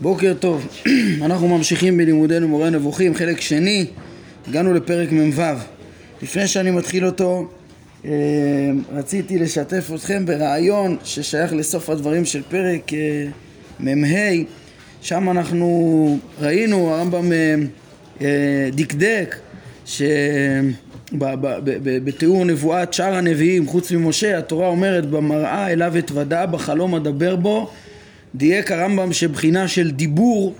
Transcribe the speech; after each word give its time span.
בוקר 0.00 0.34
טוב, 0.40 0.68
אנחנו 1.22 1.48
ממשיכים 1.48 1.96
בלימודנו 1.96 2.48
מורה 2.48 2.70
נבוכים, 2.70 3.14
חלק 3.14 3.40
שני, 3.40 3.86
הגענו 4.48 4.74
לפרק 4.74 5.12
מ"ו. 5.12 5.42
לפני 6.22 6.46
שאני 6.46 6.70
מתחיל 6.70 7.06
אותו, 7.06 7.48
אה, 8.04 8.10
רציתי 8.92 9.38
לשתף 9.38 9.90
אתכם 9.94 10.26
ברעיון 10.26 10.96
ששייך 11.04 11.52
לסוף 11.52 11.90
הדברים 11.90 12.24
של 12.24 12.42
פרק 12.42 12.92
אה, 12.92 13.26
מ"ה, 13.80 14.44
שם 15.02 15.30
אנחנו 15.30 16.18
ראינו, 16.40 16.90
הרמב"ם 16.90 17.32
אה, 18.20 18.68
דקדק 18.72 19.36
שבתיאור 21.20 22.44
נבואת 22.44 22.94
שאר 22.94 23.14
הנביאים 23.14 23.66
חוץ 23.66 23.92
ממשה 23.92 24.38
התורה 24.38 24.68
אומרת 24.68 25.06
במראה 25.06 25.72
אליו 25.72 25.98
אתוודה 25.98 26.46
בחלום 26.46 26.94
אדבר 26.94 27.36
בו 27.36 27.70
דייק 28.34 28.72
הרמב"ם 28.72 29.12
שבחינה 29.12 29.68
של 29.68 29.90
דיבור 29.90 30.54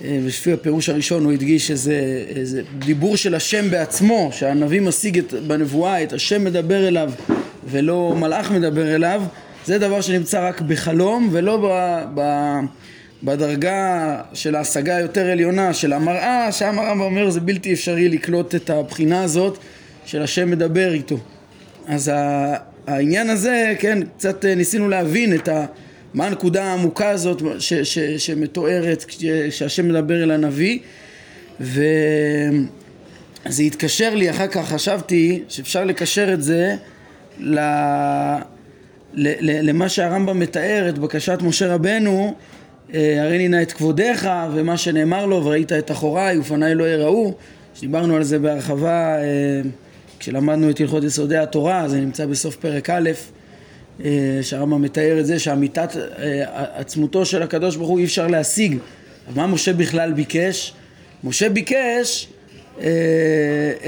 ולפי 0.00 0.52
הפירוש 0.52 0.88
הראשון 0.88 1.24
הוא 1.24 1.32
הדגיש 1.32 1.68
שזה 1.68 2.62
דיבור 2.78 3.16
של 3.16 3.34
השם 3.34 3.70
בעצמו 3.70 4.30
שהנביא 4.32 4.80
משיג 4.80 5.18
את, 5.18 5.34
בנבואה 5.46 6.02
את 6.02 6.12
השם 6.12 6.44
מדבר 6.44 6.88
אליו 6.88 7.12
ולא 7.70 8.14
מלאך 8.18 8.50
מדבר 8.50 8.94
אליו 8.94 9.22
זה 9.66 9.78
דבר 9.78 10.00
שנמצא 10.00 10.48
רק 10.48 10.60
בחלום 10.60 11.28
ולא 11.32 11.56
ב, 11.56 12.02
ב, 12.14 12.20
בדרגה 13.24 14.20
של 14.34 14.54
ההשגה 14.54 14.96
היותר 14.96 15.26
עליונה 15.30 15.74
של 15.74 15.92
המראה 15.92 16.52
שם 16.52 16.78
הרמב"ם 16.78 17.00
אומר 17.00 17.30
זה 17.30 17.40
בלתי 17.40 17.72
אפשרי 17.72 18.08
לקלוט 18.08 18.54
את 18.54 18.70
הבחינה 18.70 19.22
הזאת 19.22 19.58
של 20.06 20.22
השם 20.22 20.50
מדבר 20.50 20.92
איתו. 20.92 21.18
אז 21.86 22.12
העניין 22.86 23.30
הזה 23.30 23.74
כן 23.78 23.98
קצת 24.16 24.44
ניסינו 24.44 24.88
להבין 24.88 25.34
את 25.34 25.48
ה... 25.48 25.66
מה 26.14 26.26
הנקודה 26.26 26.64
העמוקה 26.64 27.10
הזאת 27.10 27.42
ש, 27.58 27.74
ש, 27.74 27.98
שמתוארת 27.98 29.04
שהשם 29.50 29.88
מדבר 29.88 30.22
אל 30.22 30.30
הנביא. 30.30 30.78
וזה 31.60 32.02
התקשר 33.66 34.14
לי 34.14 34.30
אחר 34.30 34.46
כך 34.46 34.68
חשבתי 34.68 35.42
שאפשר 35.48 35.84
לקשר 35.84 36.32
את 36.34 36.42
זה 36.42 36.76
ל, 37.38 37.58
למה 39.42 39.88
שהרמב"ם 39.88 40.38
מתאר 40.38 40.88
את 40.88 40.98
בקשת 40.98 41.38
משה 41.42 41.74
רבנו 41.74 42.34
אה, 42.94 43.22
הריני 43.22 43.48
נא 43.48 43.62
את 43.62 43.72
כבודיך 43.72 44.28
ומה 44.54 44.76
שנאמר 44.76 45.26
לו 45.26 45.44
וראית 45.44 45.72
את 45.72 45.90
אחוריי 45.90 46.38
ופניי 46.38 46.74
לא 46.74 46.84
יראו 46.84 47.34
שדיברנו 47.74 48.16
על 48.16 48.22
זה 48.22 48.38
בהרחבה 48.38 49.16
אה, 49.18 49.24
כשלמדנו 50.18 50.70
את 50.70 50.80
הלכות 50.80 51.04
יסודי 51.04 51.36
התורה 51.36 51.88
זה 51.88 52.00
נמצא 52.00 52.26
בסוף 52.26 52.56
פרק 52.56 52.90
א' 52.90 53.10
אה, 54.04 54.10
שהרמב"ם 54.42 54.82
מתאר 54.82 55.20
את 55.20 55.26
זה 55.26 55.38
שאמיתת 55.38 55.96
עצמותו 56.74 57.26
של 57.26 57.42
הקדוש 57.42 57.76
ברוך 57.76 57.88
הוא 57.88 57.98
אי 57.98 58.04
אפשר 58.04 58.26
להשיג. 58.26 58.76
מה 59.34 59.46
משה 59.46 59.72
בכלל 59.72 60.12
ביקש? 60.12 60.72
משה 61.24 61.48
ביקש 61.48 62.28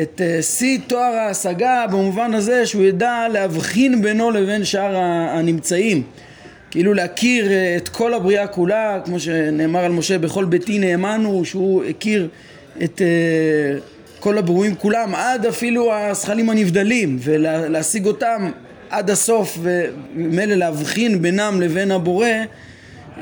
את 0.02 0.20
שיא 0.40 0.78
תואר 0.86 1.00
ההשגה 1.00 1.86
במובן 1.90 2.34
הזה 2.34 2.66
שהוא 2.66 2.84
ידע 2.84 3.26
להבחין 3.32 4.02
בינו 4.02 4.30
לבין 4.30 4.64
שאר 4.64 4.96
הנמצאים. 4.96 6.02
כאילו 6.74 6.94
להכיר 6.94 7.50
את 7.76 7.88
כל 7.88 8.14
הבריאה 8.14 8.46
כולה, 8.46 9.00
כמו 9.04 9.20
שנאמר 9.20 9.80
על 9.84 9.92
משה, 9.92 10.18
בכל 10.18 10.44
ביתי 10.44 10.78
נאמנו, 10.78 11.44
שהוא 11.44 11.84
הכיר 11.84 12.28
את 12.84 13.02
כל 14.20 14.38
הברואים 14.38 14.74
כולם, 14.74 15.14
עד 15.14 15.46
אפילו 15.46 15.94
הזכלים 15.94 16.50
הנבדלים, 16.50 17.18
ולהשיג 17.20 18.06
אותם 18.06 18.50
עד 18.90 19.10
הסוף 19.10 19.58
ומילא 19.62 20.54
להבחין 20.54 21.22
בינם 21.22 21.60
לבין 21.60 21.90
הבורא 21.90 22.26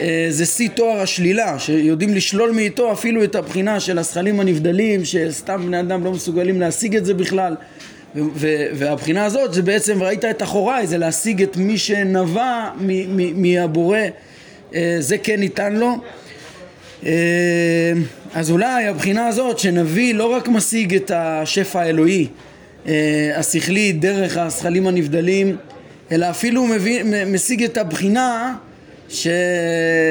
אה, 0.00 0.26
זה 0.30 0.46
שיא 0.46 0.68
תואר 0.68 1.00
השלילה, 1.00 1.58
שיודעים 1.58 2.14
לשלול 2.14 2.50
מאיתו 2.50 2.92
אפילו 2.92 3.24
את 3.24 3.34
הבחינה 3.34 3.80
של 3.80 3.98
הזכלים 3.98 4.40
הנבדלים, 4.40 5.04
שסתם 5.04 5.66
בני 5.66 5.80
אדם 5.80 6.04
לא 6.04 6.12
מסוגלים 6.12 6.60
להשיג 6.60 6.96
את 6.96 7.04
זה 7.04 7.14
בכלל. 7.14 7.54
והבחינה 8.74 9.24
הזאת 9.24 9.54
זה 9.54 9.62
בעצם, 9.62 10.02
ראית 10.02 10.24
את 10.24 10.42
אחוריי, 10.42 10.86
זה 10.86 10.98
להשיג 10.98 11.42
את 11.42 11.56
מי 11.56 11.78
שנבע 11.78 12.70
מהבורא, 13.34 13.98
אה, 14.74 14.96
זה 14.98 15.18
כן 15.18 15.40
ניתן 15.40 15.72
לו. 15.72 15.96
אה, 17.06 17.12
אז 18.34 18.50
אולי 18.50 18.86
הבחינה 18.86 19.26
הזאת 19.26 19.58
שנביא 19.58 20.14
לא 20.14 20.32
רק 20.32 20.48
משיג 20.48 20.94
את 20.94 21.10
השפע 21.14 21.80
האלוהי, 21.80 22.26
אה, 22.86 23.32
השכלית 23.36 24.00
דרך 24.00 24.36
השכלים 24.36 24.86
הנבדלים, 24.86 25.56
אלא 26.12 26.30
אפילו 26.30 26.66
מביא, 26.66 27.04
משיג 27.26 27.64
את 27.64 27.76
הבחינה 27.76 28.54
ש, 29.08 29.26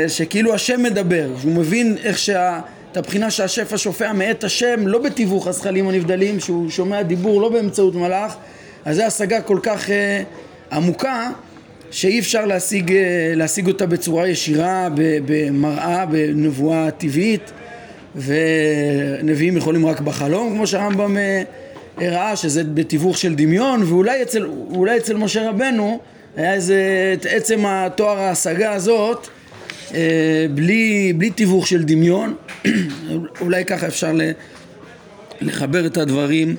שכאילו 0.08 0.54
השם 0.54 0.84
מדבר, 0.84 1.30
שהוא 1.42 1.52
מבין 1.52 1.98
איך 2.04 2.18
שה... 2.18 2.60
את 2.92 2.98
הבחינה 2.98 3.32
שהשפע 3.32 3.78
שופע 3.78 4.14
מאת 4.14 4.44
השם 4.44 4.88
לא 4.88 5.00
בתיווך 5.00 5.48
השכלים 5.48 5.88
הנבדלים, 5.88 6.40
שהוא 6.40 6.70
שומע 6.70 7.02
דיבור 7.02 7.42
לא 7.42 7.50
באמצעות 7.50 7.96
מלאך, 7.96 8.36
אז 8.86 8.96
זו 8.96 9.04
השגה 9.04 9.42
כל 9.42 9.60
כך 9.64 9.88
uh, 9.88 9.92
עמוקה 10.76 11.30
שאי 11.92 12.20
אפשר 12.20 12.46
להשיג, 12.46 12.90
uh, 12.90 12.94
להשיג 13.36 13.68
אותה 13.68 13.86
בצורה 13.86 14.28
ישירה, 14.28 14.88
במראה, 15.26 16.06
בנבואה 16.06 16.92
טבעית, 16.92 17.52
ונביאים 18.16 19.58
יכולים 19.58 19.86
רק 19.86 20.00
בחלום, 20.00 20.54
כמו 20.56 20.68
שהרמב"ם 20.68 21.18
uh, 21.18 22.02
הראה 22.04 22.36
שזה 22.36 22.64
בתיווך 22.64 23.18
של 23.18 23.36
דמיון 23.36 23.84
ואולי 23.84 24.22
אצל, 24.22 24.50
אצל 24.98 25.18
משה 25.18 25.50
רבנו 25.50 26.00
היה 26.36 26.54
איזה 26.54 27.14
את 27.14 27.26
עצם 27.30 27.66
התואר 27.66 28.20
ההשגה 28.20 28.72
הזאת 28.72 29.28
אה, 29.28 29.41
בלי, 30.54 31.14
בלי 31.18 31.30
תיווך 31.30 31.68
של 31.68 31.84
דמיון 31.84 32.36
אולי 33.42 33.66
ככה 33.66 33.88
אפשר 33.88 34.12
לחבר 35.42 35.86
את 35.86 35.98
הדברים 35.98 36.56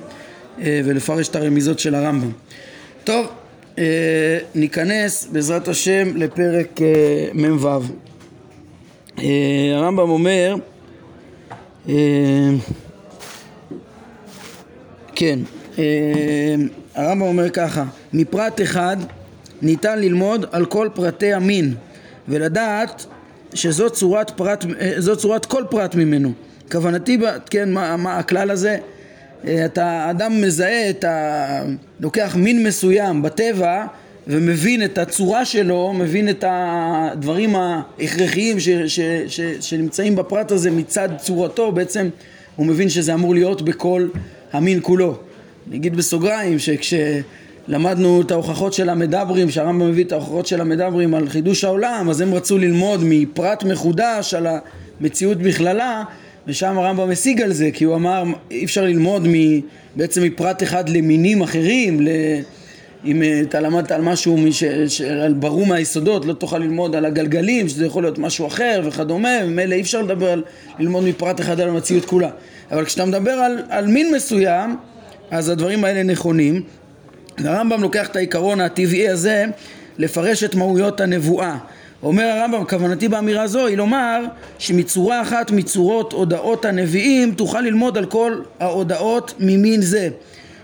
אה, 0.61 0.81
ולפרש 0.85 1.27
את 1.27 1.35
הרמיזות 1.35 1.79
של 1.79 1.95
הרמב"ם. 1.95 2.31
טוב 3.03 3.27
אה, 3.77 4.37
ניכנס 4.55 5.27
בעזרת 5.31 5.67
השם 5.67 6.17
לפרק 6.17 6.79
מ"ו. 7.33 7.67
הרמב"ם 9.73 10.09
אומר 10.09 10.55
כן, 15.15 15.39
אה, 15.79 16.55
הרמב"ם 16.95 17.21
אומר 17.21 17.49
ככה, 17.49 17.83
מפרט 18.13 18.61
אחד 18.61 18.97
ניתן 19.61 19.99
ללמוד 19.99 20.45
על 20.51 20.65
כל 20.65 20.89
פרטי 20.93 21.33
המין 21.33 21.75
ולדעת 22.27 23.05
שזו 23.53 23.89
צורת, 23.89 24.31
פרט, 24.31 24.65
אה, 24.79 25.15
צורת 25.15 25.45
כל 25.45 25.63
פרט 25.69 25.95
ממנו. 25.95 26.31
כוונתי, 26.71 27.17
כן, 27.49 27.71
מה, 27.71 27.97
מה 27.97 28.17
הכלל 28.17 28.51
הזה? 28.51 28.77
אה, 29.47 29.65
אתה 29.65 30.07
אדם 30.09 30.41
מזהה 30.41 30.89
את 30.89 31.03
ה... 31.03 31.63
לוקח 31.99 32.35
מין 32.39 32.63
מסוים 32.63 33.21
בטבע 33.21 33.85
ומבין 34.27 34.83
את 34.83 34.97
הצורה 34.97 35.45
שלו, 35.45 35.93
מבין 35.93 36.29
את 36.29 36.43
הדברים 36.47 37.55
ההכרחיים 37.55 38.59
ש, 38.59 38.69
ש, 38.69 38.99
ש, 39.27 39.41
שנמצאים 39.59 40.15
בפרט 40.15 40.51
הזה 40.51 40.71
מצד 40.71 41.09
צורתו, 41.17 41.71
בעצם 41.71 42.09
הוא 42.55 42.65
מבין 42.65 42.89
שזה 42.89 43.13
אמור 43.13 43.33
להיות 43.33 43.61
בכל 43.61 44.07
המין 44.53 44.79
כולו. 44.81 45.17
אני 45.67 45.77
אגיד 45.77 45.95
בסוגריים 45.95 46.57
שכשלמדנו 47.63 48.21
את 48.21 48.31
ההוכחות 48.31 48.73
של 48.73 48.89
המדברים, 48.89 49.49
שהרמב"ם 49.49 49.89
מביא 49.89 50.03
את 50.03 50.11
ההוכחות 50.11 50.47
של 50.47 50.61
המדברים 50.61 51.13
על 51.13 51.29
חידוש 51.29 51.63
העולם, 51.63 52.07
אז 52.09 52.21
הם 52.21 52.33
רצו 52.33 52.57
ללמוד 52.57 52.99
מפרט 53.03 53.63
מחודש 53.63 54.33
על 54.33 54.47
המציאות 55.01 55.37
בכללה, 55.37 56.03
ושם 56.47 56.77
הרמב"ם 56.77 57.09
השיג 57.09 57.41
על 57.41 57.53
זה, 57.53 57.69
כי 57.73 57.83
הוא 57.83 57.95
אמר 57.95 58.23
אי 58.51 58.65
אפשר 58.65 58.83
ללמוד 58.83 59.27
בעצם 59.95 60.23
מפרט 60.23 60.63
אחד 60.63 60.89
למינים 60.89 61.41
אחרים, 61.41 62.01
ל... 62.01 62.07
אם 63.05 63.23
אתה 63.41 63.59
למדת 63.59 63.91
על 63.91 64.01
משהו 64.01 64.37
מש... 64.37 64.63
על 65.23 65.33
ברור 65.33 65.65
מהיסודות, 65.65 66.25
לא 66.25 66.33
תוכל 66.33 66.57
ללמוד 66.57 66.95
על 66.95 67.05
הגלגלים, 67.05 67.69
שזה 67.69 67.85
יכול 67.85 68.03
להיות 68.03 68.17
משהו 68.17 68.47
אחר 68.47 68.81
וכדומה, 68.85 69.29
ומילא 69.45 69.75
אי 69.75 69.81
אפשר 69.81 70.01
לדבר 70.01 70.29
על 70.31 70.43
ללמוד 70.79 71.03
מפרט 71.03 71.41
אחד 71.41 71.59
על 71.59 71.69
המציאות 71.69 72.05
כולה. 72.05 72.29
אבל 72.71 72.85
כשאתה 72.85 73.05
מדבר 73.05 73.31
על, 73.31 73.59
על 73.69 73.87
מין 73.87 74.15
מסוים, 74.15 74.75
אז 75.31 75.49
הדברים 75.49 75.83
האלה 75.83 76.03
נכונים. 76.03 76.63
הרמב"ם 77.37 77.81
לוקח 77.81 78.07
את 78.07 78.15
העיקרון 78.15 78.61
הטבעי 78.61 79.09
הזה 79.09 79.45
לפרש 79.97 80.43
את 80.43 80.55
מהויות 80.55 81.01
הנבואה. 81.01 81.57
אומר 82.03 82.23
הרמב"ם, 82.23 82.65
כוונתי 82.65 83.07
באמירה 83.07 83.47
זו 83.47 83.67
היא 83.67 83.77
לומר 83.77 84.25
שמצורה 84.59 85.21
אחת 85.21 85.51
מצורות 85.51 86.13
הודעות 86.13 86.65
הנביאים 86.65 87.33
תוכל 87.33 87.61
ללמוד 87.61 87.97
על 87.97 88.05
כל 88.05 88.41
ההודעות 88.59 89.33
ממין 89.39 89.81
זה. 89.81 90.09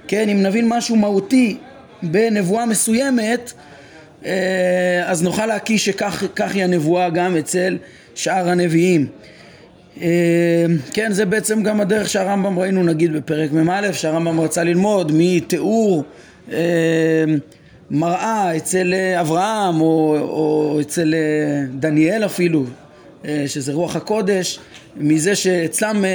כן, 0.07 0.30
אם 0.30 0.44
נבין 0.44 0.69
משהו 0.69 0.95
מהותי 0.95 1.57
בנבואה 2.04 2.66
מסוימת, 2.66 3.54
אה, 4.25 5.04
אז 5.06 5.24
נוכל 5.24 5.45
להקיש 5.45 5.86
שכך 5.86 6.51
היא 6.54 6.63
הנבואה 6.63 7.10
גם 7.10 7.38
אצל 7.38 7.77
שאר 8.15 8.50
הנביאים. 8.50 9.07
אמ, 10.01 10.07
כן, 10.94 11.12
זה 11.12 11.25
בעצם 11.25 11.63
גם 11.63 11.81
הדרך 11.81 12.10
שהרמב"ם 12.10 12.60
ראינו 12.60 12.83
נגיד 12.83 13.13
בפרק 13.13 13.51
מ"א, 13.51 13.92
שהרמב"ם 13.92 14.39
רצה 14.39 14.63
ללמוד 14.63 15.12
מתיאור 15.15 16.04
מראה 17.92 18.57
אצל 18.57 18.94
אברהם 19.22 19.81
או, 19.81 20.18
או 20.19 20.78
אצל 20.81 21.13
דניאל 21.80 22.25
אפילו, 22.25 22.63
שזה 23.48 23.74
רוח 23.74 23.96
הקודש, 23.96 24.60
מזה 24.98 25.36
שאצלם 25.36 26.06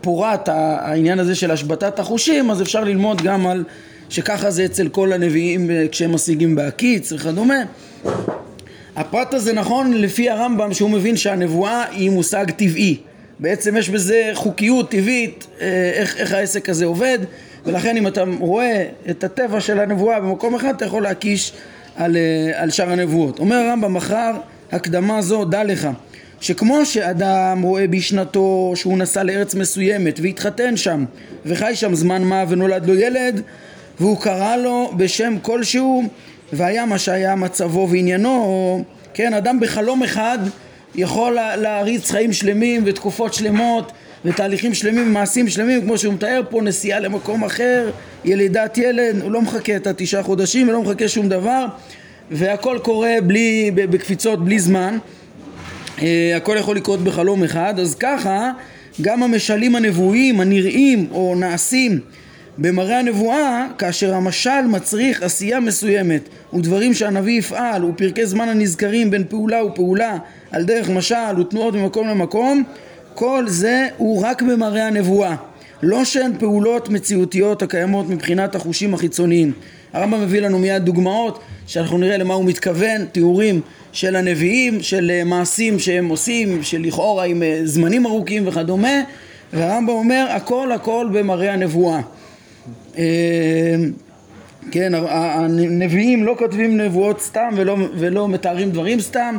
פורט 0.00 0.48
העניין 0.48 1.18
הזה 1.18 1.34
של 1.34 1.50
השבתת 1.50 1.98
החושים, 1.98 2.50
אז 2.50 2.62
אפשר 2.62 2.84
ללמוד 2.84 3.22
גם 3.22 3.46
על 3.46 3.64
שככה 4.08 4.50
זה 4.50 4.64
אצל 4.64 4.88
כל 4.88 5.12
הנביאים 5.12 5.70
כשהם 5.90 6.14
משיגים 6.14 6.54
בהקיץ 6.54 7.12
וכדומה. 7.12 7.62
הפרט 8.96 9.34
הזה 9.34 9.52
נכון 9.52 9.92
לפי 9.92 10.30
הרמב"ם 10.30 10.74
שהוא 10.74 10.90
מבין 10.90 11.16
שהנבואה 11.16 11.84
היא 11.90 12.10
מושג 12.10 12.50
טבעי. 12.50 12.96
בעצם 13.38 13.76
יש 13.76 13.88
בזה 13.88 14.30
חוקיות 14.34 14.90
טבעית, 14.90 15.46
אה, 15.60 15.90
איך, 15.94 16.16
איך 16.16 16.32
העסק 16.32 16.68
הזה 16.68 16.84
עובד, 16.84 17.18
ולכן 17.66 17.96
אם 17.96 18.06
אתה 18.06 18.24
רואה 18.40 18.84
את 19.10 19.24
הטבע 19.24 19.60
של 19.60 19.80
הנבואה 19.80 20.20
במקום 20.20 20.54
אחד, 20.54 20.74
אתה 20.76 20.84
יכול 20.84 21.02
להקיש 21.02 21.52
על, 21.96 22.16
אה, 22.16 22.62
על 22.62 22.70
שאר 22.70 22.90
הנבואות. 22.90 23.38
אומר 23.38 23.56
הרמב"ם, 23.56 23.94
מחר 23.94 24.32
הקדמה 24.72 25.22
זו, 25.22 25.44
דע 25.44 25.64
לך, 25.64 25.88
שכמו 26.40 26.86
שאדם 26.86 27.62
רואה 27.62 27.86
בשנתו 27.86 28.72
שהוא 28.74 28.98
נסע 28.98 29.22
לארץ 29.22 29.54
מסוימת 29.54 30.20
והתחתן 30.22 30.76
שם 30.76 31.04
וחי 31.46 31.72
שם 31.74 31.94
זמן 31.94 32.22
מה 32.22 32.44
ונולד 32.48 32.86
לו 32.86 32.94
ילד 32.94 33.40
והוא 34.00 34.20
קרא 34.20 34.56
לו 34.56 34.92
בשם 34.96 35.36
כלשהו 35.42 36.02
והיה 36.52 36.86
מה 36.86 36.98
שהיה 36.98 37.34
מצבו 37.34 37.88
ועניינו, 37.90 38.84
כן, 39.14 39.34
אדם 39.34 39.60
בחלום 39.60 40.02
אחד 40.02 40.38
יכול 40.94 41.38
להריץ 41.56 42.10
חיים 42.10 42.32
שלמים 42.32 42.82
ותקופות 42.86 43.34
שלמות 43.34 43.92
ותהליכים 44.24 44.74
שלמים 44.74 45.08
ומעשים 45.08 45.48
שלמים 45.48 45.80
כמו 45.82 45.98
שהוא 45.98 46.14
מתאר 46.14 46.40
פה 46.50 46.62
נסיעה 46.62 47.00
למקום 47.00 47.44
אחר, 47.44 47.90
ילידת 48.24 48.78
ילד, 48.78 49.22
הוא 49.22 49.30
לא 49.30 49.42
מחכה 49.42 49.76
את 49.76 49.86
התשעה 49.86 50.22
חודשים, 50.22 50.66
הוא 50.66 50.72
לא 50.72 50.82
מחכה 50.82 51.08
שום 51.08 51.28
דבר 51.28 51.66
והכל 52.30 52.78
קורה 52.82 53.14
בלי, 53.26 53.70
בקפיצות 53.74 54.44
בלי 54.44 54.58
זמן. 54.58 54.98
אה, 56.02 56.32
הכל 56.36 56.56
יכול 56.58 56.76
לקרות 56.76 57.00
בחלום 57.00 57.44
אחד. 57.44 57.78
אז 57.78 57.94
ככה 57.94 58.50
גם 59.00 59.22
המשלים 59.22 59.76
הנבואיים 59.76 60.40
הנראים 60.40 61.06
או 61.12 61.34
נעשים 61.34 62.00
במראה 62.58 62.98
הנבואה, 62.98 63.66
כאשר 63.78 64.14
המשל 64.14 64.60
מצריך 64.68 65.22
עשייה 65.22 65.60
מסוימת 65.60 66.28
ודברים 66.54 66.94
שהנביא 66.94 67.38
יפעל 67.38 67.84
ופרקי 67.84 68.26
זמן 68.26 68.48
הנזכרים 68.48 69.10
בין 69.10 69.24
פעולה 69.28 69.64
ופעולה 69.64 70.16
על 70.52 70.64
דרך 70.64 70.90
משל 70.90 71.40
ותנועות 71.40 71.74
ממקום 71.74 72.08
למקום, 72.08 72.62
כל 73.14 73.44
זה 73.48 73.86
הוא 73.96 74.22
רק 74.26 74.42
במראה 74.42 74.86
הנבואה. 74.86 75.36
לא 75.82 76.04
שהן 76.04 76.32
פעולות 76.38 76.88
מציאותיות 76.88 77.62
הקיימות 77.62 78.08
מבחינת 78.08 78.54
החושים 78.54 78.94
החיצוניים. 78.94 79.52
הרמב"ם 79.92 80.22
מביא 80.22 80.40
לנו 80.40 80.58
מיד 80.58 80.84
דוגמאות 80.84 81.40
שאנחנו 81.66 81.98
נראה 81.98 82.16
למה 82.16 82.34
הוא 82.34 82.44
מתכוון, 82.44 83.04
תיאורים 83.12 83.60
של 83.92 84.16
הנביאים, 84.16 84.82
של 84.82 85.10
אה, 85.10 85.24
מעשים 85.24 85.78
שהם 85.78 86.08
עושים, 86.08 86.62
שלכאורה 86.62 87.24
עם 87.24 87.42
אה, 87.42 87.60
זמנים 87.64 88.06
ארוכים 88.06 88.48
וכדומה, 88.48 89.02
והרמב"ם 89.52 89.92
אומר 89.92 90.26
הכל 90.30 90.72
הכל 90.72 91.08
במראה 91.12 91.52
הנבואה. 91.52 92.00
אה, 92.98 93.04
כן, 94.70 94.92
הנביאים 95.08 96.24
לא 96.24 96.34
כותבים 96.38 96.80
נבואות 96.80 97.20
סתם 97.20 97.50
ולא, 97.56 97.76
ולא 97.96 98.28
מתארים 98.28 98.70
דברים 98.70 99.00
סתם, 99.00 99.36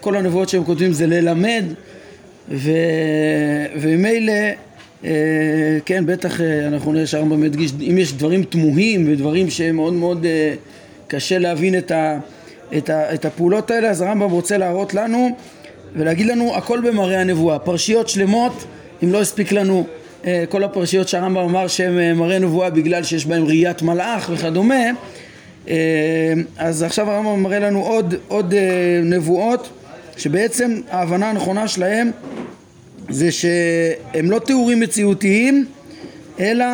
כל 0.00 0.16
הנבואות 0.16 0.48
שהם 0.48 0.64
כותבים 0.64 0.92
זה 0.92 1.06
ללמד, 1.06 1.64
וממילא, 2.48 4.32
אה, 5.04 5.10
כן, 5.84 6.06
בטח 6.06 6.40
אנחנו 6.40 6.92
נראה 6.92 7.06
שהרמב"ם 7.06 7.40
מדגיש, 7.40 7.72
אם 7.90 7.98
יש 7.98 8.12
דברים 8.12 8.44
תמוהים 8.44 9.12
ודברים 9.12 9.50
שמאוד 9.50 9.92
מאוד 9.92 10.26
קשה 11.08 11.38
להבין 11.38 11.78
את, 11.78 11.90
ה, 11.90 12.18
את, 12.76 12.90
ה, 12.90 13.14
את 13.14 13.24
הפעולות 13.24 13.70
האלה, 13.70 13.90
אז 13.90 14.00
הרמב"ם 14.00 14.30
רוצה 14.30 14.58
להראות 14.58 14.94
לנו 14.94 15.28
ולהגיד 15.96 16.26
לנו 16.26 16.56
הכל 16.56 16.80
במראה 16.80 17.20
הנבואה, 17.20 17.58
פרשיות 17.58 18.08
שלמות, 18.08 18.64
אם 19.04 19.12
לא 19.12 19.20
הספיק 19.20 19.52
לנו 19.52 19.86
אה, 20.26 20.44
כל 20.48 20.64
הפרשיות 20.64 21.08
שהרמב"ם 21.08 21.40
אמר 21.40 21.66
אה, 21.80 22.14
מראה 22.14 22.38
נבואה 22.38 22.70
בגלל 22.70 23.02
שיש 23.02 23.26
בהם 23.26 23.44
ראיית 23.44 23.82
מלאך 23.82 24.30
וכדומה 24.32 24.84
אה, 25.68 25.74
אז 26.58 26.82
עכשיו 26.82 27.10
הרמב"ם 27.10 27.42
מראה 27.42 27.58
לנו 27.58 27.82
עוד, 27.82 28.14
עוד 28.28 28.54
נבואות 29.02 29.68
שבעצם 30.16 30.80
ההבנה 30.90 31.30
הנכונה 31.30 31.68
שלהם 31.68 32.10
זה 33.08 33.32
שהם 33.32 34.30
לא 34.30 34.38
תיאורים 34.38 34.80
מציאותיים 34.80 35.66
אלא 36.40 36.66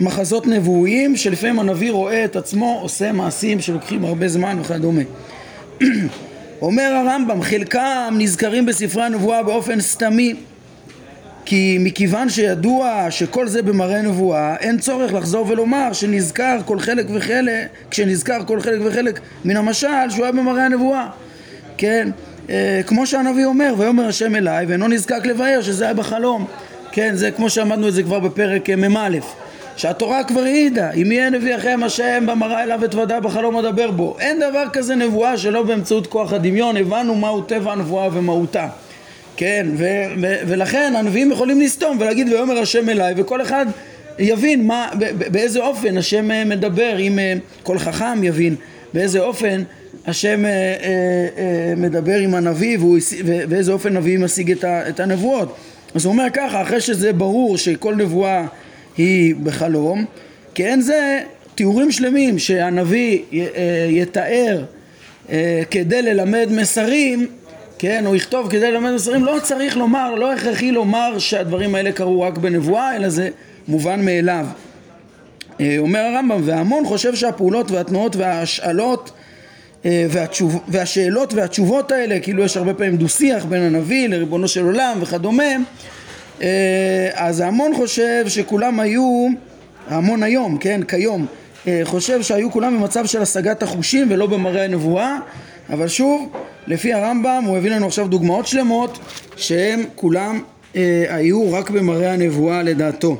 מחזות 0.00 0.46
נבואיים 0.46 1.16
שלפעמים 1.16 1.58
הנביא 1.58 1.92
רואה 1.92 2.24
את 2.24 2.36
עצמו 2.36 2.78
עושה 2.82 3.12
מעשים 3.12 3.60
שלוקחים 3.60 4.04
הרבה 4.04 4.28
זמן 4.28 4.58
וכדומה. 4.60 5.02
אומר 6.62 6.92
הרמב"ם 6.92 7.42
חלקם 7.42 8.14
נזכרים 8.18 8.66
בספרי 8.66 9.04
הנבואה 9.04 9.42
באופן 9.42 9.80
סתמי 9.80 10.34
כי 11.44 11.78
מכיוון 11.80 12.28
שידוע 12.28 13.06
שכל 13.10 13.48
זה 13.48 13.62
במראה 13.62 14.02
נבואה, 14.02 14.56
אין 14.56 14.78
צורך 14.78 15.12
לחזור 15.12 15.46
ולומר 15.48 15.92
שנזכר 15.92 16.58
כל 16.64 16.78
חלק 16.78 17.06
וחלק, 17.14 17.68
כשנזכר 17.90 18.44
כל 18.46 18.60
חלק 18.60 18.80
וחלק 18.84 19.20
מן 19.44 19.56
המשל 19.56 20.10
שהוא 20.10 20.24
היה 20.24 20.32
במראה 20.32 20.66
הנבואה, 20.66 21.08
כן? 21.78 22.08
אה, 22.50 22.80
כמו 22.86 23.06
שהנביא 23.06 23.44
אומר, 23.44 23.74
ויאמר 23.78 24.06
השם 24.06 24.36
אליי 24.36 24.66
ואינו 24.66 24.88
נזקק 24.88 25.26
לבאר 25.26 25.62
שזה 25.62 25.84
היה 25.84 25.94
בחלום, 25.94 26.46
כן? 26.92 27.14
זה 27.14 27.30
כמו 27.30 27.50
שאמדנו 27.50 27.88
את 27.88 27.94
זה 27.94 28.02
כבר 28.02 28.18
בפרק 28.20 28.70
אה, 28.70 28.76
מ"א, 28.76 29.18
שהתורה 29.76 30.24
כבר 30.24 30.40
העידה, 30.40 30.90
אם 30.90 31.12
יהיה 31.12 31.30
נביא 31.30 31.56
אחריהם 31.56 31.82
השם 31.82 32.24
במראה 32.26 32.62
אליו 32.62 32.84
אתוודה 32.84 33.20
בחלום 33.20 33.56
אדבר 33.56 33.90
בו, 33.90 34.16
אין 34.20 34.40
דבר 34.40 34.64
כזה 34.72 34.94
נבואה 34.94 35.38
שלא 35.38 35.62
באמצעות 35.62 36.06
כוח 36.06 36.32
הדמיון, 36.32 36.76
הבנו 36.76 37.14
מהו 37.14 37.40
טבע 37.42 37.72
הנבואה 37.72 38.08
ומהותה 38.12 38.68
כן, 39.36 39.66
ו- 39.76 40.04
ו- 40.22 40.36
ולכן 40.46 40.92
הנביאים 40.96 41.32
יכולים 41.32 41.60
לסתום 41.60 41.96
ולהגיד 42.00 42.28
ויאמר 42.28 42.58
השם 42.58 42.88
אליי 42.88 43.14
וכל 43.16 43.42
אחד 43.42 43.66
יבין 44.18 44.66
מה, 44.66 44.88
באיזה 45.30 45.60
אופן 45.60 45.96
השם 45.96 46.30
אה, 46.30 46.44
מדבר, 46.44 46.98
אם 46.98 47.18
כל 47.62 47.78
חכם 47.78 48.24
יבין 48.24 48.56
באיזה 48.94 49.20
אופן 49.20 49.62
השם 50.06 50.44
אה, 50.44 51.74
מדבר 51.76 52.18
עם 52.18 52.34
הנביא 52.34 52.78
ובאיזה 52.80 53.72
אופן 53.72 53.96
נביא 53.96 54.18
משיג 54.18 54.50
את, 54.50 54.64
את 54.64 55.00
הנבואות. 55.00 55.56
אז 55.94 56.04
הוא 56.04 56.12
אומר 56.12 56.26
ככה, 56.32 56.62
אחרי 56.62 56.80
שזה 56.80 57.12
ברור 57.12 57.58
שכל 57.58 57.94
נבואה 57.94 58.46
היא 58.96 59.34
בחלום, 59.42 60.04
כן 60.54 60.80
זה 60.80 61.20
תיאורים 61.54 61.92
שלמים 61.92 62.38
שהנביא 62.38 63.18
יתאר 63.88 64.64
כדי 65.70 66.02
ללמד 66.02 66.48
מסרים 66.50 67.26
כן, 67.82 68.06
הוא 68.06 68.16
יכתוב 68.16 68.50
כדי 68.50 68.70
ללמד 68.70 68.90
מסרים, 68.90 69.24
לא 69.24 69.38
צריך 69.42 69.76
לומר, 69.76 70.14
לא 70.14 70.32
הכרחי 70.32 70.72
לומר 70.72 71.18
שהדברים 71.18 71.74
האלה 71.74 71.92
קרו 71.92 72.20
רק 72.20 72.38
בנבואה, 72.38 72.96
אלא 72.96 73.08
זה 73.08 73.30
מובן 73.68 74.04
מאליו. 74.04 74.46
אה, 75.60 75.76
אומר 75.78 75.98
הרמב"ם, 76.00 76.40
והמון 76.44 76.84
חושב 76.84 77.14
שהפעולות 77.14 77.70
והתנועות 77.70 78.16
וההשאלות 78.16 79.10
אה, 79.10 79.21
והתשוב, 79.84 80.60
והשאלות 80.68 81.34
והתשובות 81.34 81.92
האלה, 81.92 82.20
כאילו 82.20 82.44
יש 82.44 82.56
הרבה 82.56 82.74
פעמים 82.74 82.96
דו 82.96 83.08
שיח 83.08 83.44
בין 83.44 83.62
הנביא 83.62 84.08
לריבונו 84.08 84.48
של 84.48 84.64
עולם 84.64 84.98
וכדומה, 85.00 85.52
אה, 86.42 87.10
אז 87.14 87.40
ההמון 87.40 87.74
חושב 87.76 88.24
שכולם 88.28 88.80
היו, 88.80 89.28
ההמון 89.88 90.22
היום, 90.22 90.58
כן, 90.58 90.80
כיום, 90.82 91.26
חושב 91.84 92.22
שהיו 92.22 92.50
כולם 92.50 92.78
במצב 92.78 93.06
של 93.06 93.22
השגת 93.22 93.62
החושים 93.62 94.06
ולא 94.10 94.26
במראה 94.26 94.64
הנבואה, 94.64 95.18
אבל 95.70 95.88
שוב, 95.88 96.32
לפי 96.66 96.92
הרמב"ם 96.92 97.44
הוא 97.46 97.56
הביא 97.56 97.70
לנו 97.70 97.86
עכשיו 97.86 98.08
דוגמאות 98.08 98.46
שלמות 98.46 98.98
שהם 99.36 99.84
כולם 99.94 100.42
אה, 100.76 101.04
היו 101.08 101.52
רק 101.52 101.70
במראה 101.70 102.12
הנבואה 102.12 102.62
לדעתו. 102.62 103.16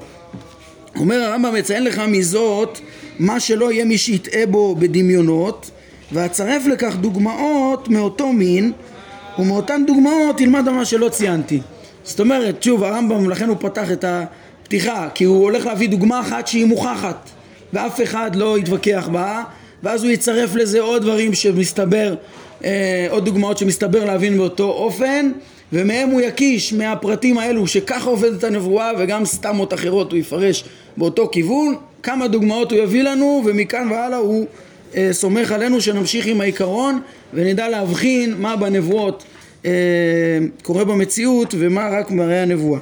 אומר 0.97 1.23
הרמב"ם 1.23 1.54
מציין 1.54 1.85
לך 1.85 2.02
מזאת 2.09 2.78
מה 3.19 3.40
שלא 3.40 3.73
יהיה 3.73 3.85
מי 3.85 3.99
שיטעה 3.99 4.47
בו 4.47 4.75
בדמיונות 4.75 5.71
ואצרף 6.12 6.66
לכך 6.66 6.97
דוגמאות 6.97 7.88
מאותו 7.88 8.33
מין 8.33 8.73
ומאותן 9.38 9.83
דוגמאות 9.87 10.37
תלמד 10.37 10.69
מה 10.69 10.85
שלא 10.85 11.09
ציינתי. 11.09 11.61
זאת 12.04 12.21
אומרת, 12.21 12.62
שוב 12.62 12.85
הרמב"ם 12.85 13.31
לכן 13.31 13.49
הוא 13.49 13.57
פתח 13.61 13.92
את 13.92 14.04
הפתיחה 14.09 15.09
כי 15.14 15.25
הוא 15.25 15.42
הולך 15.42 15.66
להביא 15.66 15.88
דוגמה 15.88 16.21
אחת 16.21 16.47
שהיא 16.47 16.64
מוכחת 16.64 17.31
ואף 17.73 18.02
אחד 18.02 18.37
לא 18.37 18.59
יתווכח 18.59 19.09
בה 19.12 19.42
ואז 19.83 20.04
הוא 20.04 20.12
יצרף 20.12 20.54
לזה 20.54 20.81
עוד 20.81 21.02
דברים 21.02 21.35
שמסתבר 21.35 22.14
אה, 22.64 23.07
עוד 23.11 23.25
דוגמאות 23.25 23.59
שמסתבר 23.59 24.04
להבין 24.04 24.37
באותו 24.37 24.64
אופן 24.64 25.33
ומהם 25.73 26.09
הוא 26.09 26.21
יקיש 26.21 26.73
מהפרטים 26.73 27.38
האלו 27.38 27.66
שככה 27.66 28.11
עובדת 28.11 28.45
הנבואה 28.45 28.90
וגם 28.99 29.25
סתמות 29.25 29.75
אחרות 29.75 30.12
הוא 30.12 30.19
יפרש 30.19 30.64
באותו 30.97 31.28
כיוון 31.33 31.75
כמה 32.02 32.28
דוגמאות 32.28 32.73
הוא 32.73 32.81
יביא 32.81 33.02
לנו 33.02 33.42
ומכאן 33.45 33.88
והלאה 33.90 34.19
הוא 34.19 34.47
סומך 35.13 35.53
עלינו 35.53 35.81
שנמשיך 35.81 36.27
עם 36.27 36.41
העיקרון 36.41 37.01
ונדע 37.35 37.69
להבחין 37.69 38.35
מה 38.39 38.57
בנבואות 38.57 39.25
אה, 39.65 39.71
קורה 40.63 40.85
במציאות 40.85 41.55
ומה 41.59 41.89
רק 41.89 42.11
מראה 42.11 42.43
הנבואה. 42.43 42.81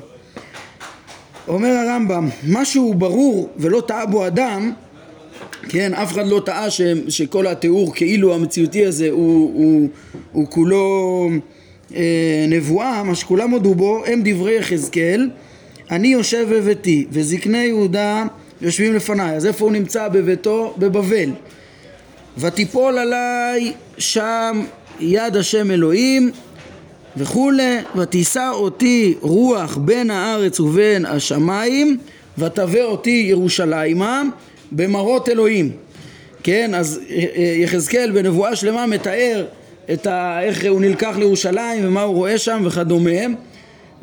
אומר 1.48 1.68
הרמב"ם, 1.68 2.28
משהו 2.48 2.94
ברור 2.94 3.50
ולא 3.56 3.82
טעה 3.86 4.06
בו 4.06 4.26
אדם 4.26 4.72
כן, 5.68 5.94
אף 5.94 6.12
אחד 6.12 6.26
לא 6.26 6.42
טעה 6.44 6.70
ש, 6.70 6.80
שכל 7.08 7.46
התיאור 7.46 7.94
כאילו 7.94 8.34
המציאותי 8.34 8.86
הזה 8.86 9.10
הוא, 9.10 9.52
הוא, 9.54 9.88
הוא 10.32 10.46
כולו 10.50 11.28
אה, 11.94 12.44
נבואה, 12.48 13.02
מה 13.02 13.14
שכולם 13.14 13.50
הודו 13.50 13.74
בו 13.74 14.02
הם 14.06 14.20
דברי 14.24 14.58
יחזקאל 14.58 15.30
אני 15.90 16.08
יושב 16.08 16.46
בביתי 16.50 17.06
וזקני 17.10 17.64
יהודה 17.64 18.24
יושבים 18.62 18.94
לפניי. 18.94 19.36
אז 19.36 19.46
איפה 19.46 19.64
הוא 19.64 19.72
נמצא? 19.72 20.08
בביתו? 20.08 20.74
בבבל 20.78 21.30
ותיפול 22.38 22.98
עליי 22.98 23.72
שם 23.98 24.62
יד 25.00 25.36
השם 25.36 25.70
אלוהים 25.70 26.30
וכולי 27.16 27.76
ותישא 27.96 28.50
אותי 28.52 29.14
רוח 29.20 29.76
בין 29.76 30.10
הארץ 30.10 30.60
ובין 30.60 31.06
השמיים 31.06 31.98
ותבא 32.38 32.82
אותי 32.82 33.26
ירושלימה 33.28 34.22
במראות 34.72 35.28
אלוהים. 35.28 35.70
כן 36.42 36.74
אז 36.74 37.00
יחזקאל 37.56 38.10
בנבואה 38.10 38.56
שלמה 38.56 38.86
מתאר 38.86 39.46
את 39.92 40.06
ה... 40.06 40.42
איך 40.42 40.64
הוא 40.68 40.80
נלקח 40.80 41.16
לירושלים 41.18 41.86
ומה 41.86 42.02
הוא 42.02 42.14
רואה 42.14 42.38
שם 42.38 42.62
וכדומה. 42.64 43.20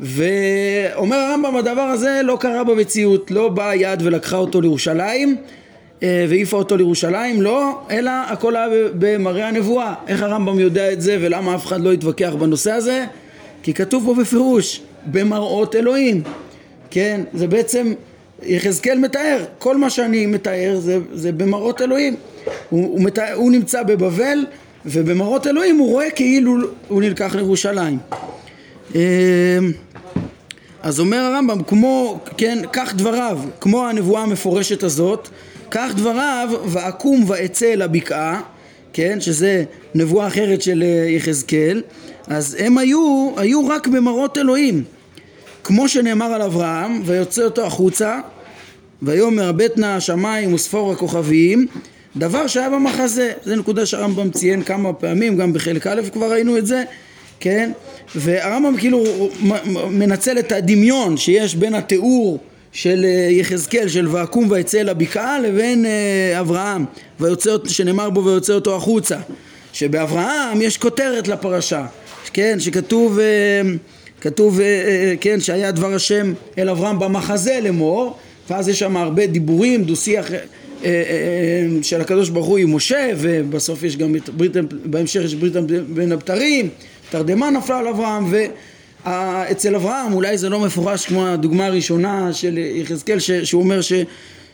ואומר 0.00 1.16
הרמב"ם 1.16 1.56
הדבר 1.56 1.80
הזה 1.80 2.20
לא 2.24 2.36
קרה 2.40 2.64
במציאות 2.64 3.30
לא 3.30 3.48
באה 3.48 3.74
יד 3.74 4.02
ולקחה 4.02 4.36
אותו 4.36 4.60
לירושלים. 4.60 5.36
אה, 5.36 5.42
והעיפה 6.02 6.56
אותו 6.56 6.76
לירושלים 6.76 7.42
לא 7.42 7.80
אלא 7.90 8.10
הכל 8.10 8.56
היה 8.56 8.68
במראה 8.98 9.48
הנבואה 9.48 9.94
איך 10.08 10.22
הרמב"ם 10.22 10.60
יודע 10.60 10.92
את 10.92 11.02
זה 11.02 11.18
ולמה 11.20 11.54
אף 11.54 11.66
אחד 11.66 11.80
לא 11.80 11.92
התווכח 11.92 12.34
בנושא 12.38 12.72
הזה 12.72 13.04
כי 13.62 13.74
כתוב 13.74 14.04
פה 14.06 14.14
בפירוש 14.14 14.80
במראות 15.06 15.74
אלוהים 15.74 16.22
כן 16.90 17.20
זה 17.34 17.46
בעצם 17.46 17.92
יחזקאל 18.42 18.98
מתאר, 18.98 19.44
כל 19.58 19.76
מה 19.76 19.90
שאני 19.90 20.26
מתאר 20.26 20.78
זה, 20.80 20.98
זה 21.12 21.32
במראות 21.32 21.82
אלוהים. 21.82 22.16
הוא, 22.70 22.82
הוא, 22.84 23.00
מתאר, 23.00 23.34
הוא 23.34 23.52
נמצא 23.52 23.82
בבבל 23.82 24.46
ובמראות 24.86 25.46
אלוהים 25.46 25.78
הוא 25.78 25.88
רואה 25.88 26.10
כאילו 26.10 26.56
הוא 26.88 27.02
נלקח 27.02 27.34
לירושלים. 27.34 27.98
אמ, 28.94 29.00
אז 30.82 31.00
אומר 31.00 31.18
הרמב"ם, 31.18 31.62
כמו, 31.62 32.20
כן, 32.36 32.58
כך 32.72 32.94
דבריו, 32.94 33.38
כמו 33.60 33.86
הנבואה 33.86 34.22
המפורשת 34.22 34.82
הזאת, 34.82 35.28
כך 35.70 35.94
דבריו, 35.96 36.48
ואקום 36.66 37.24
ואצא 37.26 37.72
אל 37.72 37.82
הבקעה, 37.82 38.40
כן, 38.92 39.20
שזה 39.20 39.64
נבואה 39.94 40.26
אחרת 40.26 40.62
של 40.62 40.82
אה, 40.82 41.10
יחזקאל, 41.10 41.82
אז 42.26 42.56
הם 42.60 42.78
היו, 42.78 43.32
היו 43.36 43.68
רק 43.68 43.86
במראות 43.86 44.38
אלוהים. 44.38 44.84
כמו 45.64 45.88
שנאמר 45.88 46.26
על 46.26 46.42
אברהם, 46.42 47.02
ויוצא 47.04 47.42
אותו 47.42 47.66
החוצה, 47.66 48.20
ויאמר 49.02 49.48
הבט 49.48 49.78
נא 49.78 49.86
השמיים 49.86 50.54
וספור 50.54 50.92
הכוכבים, 50.92 51.66
דבר 52.16 52.46
שהיה 52.46 52.70
במחזה, 52.70 53.32
זה 53.44 53.56
נקודה 53.56 53.86
שהרמב"ם 53.86 54.30
ציין 54.30 54.62
כמה 54.62 54.92
פעמים, 54.92 55.36
גם 55.36 55.52
בחלק 55.52 55.86
א' 55.86 56.00
כבר 56.12 56.32
ראינו 56.32 56.58
את 56.58 56.66
זה, 56.66 56.82
כן? 57.40 57.70
והרמב"ם 58.14 58.76
כאילו 58.76 59.04
מנצל 59.90 60.38
את 60.38 60.52
הדמיון 60.52 61.16
שיש 61.16 61.54
בין 61.54 61.74
התיאור 61.74 62.38
של 62.78 63.04
אה, 63.04 63.28
יחזקאל 63.30 63.88
של 63.88 64.08
ואקום 64.08 64.50
ויצא 64.50 64.80
אל 64.80 64.88
הבקעה 64.88 65.40
לבין 65.40 65.86
אה, 65.86 66.40
אברהם 66.40 66.84
ויוצא, 67.20 67.56
שנאמר 67.66 68.10
בו 68.10 68.24
ויוצא 68.24 68.52
אותו 68.52 68.76
החוצה 68.76 69.16
שבאברהם 69.72 70.62
יש 70.62 70.78
כותרת 70.78 71.28
לפרשה 71.28 71.86
כן 72.32 72.60
שכתוב 72.60 73.18
אה, 73.18 73.60
כתוב, 74.20 74.60
כן, 75.20 75.40
שהיה 75.40 75.70
דבר 75.72 75.94
השם 75.94 76.32
אל 76.58 76.68
אברהם 76.68 76.98
במחזה 76.98 77.58
לאמור, 77.62 78.16
ואז 78.50 78.68
יש 78.68 78.78
שם 78.78 78.96
הרבה 78.96 79.26
דיבורים, 79.26 79.84
דו 79.84 79.96
שיח 79.96 80.30
אה, 80.84 80.90
של 81.82 82.00
הקדוש 82.00 82.28
ברוך 82.28 82.46
הוא 82.46 82.58
עם 82.58 82.74
משה, 82.74 83.10
ובסוף 83.16 83.82
יש 83.82 83.96
גם 83.96 84.16
את 84.16 84.28
ברית, 84.28 84.52
בהמשך 84.84 85.20
יש 85.24 85.34
ברית 85.34 85.52
בין 85.88 86.12
הבתרים, 86.12 86.68
תרדמה 87.10 87.50
נפלה 87.50 87.78
על 87.78 87.88
אברהם, 87.88 88.32
ואצל 89.08 89.74
אברהם 89.74 90.12
אולי 90.12 90.38
זה 90.38 90.48
לא 90.48 90.60
מפורש 90.60 91.06
כמו 91.06 91.26
הדוגמה 91.26 91.66
הראשונה 91.66 92.32
של 92.32 92.58
יחזקאל, 92.58 93.18
שהוא 93.18 93.62
אומר 93.62 93.80
ש... 93.80 93.92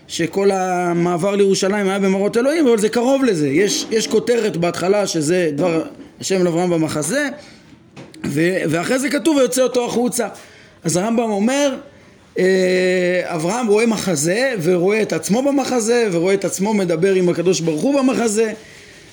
שכל 0.08 0.50
המעבר 0.50 1.36
לירושלים 1.36 1.88
היה 1.88 1.98
במראות 1.98 2.36
אלוהים, 2.36 2.68
אבל 2.68 2.78
זה 2.78 2.88
קרוב 2.88 3.24
לזה. 3.24 3.48
יש, 3.48 3.86
יש 3.90 4.06
כותרת 4.06 4.56
בהתחלה 4.56 5.06
שזה 5.06 5.50
דבר 5.54 5.82
השם 6.20 6.44
לאברהם 6.44 6.70
במחזה, 6.70 7.28
ו- 8.26 8.58
ואחרי 8.70 8.98
זה 8.98 9.10
כתוב 9.10 9.36
ויוצא 9.36 9.62
אותו 9.62 9.86
החוצה. 9.86 10.28
אז 10.84 10.96
הרמב"ם 10.96 11.30
אומר 11.30 11.74
אה, 12.38 13.22
אברהם 13.24 13.66
רואה 13.66 13.86
מחזה 13.86 14.54
ורואה 14.62 15.02
את 15.02 15.12
עצמו 15.12 15.42
במחזה 15.42 16.08
ורואה 16.12 16.34
את 16.34 16.44
עצמו 16.44 16.74
מדבר 16.74 17.14
עם 17.14 17.28
הקדוש 17.28 17.60
ברוך 17.60 17.82
הוא 17.82 18.00
במחזה 18.00 18.52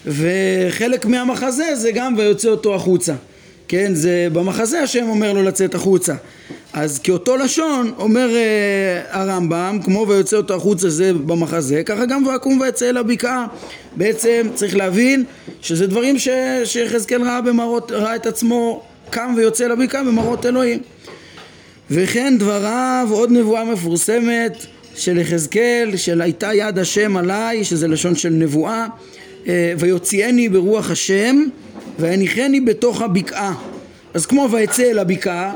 וחלק 0.05 1.05
מהמחזה 1.05 1.75
זה 1.75 1.91
גם 1.91 2.15
ויוצא 2.17 2.49
אותו 2.49 2.75
החוצה 2.75 3.13
כן 3.71 3.93
זה 3.93 4.27
במחזה 4.33 4.81
השם 4.81 5.09
אומר 5.09 5.33
לו 5.33 5.43
לצאת 5.43 5.75
החוצה 5.75 6.13
אז 6.73 6.99
כאותו 6.99 7.37
לשון 7.37 7.91
אומר 7.97 8.29
uh, 8.29 9.15
הרמב"ם 9.15 9.79
כמו 9.83 10.05
ויוצא 10.07 10.37
אותו 10.37 10.55
החוצה 10.55 10.89
זה 10.89 11.13
במחזה 11.13 11.83
ככה 11.83 12.05
גם 12.05 12.27
ויקום 12.27 12.59
ויצא 12.59 12.89
אל 12.89 12.97
הבקעה 12.97 13.47
בעצם 13.95 14.47
צריך 14.53 14.75
להבין 14.75 15.23
שזה 15.61 15.87
דברים 15.87 16.15
שיחזקאל 16.65 17.21
ראה 17.21 17.41
במראות 17.41 17.91
ראה 17.91 18.15
את 18.15 18.25
עצמו 18.25 18.83
קם 19.09 19.33
ויוצא 19.37 19.67
לבקעה 19.67 20.03
במראות 20.03 20.45
אלוהים. 20.45 20.79
וכן 21.91 22.35
דבריו 22.39 23.07
עוד 23.11 23.31
נבואה 23.31 23.63
מפורסמת 23.63 24.65
של 24.95 25.17
יחזקאל 25.17 25.91
של 25.95 26.21
הייתה 26.21 26.53
יד 26.53 26.79
השם 26.79 27.17
עליי 27.17 27.63
שזה 27.63 27.87
לשון 27.87 28.15
של 28.15 28.29
נבואה 28.29 28.87
אה, 29.47 29.73
ויוציאני 29.79 30.49
ברוח 30.49 30.91
השם 30.91 31.43
ויניחני 32.01 32.61
בתוך 32.61 33.01
הבקעה. 33.01 33.53
אז 34.13 34.25
כמו 34.25 34.47
ויצא 34.51 34.83
אל 34.83 34.99
הבקעה 34.99 35.53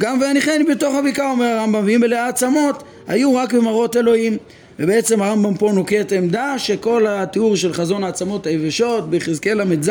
גם 0.00 0.20
ויניחני 0.20 0.64
בתוך 0.64 0.94
הבקעה 0.94 1.30
אומר 1.30 1.46
הרמב"ם 1.46 1.82
ואם 1.86 2.00
מלאי 2.00 2.18
העצמות 2.18 2.82
היו 3.08 3.34
רק 3.34 3.54
במראות 3.54 3.96
אלוהים. 3.96 4.36
ובעצם 4.78 5.22
הרמב"ם 5.22 5.54
פה 5.54 5.72
נוקט 5.74 6.12
עמדה 6.12 6.58
שכל 6.58 7.06
התיאור 7.08 7.56
של 7.56 7.72
חזון 7.72 8.04
העצמות 8.04 8.46
היבשות 8.46 9.10
ביחזקאל 9.10 9.62
ל"ז 9.62 9.90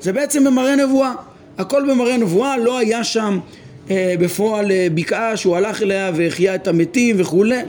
זה 0.00 0.12
בעצם 0.12 0.44
במראה 0.44 0.76
נבואה. 0.76 1.12
הכל 1.58 1.82
במראה 1.90 2.16
נבואה, 2.16 2.58
לא 2.58 2.78
היה 2.78 3.04
שם 3.04 3.38
אה, 3.90 4.14
בפועל 4.20 4.70
אה, 4.70 4.86
בקעה 4.94 5.36
שהוא 5.36 5.56
הלך 5.56 5.82
אליה 5.82 6.10
והחיה 6.14 6.54
את 6.54 6.68
המתים 6.68 7.16
וכולי. 7.18 7.60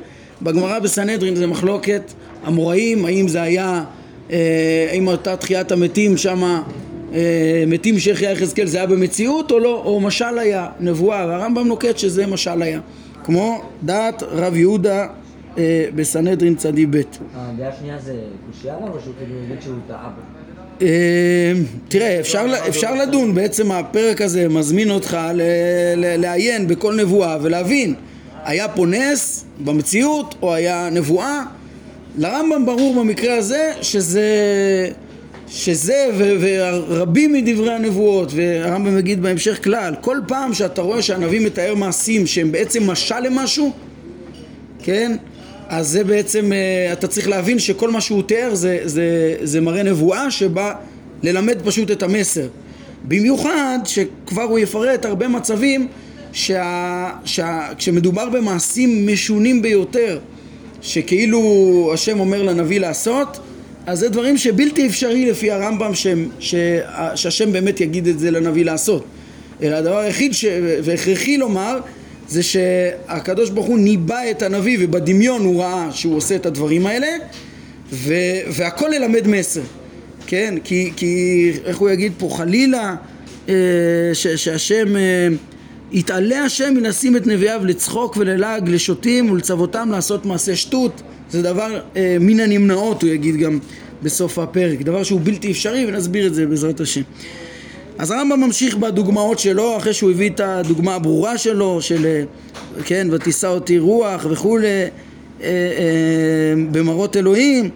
בגמרא 0.42 0.80
בסנהדרין 0.80 1.36
זה 1.36 1.48
מחלוקת 1.48 2.02
אמוראים, 2.48 3.06
האם 3.06 3.28
זה 3.28 3.42
היה, 3.42 3.84
אה, 4.32 4.88
האם 4.92 5.08
אותה 5.08 5.36
תחיית 5.36 5.72
המתים 5.72 6.18
שמה 6.18 6.64
מתים 7.68 8.00
שהחיה 8.00 8.32
יחזקאל 8.32 8.66
זה 8.66 8.78
היה 8.78 8.88
במציאות 8.88 9.52
או 9.52 9.60
לא, 9.60 9.82
או 9.86 10.00
משל 10.00 10.40
היה, 10.40 10.70
נבואה, 10.80 11.26
והרמב"ם 11.28 11.68
נוקט 11.68 11.98
שזה 11.98 12.28
משל 12.28 12.62
היה, 12.62 12.80
כמו 13.24 13.62
דעת 13.84 14.24
רב 14.24 14.56
יהודה 14.56 15.08
אה, 15.58 15.86
בסנהדרין 15.96 16.56
צדי 16.56 16.86
ב'. 16.86 17.02
הדעה 17.36 17.70
השנייה 17.70 17.98
זה 18.00 18.16
קושייה 18.52 18.76
או 18.76 19.00
שהוא 19.04 19.14
כאילו 19.18 19.36
מבין 19.46 19.58
שהוא 19.62 19.76
טעה 19.88 20.10
אמ, 20.82 20.88
תראה, 21.88 22.20
אפשר, 22.20 22.46
אפשר 22.70 22.96
לדון, 22.96 23.36
בעצם 23.36 23.72
הפרק 23.72 24.22
הזה 24.22 24.50
מזמין 24.50 24.92
אותך 24.92 25.18
לעיין 25.96 26.68
בכל 26.68 26.96
נבואה 26.96 27.38
ולהבין 27.42 27.96
היה 28.44 28.68
פה 28.68 28.86
נס 28.86 29.46
במציאות 29.64 30.36
או 30.42 30.54
היה 30.54 30.90
נבואה? 30.92 31.44
לרמב"ם 32.18 32.66
ברור 32.66 32.96
במקרה 33.00 33.38
הזה 33.38 33.74
שזה, 33.82 34.26
שזה 35.52 36.10
ורבים 36.40 37.34
מדברי 37.34 37.74
הנבואות 37.74 38.32
והרמב"ם 38.36 38.96
מגיד 38.96 39.22
בהמשך 39.22 39.64
כלל 39.64 39.96
כל 40.02 40.18
פעם 40.28 40.54
שאתה 40.54 40.82
רואה 40.82 41.02
שהנביא 41.02 41.40
מתאר 41.40 41.76
מעשים 41.76 42.28
שהם 42.28 42.52
בעצם 42.52 42.90
משל 42.90 43.20
למשהו 43.20 43.72
כן 44.84 45.16
אז 45.68 45.88
זה 45.88 46.04
בעצם, 46.04 46.54
אה, 46.54 46.94
אתה 46.94 47.08
צריך 47.08 47.28
להבין 47.28 47.60
שכל 47.60 47.92
מה 47.92 48.02
שהוא 48.02 48.24
תיאר 48.24 48.56
זה, 48.56 48.80
זה, 48.84 49.36
זה 49.42 49.62
מראה 49.62 49.84
נבואה 49.84 50.32
שבא 50.32 50.74
ללמד 51.24 51.58
פשוט 51.64 51.92
את 51.92 52.04
המסר. 52.04 52.48
במיוחד 53.04 53.80
שכבר 53.86 54.44
הוא 54.44 54.60
יפרט 54.60 55.06
הרבה 55.06 55.28
מצבים 55.28 55.88
שה, 56.34 57.10
שה, 57.26 57.68
כשמדובר 57.78 58.30
במעשים 58.30 59.08
משונים 59.08 59.62
ביותר 59.62 60.20
שכאילו 60.82 61.92
השם 61.94 62.20
אומר 62.20 62.44
לנביא 62.44 62.80
לעשות 62.80 63.40
אז 63.86 64.00
זה 64.00 64.10
דברים 64.10 64.38
שבלתי 64.38 64.88
אפשרי 64.88 65.32
לפי 65.32 65.52
הרמב"ם 65.52 65.96
ש, 65.96 66.08
ש, 66.40 66.56
שהשם 67.16 67.52
באמת 67.52 67.82
יגיד 67.82 68.08
את 68.08 68.20
זה 68.20 68.32
לנביא 68.32 68.66
לעשות. 68.66 69.06
אלא 69.62 69.76
הדבר 69.76 69.98
היחיד 69.98 70.34
ש, 70.34 70.46
והכרחי 70.84 71.38
לומר 71.38 71.80
זה 72.28 72.44
שהקדוש 72.44 73.50
ברוך 73.50 73.66
הוא 73.66 73.80
ניבא 73.80 74.20
את 74.32 74.42
הנביא 74.42 74.78
ובדמיון 74.82 75.46
הוא 75.46 75.62
ראה 75.62 75.88
שהוא 75.92 76.16
עושה 76.16 76.36
את 76.36 76.46
הדברים 76.46 76.86
האלה 76.86 77.08
ו, 77.92 78.14
והכל 78.48 78.88
ללמד 78.88 79.28
מסר, 79.28 79.62
כן? 80.28 80.56
כי, 80.64 80.92
כי 80.96 81.52
איך 81.66 81.78
הוא 81.78 81.90
יגיד 81.90 82.14
פה? 82.18 82.30
חלילה 82.38 82.96
אה, 83.50 83.54
ש, 84.14 84.28
שהשם 84.28 84.96
אה, 84.96 85.28
יתעלה 85.92 86.44
השם 86.44 86.74
מנסים 86.74 87.16
את 87.18 87.28
נביאיו 87.28 87.62
לצחוק 87.66 88.18
וללעג 88.18 88.70
לשוטים 88.70 89.32
ולצוותם 89.32 89.90
לעשות 89.92 90.26
מעשה 90.26 90.56
שטות 90.56 91.02
זה 91.32 91.42
דבר 91.42 91.80
אה, 91.96 92.18
מן 92.20 92.40
הנמנעות, 92.40 93.02
הוא 93.02 93.10
יגיד 93.10 93.36
גם 93.36 93.60
בסוף 94.04 94.40
הפרק, 94.40 94.82
דבר 94.82 95.04
שהוא 95.04 95.22
בלתי 95.24 95.52
אפשרי, 95.52 95.86
ונסביר 95.86 96.28
את 96.28 96.34
זה 96.34 96.46
בעזרת 96.46 96.80
השם. 96.80 97.02
אז 97.98 98.12
הרמב"ם 98.12 98.40
ממשיך 98.40 98.78
בדוגמאות 98.78 99.40
שלו, 99.40 99.78
אחרי 99.78 99.94
שהוא 99.94 100.12
הביא 100.12 100.30
את 100.30 100.40
הדוגמה 100.40 100.96
הברורה 100.96 101.38
שלו, 101.38 101.82
של 101.82 102.06
אה, 102.06 102.24
כן, 102.86 103.08
ותישא 103.12 103.48
אותי 103.48 103.80
רוח 103.80 104.26
וכולי, 104.30 104.68
אה, 104.68 104.90
אה, 105.42 105.50
במראות 106.72 107.18
אלוהים, 107.18 107.70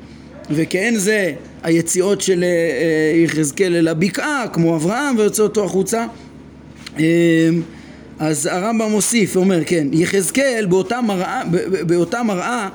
וכן 0.51 0.93
זה 0.97 1.33
היציאות 1.63 2.21
של 2.21 2.43
אה, 2.43 2.47
אה, 2.47 3.23
יחזקאל 3.23 3.75
אל 3.75 3.87
הבקעה, 3.87 4.45
כמו 4.53 4.75
אברהם, 4.75 5.17
ויוצא 5.17 5.43
אותו 5.43 5.65
החוצה. 5.65 6.05
אה, 6.99 7.03
אז 8.19 8.45
הרמב"ם 8.45 8.91
מוסיף, 8.91 9.35
אומר, 9.35 9.59
כן, 9.65 9.87
יחזקאל 9.91 10.65
באותה 10.69 11.01
מראה, 11.01 11.41
באותה 11.87 12.23
מראה 12.23 12.69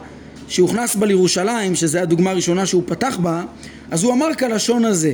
שהוכנס 0.50 0.96
בה 0.96 1.06
לירושלים, 1.06 1.74
שזו 1.74 1.98
הדוגמה 1.98 2.30
הראשונה 2.30 2.66
שהוא 2.66 2.82
פתח 2.86 3.18
בה, 3.22 3.42
אז 3.90 4.04
הוא 4.04 4.12
אמר 4.12 4.34
כלשון 4.38 4.84
הזה, 4.84 5.12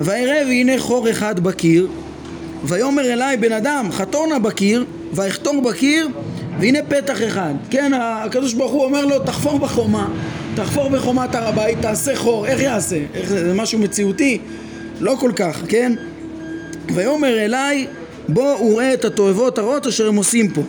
ואראה 0.00 0.42
והנה 0.46 0.78
חור 0.78 1.10
אחד 1.10 1.40
בקיר, 1.40 1.88
ויאמר 2.64 3.12
אליי 3.12 3.36
בן 3.36 3.52
אדם, 3.52 3.88
חתור 3.92 4.26
נא 4.26 4.38
בקיר, 4.38 4.84
ואכתור 5.12 5.62
בקיר, 5.62 6.08
והנה 6.60 6.78
פתח 6.88 7.22
אחד. 7.28 7.54
כן, 7.70 7.92
הקדוש 7.94 8.52
ברוך 8.52 8.72
הוא 8.72 8.84
אומר 8.84 9.06
לו, 9.06 9.18
תחפור 9.18 9.58
בחומה, 9.58 10.08
תחפור 10.54 10.88
בחומת 10.88 11.34
הר 11.34 11.48
הבית, 11.48 11.78
תעשה 11.80 12.16
חור, 12.16 12.46
איך 12.46 12.60
יעשה? 12.60 12.98
איך 13.14 13.28
זה 13.28 13.54
משהו 13.54 13.78
מציאותי? 13.78 14.38
לא 15.00 15.14
כל 15.20 15.32
כך, 15.36 15.62
כן? 15.68 15.92
ויאמר 16.94 17.38
אליי, 17.38 17.86
בוא 18.28 18.60
וראה 18.60 18.94
את 18.94 19.04
התועבות 19.04 19.58
הרעות 19.58 19.86
אשר 19.86 20.08
הם 20.08 20.16
עושים 20.16 20.50
פה. 20.50 20.62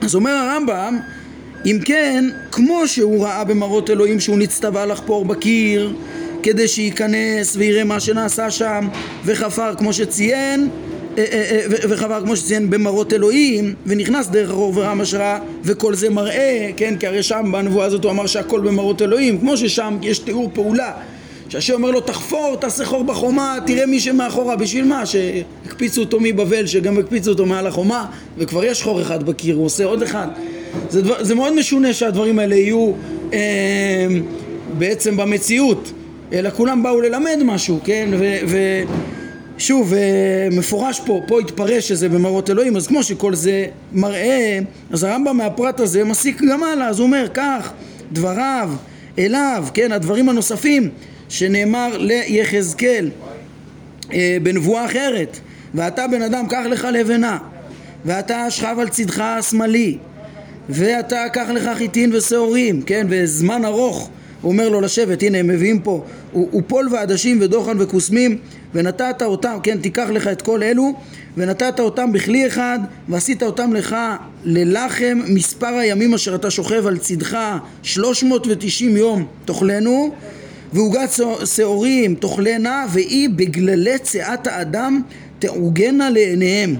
אז 0.00 0.14
אומר 0.14 0.30
הרמב"ם, 0.32 0.98
אם 1.66 1.78
כן, 1.84 2.24
כמו 2.52 2.88
שהוא 2.88 3.24
ראה 3.24 3.44
במראות 3.44 3.90
אלוהים 3.90 4.20
שהוא 4.20 4.38
נצטווה 4.38 4.86
לחפור 4.86 5.24
בקיר 5.24 5.92
כדי 6.42 6.68
שייכנס 6.68 7.56
ויראה 7.56 7.84
מה 7.84 8.00
שנעשה 8.00 8.50
שם 8.50 8.88
וחפר 9.24 9.74
כמו 9.74 9.92
שציין 9.92 10.68
אה, 11.18 11.24
אה, 11.32 11.42
אה, 11.50 11.66
וחפר 11.88 12.20
כמו 12.24 12.36
שציין 12.36 12.70
במראות 12.70 13.12
אלוהים 13.12 13.74
ונכנס 13.86 14.26
דרך 14.28 14.50
אור 14.50 14.72
ורם 14.76 15.00
השראה 15.00 15.38
וכל 15.64 15.94
זה 15.94 16.10
מראה, 16.10 16.70
כן, 16.76 16.96
כי 16.96 17.06
הרי 17.06 17.22
שם 17.22 17.52
בנבואה 17.52 17.86
הזאת 17.86 18.04
הוא 18.04 18.10
אמר 18.10 18.26
שהכל 18.26 18.60
במראות 18.60 19.02
אלוהים 19.02 19.38
כמו 19.38 19.56
ששם 19.56 19.98
יש 20.02 20.18
תיאור 20.18 20.50
פעולה 20.54 20.92
שהשם 21.48 21.74
אומר 21.74 21.90
לו 21.90 22.00
תחפור, 22.00 22.56
תעשה 22.60 22.84
חור 22.84 23.04
בחומה, 23.04 23.58
תראה 23.66 23.86
מי 23.86 24.00
שמאחורה, 24.00 24.56
בשביל 24.56 24.84
מה? 24.84 25.06
שהקפיצו 25.06 26.00
אותו 26.00 26.18
מבבל, 26.20 26.66
שגם 26.66 26.98
הקפיצו 26.98 27.30
אותו 27.30 27.46
מעל 27.46 27.66
החומה 27.66 28.06
וכבר 28.38 28.64
יש 28.64 28.82
חור 28.82 29.02
אחד 29.02 29.22
בקיר, 29.22 29.56
הוא 29.56 29.64
עושה 29.64 29.84
עוד 29.84 30.02
אחד 30.02 30.28
זה, 30.90 31.02
דבר, 31.02 31.24
זה 31.24 31.34
מאוד 31.34 31.54
משונה 31.54 31.92
שהדברים 31.92 32.38
האלה 32.38 32.54
יהיו 32.54 32.92
אה, 33.32 34.06
בעצם 34.78 35.16
במציאות 35.16 35.92
אלא 36.32 36.50
כולם 36.50 36.82
באו 36.82 37.00
ללמד 37.00 37.38
משהו, 37.44 37.80
כן? 37.84 38.08
ושוב, 39.56 39.94
אה, 39.94 40.48
מפורש 40.52 41.00
פה, 41.06 41.22
פה 41.26 41.40
התפרש 41.40 41.88
שזה 41.88 42.08
במראות 42.08 42.50
אלוהים, 42.50 42.76
אז 42.76 42.86
כמו 42.86 43.02
שכל 43.02 43.34
זה 43.34 43.66
מראה, 43.92 44.58
אז 44.90 45.04
הרמב"ם 45.04 45.36
מהפרט 45.36 45.80
הזה 45.80 46.04
מסיק 46.04 46.42
גם 46.50 46.62
הלאה, 46.62 46.88
אז 46.88 46.98
הוא 46.98 47.06
אומר 47.06 47.26
כך, 47.34 47.72
דבריו 48.12 48.70
אליו, 49.18 49.66
כן, 49.74 49.92
הדברים 49.92 50.28
הנוספים 50.28 50.88
שנאמר 51.28 51.98
ליחזקאל 51.98 53.10
אה, 54.12 54.36
בנבואה 54.42 54.84
אחרת, 54.84 55.38
ואתה 55.74 56.06
בן 56.08 56.22
אדם 56.22 56.46
קח 56.46 56.62
לך 56.70 56.88
לבנה, 56.92 57.38
ואתה 58.04 58.50
שכב 58.50 58.76
על 58.80 58.88
צדך 58.88 59.20
השמאלי, 59.20 59.98
ואתה 60.68 61.24
קח 61.32 61.48
לך 61.54 61.70
חיטין 61.78 62.14
ושעורים, 62.14 62.82
כן, 62.82 63.06
וזמן 63.10 63.64
ארוך 63.64 64.10
הוא 64.42 64.52
אומר 64.52 64.68
לו 64.68 64.80
לשבת, 64.80 65.22
הנה 65.22 65.38
הם 65.38 65.48
מביאים 65.48 65.80
פה 65.80 66.04
ופול 66.52 66.88
ועדשים 66.92 67.38
ודוחן 67.40 67.76
וכוסמים 67.80 68.38
ונתת 68.74 69.22
אותם, 69.22 69.56
כן, 69.62 69.78
תיקח 69.78 70.08
לך 70.10 70.28
את 70.28 70.42
כל 70.42 70.62
אלו 70.62 70.92
ונתת 71.36 71.80
אותם 71.80 72.12
בכלי 72.12 72.46
אחד 72.46 72.78
ועשית 73.08 73.42
אותם 73.42 73.72
לך 73.72 73.96
ללחם 74.44 75.20
מספר 75.28 75.66
הימים 75.66 76.14
אשר 76.14 76.34
אתה 76.34 76.50
שוכב 76.50 76.86
על 76.86 76.98
צדך 76.98 77.38
שלוש 77.82 78.24
מאות 78.24 78.46
ותשעים 78.50 78.96
יום 78.96 79.26
תאכלנו 79.44 80.14
ועוגת 80.72 81.10
שעורים 81.44 82.14
תאכלנה 82.14 82.86
ואי 82.92 83.28
בגללי 83.28 83.98
צאת 83.98 84.46
האדם 84.46 85.02
תעוגנה 85.38 86.10
לעיניהם. 86.10 86.76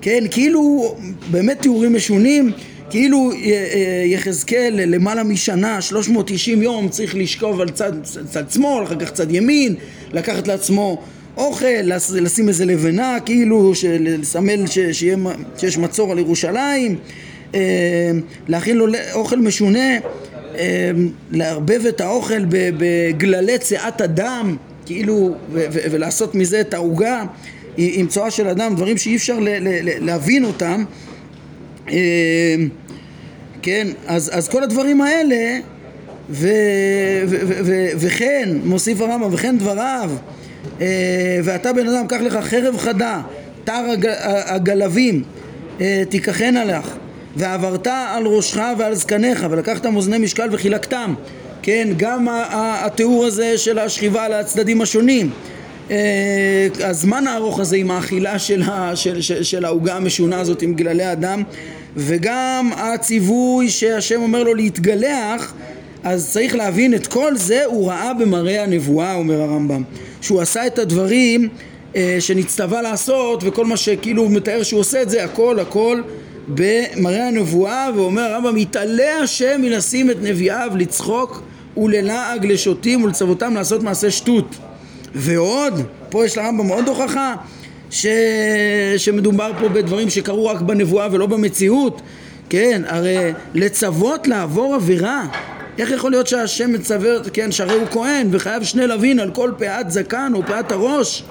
כן, 0.00 0.24
כאילו 0.30 0.94
באמת 1.30 1.62
תיאורים 1.62 1.94
משונים 1.94 2.52
כאילו 2.90 3.30
אה, 3.32 3.36
אה, 3.36 4.02
יחזקאל 4.06 4.74
למעלה 4.86 5.22
משנה, 5.22 5.80
390 5.80 6.62
יום, 6.62 6.88
צריך 6.88 7.14
לשכוב 7.14 7.60
על 7.60 7.70
צד, 7.70 7.92
צד 8.30 8.50
שמאל, 8.50 8.84
אחר 8.84 8.96
כך 9.00 9.10
צד 9.10 9.34
ימין, 9.34 9.74
לקחת 10.12 10.48
לעצמו 10.48 11.02
אוכל, 11.36 11.66
לשים 12.14 12.48
איזה 12.48 12.64
לבנה, 12.64 13.18
כאילו, 13.24 13.72
לסמל 14.00 14.66
ש, 14.66 14.78
שיהיה, 14.78 15.16
שיש 15.58 15.78
מצור 15.78 16.12
על 16.12 16.18
ירושלים, 16.18 16.96
אה, 17.54 17.60
להכין 18.48 18.76
לו 18.76 18.86
אוכל 19.12 19.38
משונה, 19.38 19.98
לערבב 21.30 21.86
את 21.86 22.00
האוכל 22.00 22.44
בגללי 22.50 23.58
צאת 23.58 24.00
הדם, 24.00 24.56
כאילו, 24.86 25.34
ולעשות 25.90 26.34
מזה 26.34 26.60
את 26.60 26.74
העוגה 26.74 27.24
עם 27.76 28.06
צואה 28.06 28.30
של 28.30 28.48
אדם, 28.48 28.74
דברים 28.74 28.96
שאי 28.96 29.16
אפשר 29.16 29.38
להבין 30.00 30.44
אותם. 30.44 30.84
כן, 33.62 33.88
אז, 34.06 34.30
אז 34.32 34.48
כל 34.48 34.62
הדברים 34.62 35.00
האלה 35.00 35.58
ו, 36.30 36.48
ו, 37.26 37.36
ו, 37.46 37.54
ו, 37.64 37.86
וכן, 37.96 38.48
מוסיף 38.64 39.00
הרמב"ם, 39.00 39.34
וכן 39.34 39.58
דבריו 39.58 40.10
אה, 40.80 40.86
ואתה 41.44 41.72
בן 41.72 41.88
אדם, 41.88 42.06
קח 42.06 42.20
לך 42.20 42.38
חרב 42.42 42.76
חדה, 42.76 43.20
תר 43.64 43.84
הג, 43.92 44.06
הגלבים 44.46 45.22
אה, 45.80 46.02
תיקחנה 46.08 46.64
לך 46.64 46.96
ועברת 47.36 47.86
על 47.86 48.26
ראשך 48.26 48.60
ועל 48.78 48.94
זקניך 48.94 49.46
ולקחת 49.50 49.86
מאזני 49.86 50.18
משקל 50.18 50.48
וחילקתם 50.52 51.14
כן, 51.62 51.88
גם 51.96 52.28
התיאור 52.52 53.24
הזה 53.24 53.58
של 53.58 53.78
השכיבה 53.78 54.24
על 54.24 54.32
הצדדים 54.32 54.82
השונים 54.82 55.30
אה, 55.90 56.68
הזמן 56.80 57.26
הארוך 57.26 57.60
הזה 57.60 57.76
עם 57.76 57.90
האכילה 57.90 58.38
של 59.42 59.64
העוגה 59.64 59.96
המשונה 59.96 60.40
הזאת 60.40 60.62
עם 60.62 60.74
גללי 60.74 61.04
הדם 61.04 61.42
וגם 61.96 62.70
הציווי 62.76 63.70
שהשם 63.70 64.22
אומר 64.22 64.42
לו 64.42 64.54
להתגלח 64.54 65.54
אז 66.02 66.30
צריך 66.32 66.54
להבין 66.54 66.94
את 66.94 67.06
כל 67.06 67.36
זה 67.36 67.64
הוא 67.64 67.88
ראה 67.88 68.14
במראה 68.14 68.62
הנבואה 68.62 69.14
אומר 69.14 69.40
הרמב"ם. 69.40 69.82
שהוא 70.20 70.40
עשה 70.40 70.66
את 70.66 70.78
הדברים 70.78 71.48
אה, 71.96 72.16
שנצטווה 72.20 72.82
לעשות 72.82 73.42
וכל 73.46 73.64
מה 73.64 73.76
שכאילו 73.76 74.22
הוא 74.22 74.30
מתאר 74.30 74.62
שהוא 74.62 74.80
עושה 74.80 75.02
את 75.02 75.10
זה 75.10 75.24
הכל 75.24 75.60
הכל 75.60 76.02
במראה 76.48 77.28
הנבואה 77.28 77.88
ואומר 77.96 78.22
הרמב"ם 78.22 78.56
יתעלה 78.56 79.18
השם 79.22 79.60
מלשים 79.60 80.10
את 80.10 80.16
נביאיו 80.22 80.70
לצחוק 80.76 81.42
וללעג 81.76 82.46
לשוטים 82.46 83.04
ולצוותם 83.04 83.54
לעשות 83.54 83.82
מעשה 83.82 84.10
שטות. 84.10 84.56
ועוד 85.14 85.82
פה 86.08 86.24
יש 86.24 86.38
לרמב"ם 86.38 86.68
עוד 86.68 86.88
הוכחה 86.88 87.34
ש... 87.90 88.06
שמדובר 88.96 89.50
פה 89.60 89.68
בדברים 89.68 90.10
שקרו 90.10 90.46
רק 90.46 90.60
בנבואה 90.60 91.08
ולא 91.12 91.26
במציאות. 91.26 92.02
כן, 92.48 92.82
הרי 92.86 93.32
לצוות 93.54 94.26
לעבור 94.26 94.74
עבירה 94.74 95.26
איך 95.78 95.90
יכול 95.90 96.10
להיות 96.10 96.26
שהשם 96.26 96.72
מצווה, 96.72 97.10
כן, 97.32 97.52
שהרי 97.52 97.74
הוא 97.74 97.86
כהן 97.90 98.28
וחייב 98.30 98.62
שני 98.62 98.86
לווין 98.86 99.20
על 99.20 99.30
כל 99.30 99.52
פאת 99.58 99.90
זקן 99.90 100.32
או 100.34 100.42
פאת 100.46 100.72
הראש? 100.72 101.24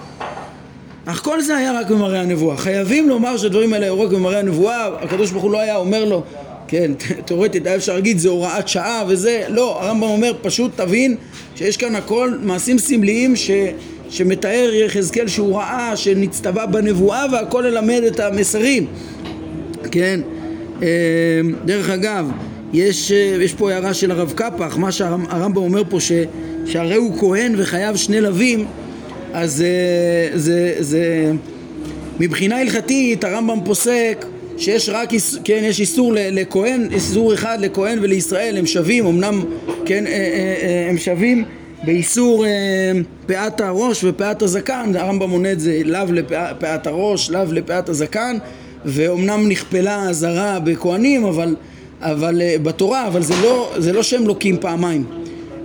אך 1.05 1.23
כל 1.23 1.41
זה 1.41 1.57
היה 1.57 1.79
רק 1.79 1.89
במראה 1.89 2.21
הנבואה. 2.21 2.57
חייבים 2.57 3.09
לומר 3.09 3.37
שהדברים 3.37 3.73
האלה 3.73 3.85
היו 3.85 4.01
רק 4.01 4.09
במראה 4.09 4.39
הנבואה 4.39 4.87
הקדוש 5.01 5.31
ברוך 5.31 5.43
הוא 5.43 5.51
לא 5.51 5.59
היה 5.59 5.75
אומר 5.75 6.05
לו 6.05 6.23
כן, 6.67 6.91
תאורטית 7.25 7.67
היה 7.67 7.75
אפשר 7.75 7.93
להגיד 7.93 8.17
זה 8.17 8.29
הוראת 8.29 8.67
שעה 8.67 9.03
וזה 9.07 9.43
לא, 9.47 9.81
הרמב"ם 9.81 10.09
אומר 10.09 10.31
פשוט 10.41 10.71
תבין 10.75 11.15
שיש 11.55 11.77
כאן 11.77 11.95
הכל 11.95 12.33
מעשים 12.41 12.79
סמליים 12.79 13.35
ש... 13.35 13.51
שמתאר 14.09 14.71
יחזקאל 14.73 15.27
שהוא 15.27 15.57
ראה 15.57 15.97
שנצטווה 15.97 16.65
בנבואה 16.65 17.25
והכל 17.31 17.63
ללמד 17.67 18.01
את 18.07 18.19
המסרים. 18.19 18.85
כן? 19.91 20.19
אה, 20.83 20.87
דרך 21.65 21.89
אגב 21.89 22.31
יש, 22.73 23.11
אה, 23.11 23.37
יש 23.41 23.53
פה 23.53 23.71
הערה 23.71 23.93
של 23.93 24.11
הרב 24.11 24.33
קפח 24.35 24.77
מה 24.77 24.91
שהרמב"ם 24.91 25.57
אומר 25.57 25.83
פה 25.89 25.99
ש, 25.99 26.11
שהרי 26.65 26.95
הוא 26.95 27.19
כהן 27.19 27.53
וחייב 27.57 27.95
שני 27.95 28.21
לווים 28.21 28.65
אז 29.33 29.61
אה, 29.61 30.37
זה, 30.37 30.75
זה 30.79 31.31
מבחינה 32.19 32.59
הלכתית 32.59 33.23
הרמב"ם 33.23 33.59
פוסק 33.65 34.25
שיש 34.57 34.89
רק, 34.89 35.09
כן, 35.43 35.61
יש 35.63 35.79
איסור 35.79 36.13
לכהן, 36.15 36.87
איסור 36.91 37.33
אחד 37.33 37.57
לכהן 37.61 37.99
ולישראל, 38.01 38.57
הם 38.57 38.65
שווים, 38.65 39.05
אמנם, 39.05 39.43
כן, 39.85 40.03
הם 40.89 40.97
שווים 40.97 41.45
באיסור 41.83 42.45
אה, 42.45 42.91
פאת 43.25 43.61
הראש 43.61 44.03
ופאת 44.03 44.41
הזקן, 44.41 44.91
הרמב"ם 44.95 45.29
מונה 45.29 45.51
את 45.51 45.59
זה 45.59 45.81
לאו 45.85 46.11
לפאת 46.11 46.87
הראש, 46.87 47.29
לאו 47.29 47.51
לפאת 47.51 47.89
הזקן 47.89 48.37
ואומנם 48.85 49.49
נכפלה 49.49 50.09
אזהרה 50.09 50.59
בכהנים 50.59 51.25
אבל 51.25 51.55
אבל 52.01 52.41
אה, 52.41 52.55
בתורה, 52.63 53.07
אבל 53.07 53.21
זה 53.21 53.33
לא, 53.43 53.73
זה 53.77 53.93
לא 53.93 54.03
שהם 54.03 54.27
לוקים 54.27 54.57
פעמיים. 54.57 55.05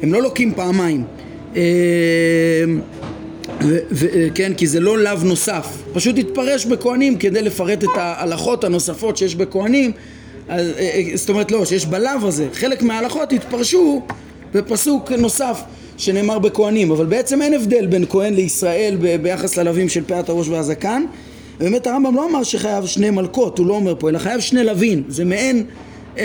הם 0.03 0.13
לא 0.13 0.23
לוקים 0.23 0.55
פעמיים. 0.55 1.05
אה, 1.57 1.63
ו- 3.63 3.79
ו- 3.93 4.29
כן, 4.35 4.53
כי 4.57 4.67
זה 4.67 4.81
לא 4.81 4.99
לאו 4.99 5.17
נוסף, 5.25 5.67
פשוט 5.93 6.19
התפרש 6.19 6.67
בכהנים 6.67 7.17
כדי 7.17 7.43
לפרט 7.43 7.85
את 7.85 7.89
ההלכות 7.97 8.65
הנוספות 8.65 9.17
שיש 9.17 9.35
בכהנים, 9.35 9.93
אז, 10.49 10.67
אה, 10.67 10.81
אה, 10.81 11.17
זאת 11.17 11.29
אומרת 11.29 11.51
לא, 11.51 11.65
שיש 11.65 11.87
בלאו 11.87 12.29
הזה, 12.29 12.49
חלק 12.53 12.83
מההלכות 12.83 13.33
התפרשו 13.33 14.03
בפסוק 14.55 15.13
נוסף 15.13 15.61
שנאמר 15.97 16.39
בכהנים, 16.39 16.91
אבל 16.91 17.07
בעצם 17.07 17.43
אין 17.43 17.55
הבדל 17.55 17.87
בין 17.87 18.05
כהן 18.09 18.35
לישראל 18.35 18.97
ב- 19.01 19.23
ביחס 19.23 19.57
ללווים 19.57 19.89
של 19.89 20.05
פאת 20.07 20.29
הראש 20.29 20.49
והזקן, 20.49 21.05
באמת 21.59 21.87
הרמב"ם 21.87 22.17
לא 22.17 22.27
אמר 22.31 22.43
שחייב 22.43 22.87
שני 22.87 23.11
מלכות, 23.11 23.59
הוא 23.59 23.67
לא 23.67 23.75
אומר 23.75 23.95
פה, 23.99 24.09
אלא 24.09 24.19
חייב 24.19 24.41
שני 24.41 24.65
לווים, 24.65 25.03
זה 25.09 25.25
מעין, 25.25 25.65
אה, 26.19 26.25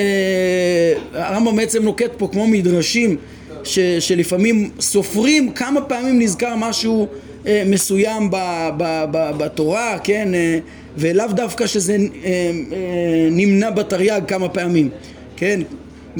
הרמב"ם 1.14 1.56
בעצם 1.56 1.84
נוקט 1.84 2.12
פה 2.18 2.28
כמו 2.32 2.48
מדרשים 2.48 3.18
ש, 3.64 3.80
שלפעמים 3.80 4.70
סופרים 4.80 5.52
כמה 5.52 5.82
פעמים 5.82 6.20
נזכר 6.20 6.56
משהו 6.56 7.08
אה, 7.48 7.64
מסוים 7.66 8.32
ב, 8.32 8.36
ב, 8.78 9.04
ב, 9.12 9.32
בתורה, 9.38 9.98
כן, 10.04 10.34
אה, 10.34 10.60
ולאו 10.98 11.28
דווקא 11.28 11.68
שזה 11.68 11.94
אה, 11.94 12.00
אה, 12.26 13.30
נמנע 13.32 13.70
בתרי"ג 13.70 14.22
כמה 14.28 14.50
פעמים, 14.50 14.90
כן, 15.38 15.60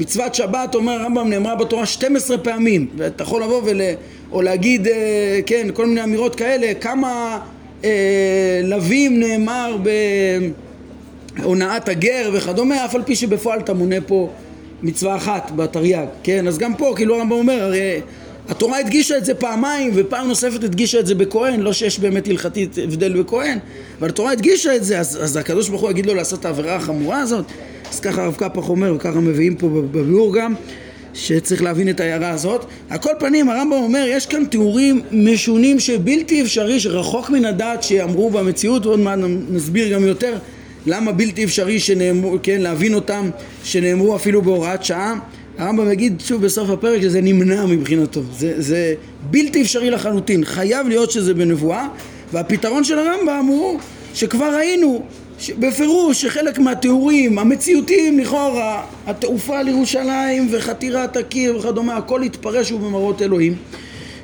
מצוות 0.00 0.34
שבת, 0.34 0.74
אומר 0.74 0.92
הרמב"ם, 0.92 1.30
נאמרה 1.30 1.54
בתורה 1.54 1.86
12 1.86 2.38
פעמים, 2.38 2.86
ואתה 2.96 3.22
יכול 3.22 3.42
לבוא 3.42 3.62
ול... 3.64 3.80
או 4.32 4.42
להגיד, 4.42 4.88
אה, 4.88 5.40
כן, 5.46 5.68
כל 5.74 5.86
מיני 5.86 6.04
אמירות 6.04 6.34
כאלה, 6.34 6.74
כמה 6.74 7.38
אה, 7.84 8.60
לווים 8.64 9.20
נאמר 9.20 9.76
בהונאת 11.36 11.88
הגר 11.88 12.30
וכדומה, 12.32 12.84
אף 12.84 12.94
על 12.94 13.02
פי 13.02 13.16
שבפועל 13.16 13.60
אתה 13.60 13.72
מונה 13.74 14.00
פה 14.00 14.30
מצווה 14.82 15.16
אחת 15.16 15.50
בתרי"ג, 15.56 16.06
כן? 16.22 16.48
אז 16.48 16.58
גם 16.58 16.74
פה, 16.74 16.92
כאילו 16.96 17.16
הרמב"ם 17.16 17.32
אומר, 17.32 17.62
הרי 17.62 18.00
התורה 18.48 18.78
הדגישה 18.78 19.16
את 19.16 19.24
זה 19.24 19.34
פעמיים, 19.34 19.92
ופעם 19.94 20.28
נוספת 20.28 20.64
הדגישה 20.64 21.00
את 21.00 21.06
זה 21.06 21.14
בכהן, 21.14 21.60
לא 21.60 21.72
שיש 21.72 21.98
באמת 21.98 22.28
הלכתית 22.28 22.78
הבדל 22.82 23.22
בכהן, 23.22 23.58
אבל 24.00 24.08
התורה 24.08 24.32
הדגישה 24.32 24.76
את 24.76 24.84
זה, 24.84 25.00
אז, 25.00 25.18
אז 25.22 25.36
הקדוש 25.36 25.68
ברוך 25.68 25.82
הוא 25.82 25.90
יגיד 25.90 26.06
לו 26.06 26.14
לעשות 26.14 26.40
את 26.40 26.44
העבירה 26.44 26.76
החמורה 26.76 27.20
הזאת, 27.20 27.44
אז 27.90 28.00
ככה 28.00 28.22
הרב 28.22 28.34
קפח 28.34 28.68
אומר, 28.68 28.94
וככה 28.94 29.20
מביאים 29.20 29.56
פה 29.56 29.68
בביאור 29.68 30.34
גם, 30.34 30.54
שצריך 31.14 31.62
להבין 31.62 31.88
את 31.88 32.00
ההערה 32.00 32.30
הזאת. 32.30 32.64
על 32.90 32.98
כל 32.98 33.10
פנים, 33.18 33.48
הרמב"ם 33.48 33.72
אומר, 33.72 34.04
יש 34.08 34.26
כאן 34.26 34.44
תיאורים 34.44 35.00
משונים 35.12 35.80
שבלתי 35.80 36.42
אפשרי, 36.42 36.80
שרחוק 36.80 37.30
מן 37.30 37.44
הדעת 37.44 37.82
שיאמרו 37.82 38.30
במציאות, 38.30 38.86
ועוד 38.86 39.00
מעט 39.00 39.18
נסביר 39.50 39.94
גם 39.94 40.04
יותר 40.04 40.38
למה 40.86 41.12
בלתי 41.12 41.44
אפשרי 41.44 41.80
שנאמרו, 41.80 42.36
כן, 42.42 42.60
להבין 42.60 42.94
אותם, 42.94 43.30
שנאמרו 43.64 44.16
אפילו 44.16 44.42
בהוראת 44.42 44.84
שעה. 44.84 45.14
הרמב"ם 45.58 45.92
יגיד 45.92 46.22
שוב 46.24 46.42
בסוף 46.42 46.70
הפרק 46.70 47.02
שזה 47.02 47.20
נמנע 47.20 47.66
מבחינתו, 47.66 48.20
זה, 48.38 48.54
זה 48.56 48.94
בלתי 49.30 49.62
אפשרי 49.62 49.90
לחלוטין, 49.90 50.44
חייב 50.44 50.88
להיות 50.88 51.10
שזה 51.10 51.34
בנבואה, 51.34 51.88
והפתרון 52.32 52.84
של 52.84 52.98
הרמב"ם 52.98 53.44
הוא 53.48 53.78
שכבר 54.14 54.54
ראינו 54.56 55.02
בפירוש 55.58 56.22
שחלק 56.22 56.58
מהתיאורים 56.58 57.38
המציאותיים 57.38 58.18
לכאורה, 58.18 58.84
התעופה 59.06 59.62
לירושלים 59.62 60.48
וחתירת 60.50 61.16
הקיר 61.16 61.56
וכדומה, 61.56 61.96
הכל 61.96 62.22
התפרש 62.22 62.72
ובמראות 62.72 63.22
אלוהים, 63.22 63.56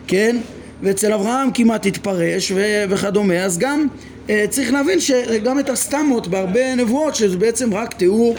כן? 0.07 0.37
ואצל 0.83 1.13
אברהם 1.13 1.51
כמעט 1.55 1.87
התפרש 1.87 2.53
ו- 2.55 2.85
וכדומה, 2.89 3.35
אז 3.35 3.59
גם 3.59 3.87
אה, 4.31 4.45
צריך 4.51 4.73
להבין 4.73 5.01
שגם 5.01 5.59
את 5.59 5.71
הסתמות 5.71 6.29
בהרבה 6.29 6.75
נבואות 6.75 7.15
שזה 7.15 7.37
בעצם 7.37 7.75
רק 7.75 7.95
תיאור 7.95 8.37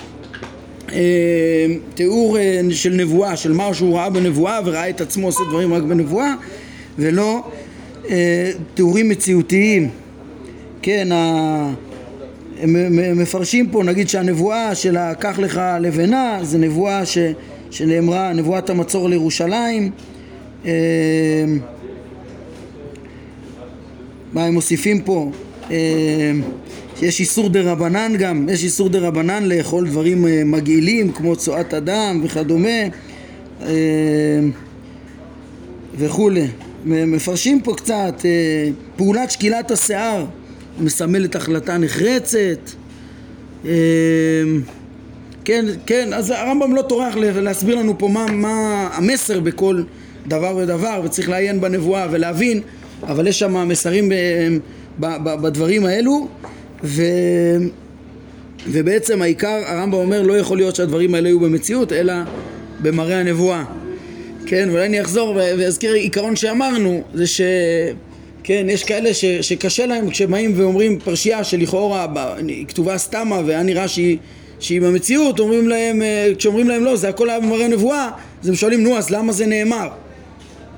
אה, 0.91 1.65
תיאור 1.95 2.37
אה, 2.37 2.61
של 2.71 2.93
נבואה, 2.93 3.37
של 3.37 3.53
מה 3.53 3.73
שהוא 3.73 3.97
ראה 3.97 4.09
בנבואה 4.09 4.59
וראה 4.65 4.89
את 4.89 5.01
עצמו 5.01 5.27
עושה 5.27 5.43
דברים 5.49 5.73
רק 5.73 5.83
בנבואה 5.83 6.33
ולא 6.99 7.43
אה, 8.09 8.51
תיאורים 8.73 9.09
מציאותיים 9.09 9.89
כן, 10.81 11.11
ה... 11.11 11.73
מפרשים 13.15 13.69
פה, 13.69 13.83
נגיד 13.83 14.09
שהנבואה 14.09 14.75
של 14.75 14.97
הקח 14.97 15.39
לך 15.39 15.61
לבנה 15.81 16.39
זה 16.43 16.57
נבואה 16.57 17.05
ש... 17.05 17.17
שנאמרה, 17.71 18.33
נבואת 18.33 18.69
המצור 18.69 19.09
לירושלים 19.09 19.91
מה 24.33 24.45
הם 24.45 24.53
מוסיפים 24.53 25.01
פה? 25.01 25.31
יש 27.01 27.19
איסור 27.19 27.49
דה 27.49 27.61
רבנן 27.61 28.13
גם, 28.19 28.49
יש 28.51 28.63
איסור 28.63 28.89
דה 28.89 28.99
רבנן 28.99 29.43
לאכול 29.43 29.87
דברים 29.87 30.51
מגעילים 30.51 31.11
כמו 31.11 31.35
צואת 31.35 31.73
אדם 31.73 32.21
וכדומה 32.23 32.79
וכולי. 35.97 36.47
מפרשים 36.85 37.61
פה 37.61 37.73
קצת, 37.75 38.25
פעולת 38.95 39.31
שקילת 39.31 39.71
השיער 39.71 40.25
מסמלת 40.79 41.35
החלטה 41.35 41.77
נחרצת. 41.77 42.69
כן, 45.45 45.65
כן, 45.85 46.13
אז 46.13 46.29
הרמב"ם 46.29 46.75
לא 46.75 46.81
טורח 46.81 47.15
להסביר 47.17 47.75
לנו 47.75 47.97
פה 47.97 48.07
מה, 48.07 48.25
מה 48.31 48.89
המסר 48.93 49.39
בכל 49.39 49.83
דבר 50.27 50.57
ודבר 50.57 51.01
וצריך 51.03 51.29
לעיין 51.29 51.61
בנבואה 51.61 52.07
ולהבין 52.11 52.61
אבל 53.03 53.27
יש 53.27 53.39
שם 53.39 53.67
מסרים 53.67 54.09
ב, 54.09 54.13
ב, 54.99 55.05
ב, 55.23 55.41
בדברים 55.41 55.85
האלו 55.85 56.27
ו, 56.83 57.03
ובעצם 58.67 59.21
העיקר 59.21 59.61
הרמב"ם 59.65 59.93
אומר 59.93 60.21
לא 60.21 60.37
יכול 60.37 60.57
להיות 60.57 60.75
שהדברים 60.75 61.15
האלה 61.15 61.29
יהיו 61.29 61.39
במציאות 61.39 61.93
אלא 61.93 62.13
במראה 62.81 63.19
הנבואה. 63.19 63.63
כן, 64.45 64.67
ואולי 64.69 64.85
אני 64.85 65.01
אחזור 65.01 65.35
ואזכיר 65.35 65.93
עיקרון 65.93 66.35
שאמרנו 66.35 67.03
זה 67.13 67.27
ש... 67.27 67.41
כן, 68.47 68.67
יש 68.69 68.83
כאלה 68.83 69.13
ש, 69.13 69.25
שקשה 69.25 69.85
להם 69.85 70.09
כשבאים 70.09 70.53
ואומרים 70.55 70.99
פרשייה 70.99 71.43
שלכאורה 71.43 72.07
היא 72.47 72.65
כתובה 72.67 72.97
סתמה 72.97 73.41
והיה 73.45 73.63
נראה 73.63 73.87
שהיא, 73.87 74.17
שהיא 74.59 74.81
במציאות, 74.81 75.39
אומרים 75.39 75.67
להם, 75.67 76.01
כשאומרים 76.37 76.67
להם 76.67 76.83
לא, 76.83 76.95
זה 76.95 77.09
הכל 77.09 77.29
היה 77.29 77.39
במראה 77.39 77.67
נבואה, 77.67 78.09
אז 78.43 78.49
הם 78.49 78.55
שואלים, 78.55 78.83
נו, 78.83 78.97
אז 78.97 79.09
למה 79.09 79.33
זה 79.33 79.45
נאמר? 79.45 79.87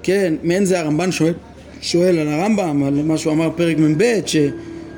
כן, 0.03 0.33
מעין 0.43 0.65
זה 0.65 0.79
הרמב"ן 0.79 1.11
שואל, 1.11 1.33
שואל 1.81 2.19
על 2.19 2.27
הרמב"ם, 2.27 2.83
על 2.83 2.93
מה 2.93 3.17
שהוא 3.17 3.33
אמר 3.33 3.49
פרק 3.55 3.77
מ"ב, 3.77 4.19
ש, 4.25 4.35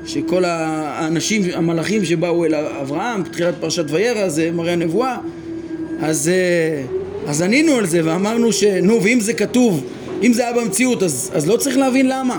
שכל 0.06 0.44
האנשים, 0.44 1.42
המלאכים 1.54 2.04
שבאו 2.04 2.44
אל 2.44 2.54
אברהם, 2.54 3.22
בתחילת 3.22 3.54
פרשת 3.60 3.84
וירא, 3.88 4.28
זה 4.28 4.50
מראה 4.52 4.72
הנבואה, 4.72 5.16
אז, 6.00 6.30
אז 7.26 7.42
ענינו 7.42 7.72
על 7.72 7.86
זה 7.86 8.00
ואמרנו 8.04 8.52
שנו, 8.52 9.02
ואם 9.02 9.20
זה 9.20 9.32
כתוב, 9.32 9.84
אם 10.22 10.32
זה 10.32 10.42
היה 10.42 10.52
במציאות, 10.52 11.02
אז, 11.02 11.30
אז 11.34 11.48
לא 11.48 11.56
צריך 11.56 11.76
להבין 11.76 12.08
למה. 12.08 12.38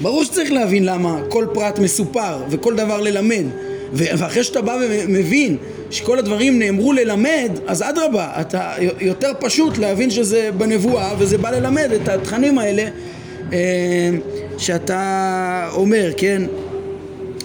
ברור 0.00 0.24
שצריך 0.24 0.52
להבין 0.52 0.84
למה 0.84 1.20
כל 1.28 1.46
פרט 1.54 1.78
מסופר 1.78 2.42
וכל 2.50 2.76
דבר 2.76 3.00
ללמד 3.00 3.44
ואחרי 3.92 4.44
שאתה 4.44 4.60
בא 4.60 4.76
ומבין 4.80 5.56
שכל 5.90 6.18
הדברים 6.18 6.58
נאמרו 6.58 6.92
ללמד 6.92 7.50
אז 7.66 7.82
אדרבה, 7.82 8.28
אתה 8.40 8.72
יותר 9.00 9.32
פשוט 9.40 9.78
להבין 9.78 10.10
שזה 10.10 10.50
בנבואה 10.58 11.14
וזה 11.18 11.38
בא 11.38 11.50
ללמד 11.50 11.92
את 12.02 12.08
התכנים 12.08 12.58
האלה 12.58 12.88
אה, 13.52 13.58
שאתה 14.58 15.68
אומר, 15.74 16.10
כן? 16.16 16.42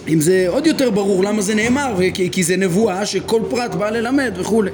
אם 0.08 0.20
זה 0.20 0.44
עוד 0.48 0.66
יותר 0.66 0.90
ברור 0.90 1.24
למה 1.24 1.42
זה 1.42 1.54
נאמר 1.54 1.94
כי, 2.32 2.42
זה 2.42 2.56
נבואה 2.56 3.06
שכל 3.06 3.40
פרט 3.50 3.74
בא 3.74 3.90
ללמד 3.90 4.32
וכולי 4.36 4.70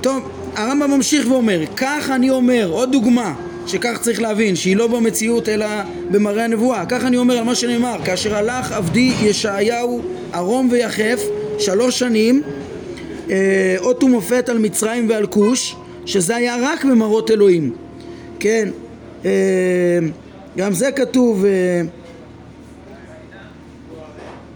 טוב, 0.00 0.28
הרמב"ם 0.56 0.90
ממשיך 0.90 1.30
ואומר 1.30 1.60
כך 1.76 2.10
אני 2.10 2.30
אומר, 2.30 2.68
עוד 2.70 2.92
דוגמה 2.92 3.34
שכך 3.66 3.98
צריך 4.00 4.20
להבין, 4.20 4.56
שהיא 4.56 4.76
לא 4.76 4.86
במציאות 4.86 5.48
אלא 5.48 5.66
במראה 6.10 6.44
הנבואה. 6.44 6.84
כך 6.88 7.04
אני 7.04 7.16
אומר 7.16 7.38
על 7.38 7.44
מה 7.44 7.54
שנאמר, 7.54 7.96
כאשר 8.04 8.34
הלך 8.34 8.72
עבדי 8.72 9.12
ישעיהו 9.22 10.02
ערום 10.32 10.68
ויחף 10.70 11.22
שלוש 11.58 11.98
שנים, 11.98 12.42
אה, 13.30 13.76
אות 13.78 14.02
ומופת 14.02 14.48
על 14.48 14.58
מצרים 14.58 15.08
ועל 15.08 15.26
כוש, 15.26 15.76
שזה 16.06 16.36
היה 16.36 16.56
רק 16.62 16.84
במראות 16.84 17.30
אלוהים. 17.30 17.72
כן, 18.40 18.68
אה, 19.24 19.30
גם 20.56 20.72
זה 20.72 20.92
כתוב, 20.92 21.44
אה, 21.44 21.82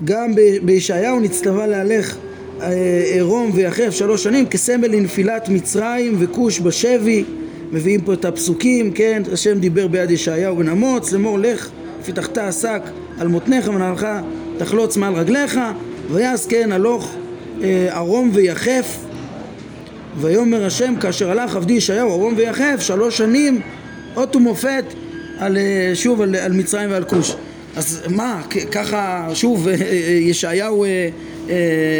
גם 0.04 0.34
בישעיהו 0.62 1.20
נצטווה 1.20 1.66
להלך 1.66 2.16
ערום 3.14 3.50
ויחף 3.54 3.90
שלוש 3.90 4.24
שנים 4.24 4.46
כסמל 4.46 4.88
לנפילת 4.88 5.48
מצרים 5.48 6.16
וכוש 6.18 6.60
בשבי 6.60 7.24
מביאים 7.72 8.00
פה 8.00 8.12
את 8.12 8.24
הפסוקים, 8.24 8.92
כן, 8.92 9.22
השם 9.32 9.58
דיבר 9.58 9.86
ביד 9.86 10.10
ישעיהו 10.10 10.56
בן 10.56 10.68
אמוץ, 10.68 11.12
לאמור 11.12 11.38
לך, 11.38 11.68
פיתחת 12.04 12.38
השק 12.38 12.82
על 13.18 13.28
מותניך 13.28 13.68
ונעלך 13.68 14.06
תחלוץ 14.58 14.96
מעל 14.96 15.14
רגליך, 15.14 15.60
ויעש 16.10 16.46
כן 16.46 16.72
הלוך 16.72 17.14
ערום 17.90 18.30
ויחף, 18.32 18.98
ויאמר 20.20 20.66
השם 20.66 20.94
כאשר 21.00 21.30
הלך 21.30 21.56
עבדי 21.56 21.72
ישעיהו 21.72 22.10
ערום 22.10 22.34
ויחף 22.36 22.76
שלוש 22.80 23.18
שנים 23.18 23.60
אות 24.16 24.36
ומופת 24.36 24.84
על, 25.38 25.58
שוב 25.94 26.20
על, 26.20 26.36
על 26.36 26.52
מצרים 26.52 26.90
ועל 26.90 27.04
כוש. 27.04 27.36
אז 27.76 28.02
מה, 28.08 28.42
ככה 28.72 29.28
שוב 29.34 29.68
ישעיהו 30.20 30.84
אה, 30.84 31.08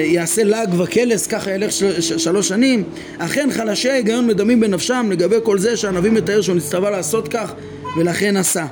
יעשה 0.05 0.45
לעג 0.45 0.81
וקלס, 0.81 1.27
ככה 1.27 1.51
ילך 1.51 1.73
של, 1.73 2.01
של, 2.01 2.19
שלוש 2.19 2.49
שנים. 2.49 2.85
אכן 3.19 3.49
חלשי 3.53 3.91
ההיגיון 3.91 4.27
מדמים 4.27 4.61
בנפשם 4.61 5.09
לגבי 5.11 5.37
כל 5.43 5.59
זה 5.59 5.77
שהנביא 5.77 6.11
מתאר 6.11 6.41
שהוא 6.41 6.57
נצטווה 6.57 6.91
לעשות 6.91 7.29
כך 7.29 7.53
ולכן 7.97 8.37
עשה. 8.37 8.67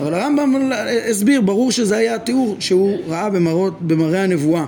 אבל 0.00 0.14
הרמב"ם 0.14 0.70
הסביר, 1.10 1.40
ברור 1.40 1.72
שזה 1.72 1.96
היה 1.96 2.14
התיאור 2.14 2.56
שהוא 2.60 2.98
ראה 3.08 3.30
במראות, 3.30 3.82
במראה 3.82 4.22
הנבואה. 4.22 4.64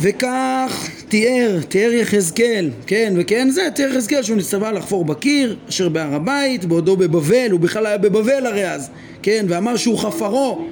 וכך 0.00 0.88
תיאר, 1.08 1.58
תיאר 1.68 1.92
יחזקאל, 1.92 2.70
כן, 2.86 3.14
וכן 3.16 3.50
זה, 3.50 3.68
תיאר 3.74 3.88
יחזקאל 3.88 4.22
שהוא 4.22 4.36
נצטווה 4.36 4.72
לחפור 4.72 5.04
בקיר, 5.04 5.56
אשר 5.68 5.88
בהר 5.88 6.14
הבית, 6.14 6.64
בעודו 6.64 6.96
בבבל, 6.96 7.50
הוא 7.50 7.60
בכלל 7.60 7.86
היה 7.86 7.98
בבבל 7.98 8.46
הרי 8.46 8.70
אז, 8.70 8.90
כן, 9.22 9.46
ואמר 9.48 9.76
שהוא 9.76 9.98
חפרו, 9.98 10.64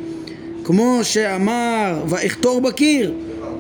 כמו 0.65 1.01
שאמר, 1.03 2.03
ואכתור 2.09 2.61
בקיר, 2.61 3.13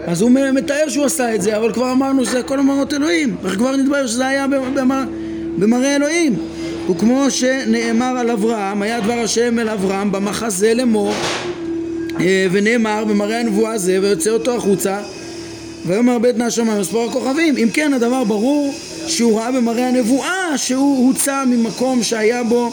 אז 0.08 0.22
הוא 0.22 0.30
מתאר 0.30 0.88
שהוא 0.88 1.04
עשה 1.04 1.34
את 1.34 1.42
זה, 1.42 1.56
אבל 1.56 1.72
כבר 1.72 1.92
אמרנו 1.92 2.24
שזה 2.24 2.38
הכל 2.38 2.58
אמרות 2.58 2.94
אלוהים, 2.94 3.36
וכבר 3.42 3.76
נתברר 3.76 4.06
שזה 4.06 4.26
היה 4.26 4.46
במראה, 4.46 5.04
במראה 5.58 5.96
אלוהים. 5.96 6.36
וכמו 6.90 7.30
שנאמר 7.30 8.18
על 8.18 8.30
אברהם, 8.30 8.82
היה 8.82 9.00
דבר 9.00 9.18
השם 9.18 9.58
אל 9.58 9.68
אברהם 9.68 10.12
במחזה 10.12 10.74
לאמור, 10.74 11.12
אה, 12.20 12.46
ונאמר 12.52 13.04
במראה 13.04 13.40
הנבואה 13.40 13.78
זה, 13.78 13.98
ויוצא 14.02 14.30
אותו 14.30 14.56
החוצה, 14.56 15.00
ויאמר 15.86 16.18
בית 16.18 16.36
השמיים 16.38 16.80
מספור 16.80 17.10
הכוכבים. 17.10 17.56
אם 17.56 17.68
כן, 17.72 17.92
הדבר 17.92 18.24
ברור 18.24 18.74
שהוא 19.06 19.40
ראה 19.40 19.52
במראה 19.52 19.88
הנבואה 19.88 20.58
שהוא 20.58 21.06
הוצא 21.06 21.44
ממקום 21.44 22.02
שהיה 22.02 22.42
בו 22.42 22.70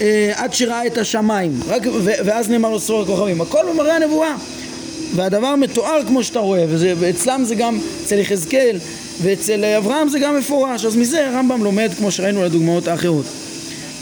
אה, 0.00 0.32
עד 0.34 0.54
שראה 0.54 0.86
את 0.86 0.98
השמיים. 0.98 1.52
רק, 1.68 1.82
ואז 2.02 2.50
נאמר 2.50 2.70
לו 2.70 2.80
ספור 2.80 3.02
הכוכבים. 3.02 3.40
הכל 3.40 3.62
במראה 3.72 3.96
הנבואה. 3.96 4.36
והדבר 5.16 5.56
מתואר 5.56 6.00
כמו 6.06 6.24
שאתה 6.24 6.38
רואה, 6.38 6.64
ואצלם 6.68 7.44
זה 7.44 7.54
גם, 7.54 7.78
אצל 8.04 8.18
יחזקאל 8.18 8.78
ואצל 9.22 9.64
אברהם 9.64 10.08
זה 10.08 10.18
גם 10.18 10.38
מפורש, 10.38 10.84
אז 10.84 10.96
מזה 10.96 11.28
הרמב"ם 11.28 11.64
לומד 11.64 11.90
כמו 11.98 12.10
שראינו 12.10 12.44
לדוגמאות 12.44 12.88
האחרות. 12.88 13.26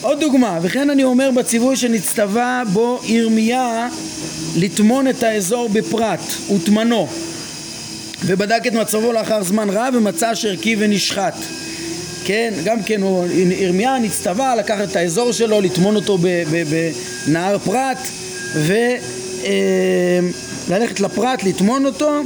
עוד 0.00 0.20
דוגמה, 0.20 0.58
וכן 0.62 0.90
אני 0.90 1.04
אומר 1.04 1.30
בציווי 1.30 1.76
שנצטווה 1.76 2.62
בו 2.72 3.00
ירמיה 3.04 3.88
לטמון 4.56 5.08
את 5.08 5.22
האזור 5.22 5.68
בפרט 5.68 6.20
וטמנו 6.54 7.08
ובדק 8.24 8.66
את 8.66 8.72
מצבו 8.72 9.12
לאחר 9.12 9.42
זמן 9.42 9.70
רב 9.70 9.94
ומצא 9.96 10.34
שערכי 10.34 10.76
ונשחט 10.78 11.34
כן, 12.24 12.54
גם 12.64 12.82
כן 12.82 13.02
הוא, 13.02 13.26
ירמיה 13.32 13.98
נצטווה 13.98 14.56
לקחת 14.56 14.90
את 14.90 14.96
האזור 14.96 15.32
שלו, 15.32 15.60
לטמון 15.60 15.96
אותו 15.96 16.18
בנהר 17.26 17.58
פרת 17.58 17.98
וללכת 18.54 19.04
אה, 20.72 20.78
לפרת, 21.00 21.44
לטמון 21.44 21.86
אותו 21.86 22.20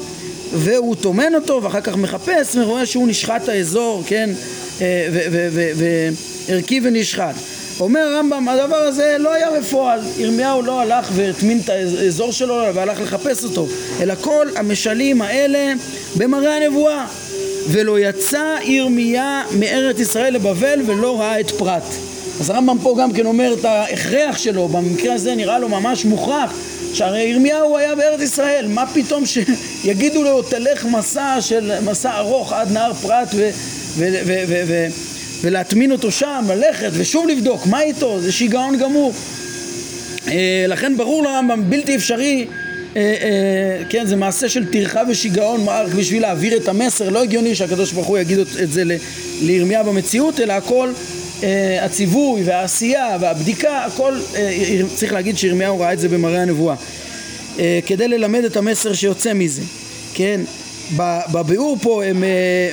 והוא 0.54 0.94
טומן 0.94 1.34
אותו 1.34 1.62
ואחר 1.62 1.80
כך 1.80 1.96
מחפש 1.96 2.56
ורואה 2.56 2.86
שהוא 2.86 3.08
נשחט 3.08 3.48
האזור, 3.48 4.02
כן, 4.06 4.30
אה, 4.80 5.08
וערכי 6.48 6.80
ונשחט. 6.82 7.34
אומר 7.80 8.00
הרמב"ם, 8.00 8.48
הדבר 8.48 8.76
הזה 8.76 9.16
לא 9.18 9.34
היה 9.34 9.48
בפועל, 9.60 10.00
ירמיהו 10.18 10.62
לא 10.62 10.80
הלך 10.80 11.10
והטמין 11.14 11.60
את 11.64 11.68
האזור 11.68 12.32
שלו 12.32 12.62
והלך 12.74 13.00
לחפש 13.00 13.44
אותו, 13.44 13.66
אלא 14.00 14.14
כל 14.20 14.46
המשלים 14.56 15.22
האלה 15.22 15.72
במראה 16.16 16.56
הנבואה. 16.56 17.06
ולא 17.70 18.00
יצא 18.00 18.56
ירמיה 18.64 19.42
מארץ 19.58 20.00
ישראל 20.00 20.34
לבבל 20.34 20.80
ולא 20.86 21.20
ראה 21.20 21.40
את 21.40 21.50
פרת. 21.50 21.82
אז 22.40 22.50
הרמב"ם 22.50 22.78
פה 22.82 22.96
גם 23.00 23.12
כן 23.12 23.26
אומר 23.26 23.54
את 23.60 23.64
ההכרח 23.64 24.38
שלו, 24.38 24.68
במקרה 24.68 25.14
הזה 25.14 25.34
נראה 25.34 25.58
לו 25.58 25.68
ממש 25.68 26.04
מוכרח 26.04 26.52
שהרי 26.94 27.22
ירמיהו 27.22 27.76
היה 27.76 27.94
בארץ 27.94 28.20
ישראל, 28.20 28.66
מה 28.68 28.84
פתאום 28.94 29.24
שיגידו 29.26 30.22
לו 30.22 30.42
תלך 30.42 30.84
מסע 30.84 31.36
של 31.40 31.72
מסע 31.84 32.18
ארוך 32.18 32.52
עד 32.52 32.72
נהר 32.72 32.94
פרת 32.94 33.28
ו, 33.34 33.50
ו, 33.96 34.08
ו, 34.26 34.42
ו, 34.48 34.62
ו, 34.66 34.86
ולהטמין 35.40 35.92
אותו 35.92 36.10
שם, 36.10 36.44
ללכת 36.48 36.90
ושוב 36.92 37.28
לבדוק 37.28 37.66
מה 37.66 37.82
איתו, 37.82 38.20
זה 38.20 38.32
שיגעון 38.32 38.78
גמור. 38.78 39.12
אה, 40.28 40.64
לכן 40.68 40.96
ברור 40.96 41.22
לרמב"ם 41.22 41.70
בלתי 41.70 41.96
אפשרי 41.96 42.46
אה, 42.96 43.02
אה, 43.02 43.84
כן, 43.88 44.06
זה 44.06 44.16
מעשה 44.16 44.48
של 44.48 44.72
טרחה 44.72 45.02
ושיגעון 45.08 45.64
רק 45.66 45.92
בשביל 45.94 46.22
להעביר 46.22 46.56
את 46.56 46.68
המסר, 46.68 47.08
לא 47.08 47.22
הגיוני 47.22 47.54
שהקדוש 47.54 47.92
ברוך 47.92 48.06
הוא 48.06 48.18
יגיד 48.18 48.38
את 48.38 48.72
זה 48.72 48.82
לירמיה 49.42 49.82
במציאות, 49.82 50.40
אלא 50.40 50.52
הכל 50.52 50.92
הציווי 51.82 52.42
והעשייה 52.44 53.16
והבדיקה, 53.20 53.84
הכל 53.84 54.14
צריך 54.94 55.12
להגיד 55.12 55.38
שירמיהו 55.38 55.80
ראה 55.80 55.92
את 55.92 55.98
זה 55.98 56.08
במראה 56.08 56.42
הנבואה. 56.42 56.74
כדי 57.86 58.08
ללמד 58.08 58.44
את 58.44 58.56
המסר 58.56 58.92
שיוצא 58.92 59.32
מזה, 59.34 59.62
כן? 60.14 60.40
בביאור 61.32 61.76
פה 61.82 62.04
הם 62.04 62.24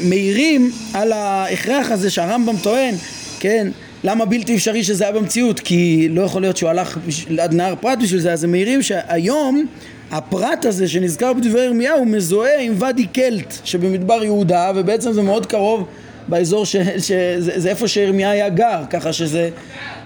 מעירים 0.02 0.72
על 0.94 1.12
ההכרח 1.12 1.92
הזה 1.92 2.10
שהרמב"ם 2.10 2.56
טוען, 2.58 2.96
כן? 3.40 3.68
למה 4.04 4.26
בלתי 4.26 4.56
אפשרי 4.56 4.84
שזה 4.84 5.04
היה 5.04 5.14
במציאות? 5.14 5.60
כי 5.60 6.08
לא 6.12 6.22
יכול 6.22 6.42
להיות 6.42 6.58
שהוא 6.58 6.70
הלך 6.70 6.98
עד 7.40 7.54
נהר 7.54 7.76
פרת 7.82 8.00
בשביל 8.00 8.20
זה, 8.20 8.34
אז 8.34 8.44
הם 8.44 8.52
מעירים 8.52 8.82
שהיום 8.82 9.66
הפרט 10.12 10.66
הזה 10.66 10.88
שנזכר 10.88 11.34
בדברי 11.34 11.66
ירמיהו 11.66 12.06
מזוהה 12.06 12.62
עם 12.62 12.74
ואדי 12.80 13.08
קלט 13.08 13.54
שבמדבר 13.64 14.24
יהודה 14.24 14.72
ובעצם 14.76 15.14
זה 15.14 15.22
מאוד 15.22 15.46
קרוב 15.46 15.88
באזור 16.28 16.66
שזה 16.66 17.70
איפה 17.70 17.88
שירמיה 17.88 18.30
היה 18.30 18.50
גר 18.50 18.82
ככה 18.90 19.14
שזה 19.14 19.50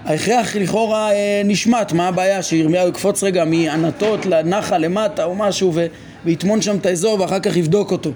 ההכרח 0.04 0.56
לכאורה 0.56 1.12
אה, 1.12 1.42
נשמט. 1.44 1.92
מה 1.92 2.08
הבעיה? 2.08 2.42
שירמיהו 2.42 2.88
יקפוץ 2.88 3.22
רגע 3.22 3.44
מענתות 3.44 4.26
לנחל 4.26 4.78
למטה 4.78 5.24
או 5.24 5.34
משהו 5.34 5.72
ו, 5.74 5.86
ויטמון 6.24 6.62
שם 6.62 6.76
את 6.76 6.86
האזור 6.86 7.20
ואחר 7.20 7.40
כך 7.40 7.56
יבדוק 7.56 7.92
אותו. 7.92 8.10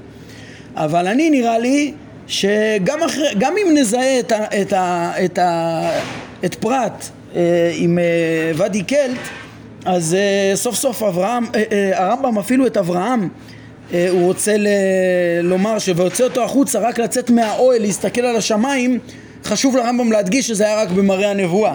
אבל 0.75 1.07
אני 1.07 1.31
נראה 1.31 1.59
לי 1.59 1.93
שגם 2.27 3.03
אחרי, 3.03 3.29
גם 3.39 3.55
אם 3.63 3.75
נזהה 3.75 4.21
את, 4.21 4.33
ה, 4.33 4.45
את, 4.63 4.73
ה, 4.73 5.13
את, 5.25 5.39
ה, 5.39 5.91
את 6.45 6.55
פרט 6.55 7.09
אה, 7.37 7.73
עם 7.75 7.99
אה, 7.99 8.53
ואדי 8.55 8.83
קלט 8.83 9.19
אז 9.85 10.17
uh, 10.17 10.57
סוף 10.57 10.75
סוף 10.75 11.03
אברהם, 11.03 11.45
uh, 11.45 11.49
uh, 11.49 11.53
הרמב"ם 11.93 12.39
אפילו 12.39 12.67
את 12.67 12.77
אברהם 12.77 13.29
הוא 14.11 14.27
רוצה 14.27 14.57
ל- 14.57 14.69
לומר 15.43 15.79
שויוצא 15.79 16.25
אותו 16.25 16.45
החוצה 16.45 16.79
רק 16.79 16.99
לצאת 16.99 17.31
מהאוהל 17.31 17.83
להסתכל 17.83 18.21
על 18.21 18.37
השמיים 18.37 18.99
חשוב 19.45 19.77
לרמב"ם 19.77 20.13
להדגיש 20.13 20.47
שזה 20.49 20.65
היה 20.65 20.83
רק 20.83 20.91
במראה 20.91 21.31
הנבואה 21.31 21.75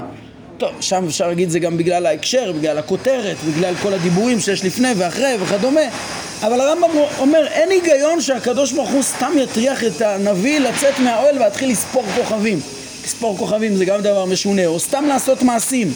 טוב, 0.57 0.69
שם 0.81 1.05
אפשר 1.07 1.27
להגיד 1.27 1.49
זה 1.49 1.59
גם 1.59 1.77
בגלל 1.77 2.05
ההקשר, 2.05 2.51
בגלל 2.51 2.77
הכותרת, 2.77 3.35
בגלל 3.47 3.73
כל 3.81 3.93
הדיבורים 3.93 4.39
שיש 4.39 4.65
לפני 4.65 4.87
ואחרי 4.97 5.35
וכדומה 5.39 5.81
אבל 6.43 6.61
הרמב"ם 6.61 6.89
אומר 7.19 7.47
אין 7.47 7.69
היגיון 7.71 8.21
שהקדוש 8.21 8.71
ברוך 8.71 8.89
הוא 8.89 9.03
סתם 9.03 9.31
יטריח 9.37 9.83
את 9.83 10.01
הנביא 10.01 10.59
לצאת 10.59 10.99
מהאוהל 10.99 11.35
ולהתחיל 11.35 11.69
לספור 11.71 12.03
כוכבים 12.15 12.59
לספור 13.05 13.37
כוכבים 13.37 13.75
זה 13.75 13.85
גם 13.85 14.01
דבר 14.01 14.25
משונה, 14.25 14.65
או 14.65 14.79
סתם 14.79 15.05
לעשות 15.07 15.41
מעשים. 15.43 15.93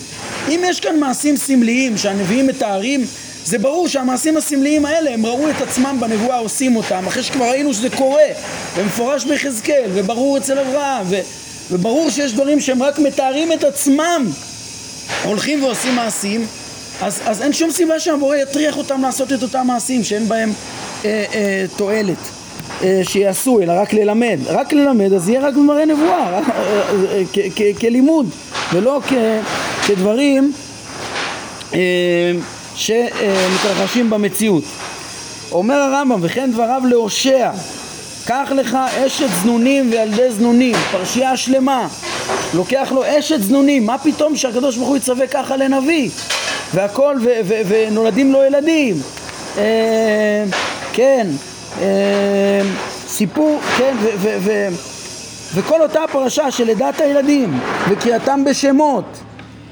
אם 0.50 0.62
יש 0.66 0.80
כאן 0.80 1.00
מעשים 1.00 1.38
סמליים 1.38 1.98
שהנביאים 1.98 2.48
מתארים, 2.48 3.06
זה 3.46 3.58
ברור 3.58 3.88
שהמעשים 3.88 4.38
הסמליים 4.38 4.86
האלה 4.86 5.14
הם 5.14 5.26
ראו 5.26 5.50
את 5.50 5.62
עצמם 5.62 5.98
בנבואה 6.00 6.38
עושים 6.38 6.76
אותם, 6.76 7.08
אחרי 7.08 7.24
שכבר 7.24 7.46
ראינו 7.46 7.74
שזה 7.74 7.90
קורה, 7.90 8.24
ומפורש 8.76 9.26
ביחזקאל, 9.26 9.90
וברור 9.94 10.38
אצל 10.38 10.60
אברהם, 10.60 11.06
ו... 11.10 11.16
וברור 11.72 12.10
שיש 12.10 12.34
דברים 12.34 12.60
שהם 12.60 12.84
רק 12.84 13.00
מתארים 13.00 13.54
את 13.54 13.64
עצמם, 13.64 14.28
הולכים 15.24 15.64
ועושים 15.64 15.96
מעשים, 15.96 16.48
אז, 17.02 17.20
אז 17.26 17.42
אין 17.42 17.54
שום 17.54 17.72
סיבה 17.72 18.00
שהבורא 18.00 18.36
יטריח 18.36 18.78
אותם 18.78 19.02
לעשות 19.02 19.34
את 19.34 19.44
אותם 19.44 19.68
מעשים 19.68 20.04
שאין 20.04 20.28
בהם 20.28 20.54
אה, 21.06 21.26
אה, 21.34 21.66
תועלת. 21.78 22.18
אה, 22.84 23.02
שיעשו, 23.04 23.60
אלא 23.62 23.74
רק 23.82 23.94
ללמד. 23.94 24.40
רק 24.48 24.74
ללמד, 24.74 25.14
אז 25.14 25.30
יהיה 25.30 25.42
רק 25.48 25.54
במראה 25.54 25.86
נבואה, 25.86 26.40
אה, 26.40 26.42
אה, 27.62 27.72
כלימוד, 27.80 28.30
ולא 28.74 29.02
כדברים 29.88 30.52
שמתרחשים 32.76 34.10
במציאות. 34.10 34.64
אומר 35.52 35.76
הרמב"ם, 35.76 36.20
וכן 36.22 36.52
דבריו 36.52 36.82
להושע, 36.86 37.52
קח 38.26 38.52
לך 38.56 38.78
אשת 39.06 39.28
זנונים 39.42 39.92
וילדי 39.92 40.32
זנונים, 40.32 40.76
פרשייה 40.92 41.38
שלמה, 41.38 41.88
לוקח 42.54 42.92
לו 42.92 43.04
אשת 43.20 43.42
זנונים, 43.42 43.86
מה 43.86 43.98
פתאום 43.98 44.36
שהקדוש 44.36 44.78
ברוך 44.78 44.90
הוא 44.90 44.98
יצווה 44.98 45.28
ככה 45.28 45.58
לנביא, 45.58 46.10
והכל, 46.74 47.16
ונולדים 47.68 48.32
לו 48.32 48.44
ילדים, 48.44 48.96
כן, 50.94 51.28
אמ, 51.80 51.86
סיפור, 53.08 53.60
כן, 53.78 53.96
ו- 54.02 54.10
ו- 54.18 54.38
ו- 54.40 54.68
וכל 55.54 55.82
אותה 55.82 56.02
פרשה 56.12 56.52
של 56.52 56.64
לידת 56.64 57.02
הילדים 57.02 57.60
וקריאתם 57.90 58.44
בשמות, 58.46 59.06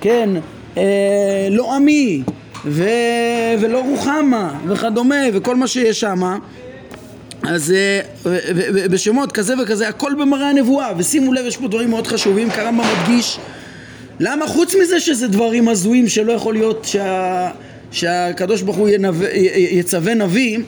כן, 0.01 0.29
אה, 0.77 1.47
לא 1.49 1.75
עמי 1.75 2.23
ו- 2.65 3.54
ולא 3.60 3.80
רוחמה 3.80 4.60
וכדומה 4.67 5.15
וכל 5.34 5.56
מה 5.56 5.67
שיש 5.67 6.00
שם 6.00 6.24
אז 7.43 7.71
אה, 7.71 8.02
בשמות 8.89 9.32
כזה 9.32 9.54
וכזה 9.63 9.88
הכל 9.88 10.13
במראה 10.19 10.50
הנבואה. 10.50 10.91
ושימו 10.97 11.34
לב 11.34 11.45
יש 11.45 11.58
פה 11.58 11.67
דברים 11.67 11.89
מאוד 11.89 12.08
חשובים 12.08 12.50
קרמב"ם 12.50 12.84
מדגיש. 13.02 13.39
למה 14.19 14.47
חוץ 14.47 14.76
מזה 14.76 15.00
שזה 15.00 15.28
דברים 15.28 15.67
הזויים 15.67 16.08
שלא 16.08 16.32
יכול 16.32 16.54
להיות 16.54 16.86
שה, 16.86 17.50
שהקדוש 17.91 18.62
ברוך 18.62 18.78
הוא 18.78 18.89
ינבא, 18.89 19.26
יצווה 19.56 20.13
נביא 20.13 20.60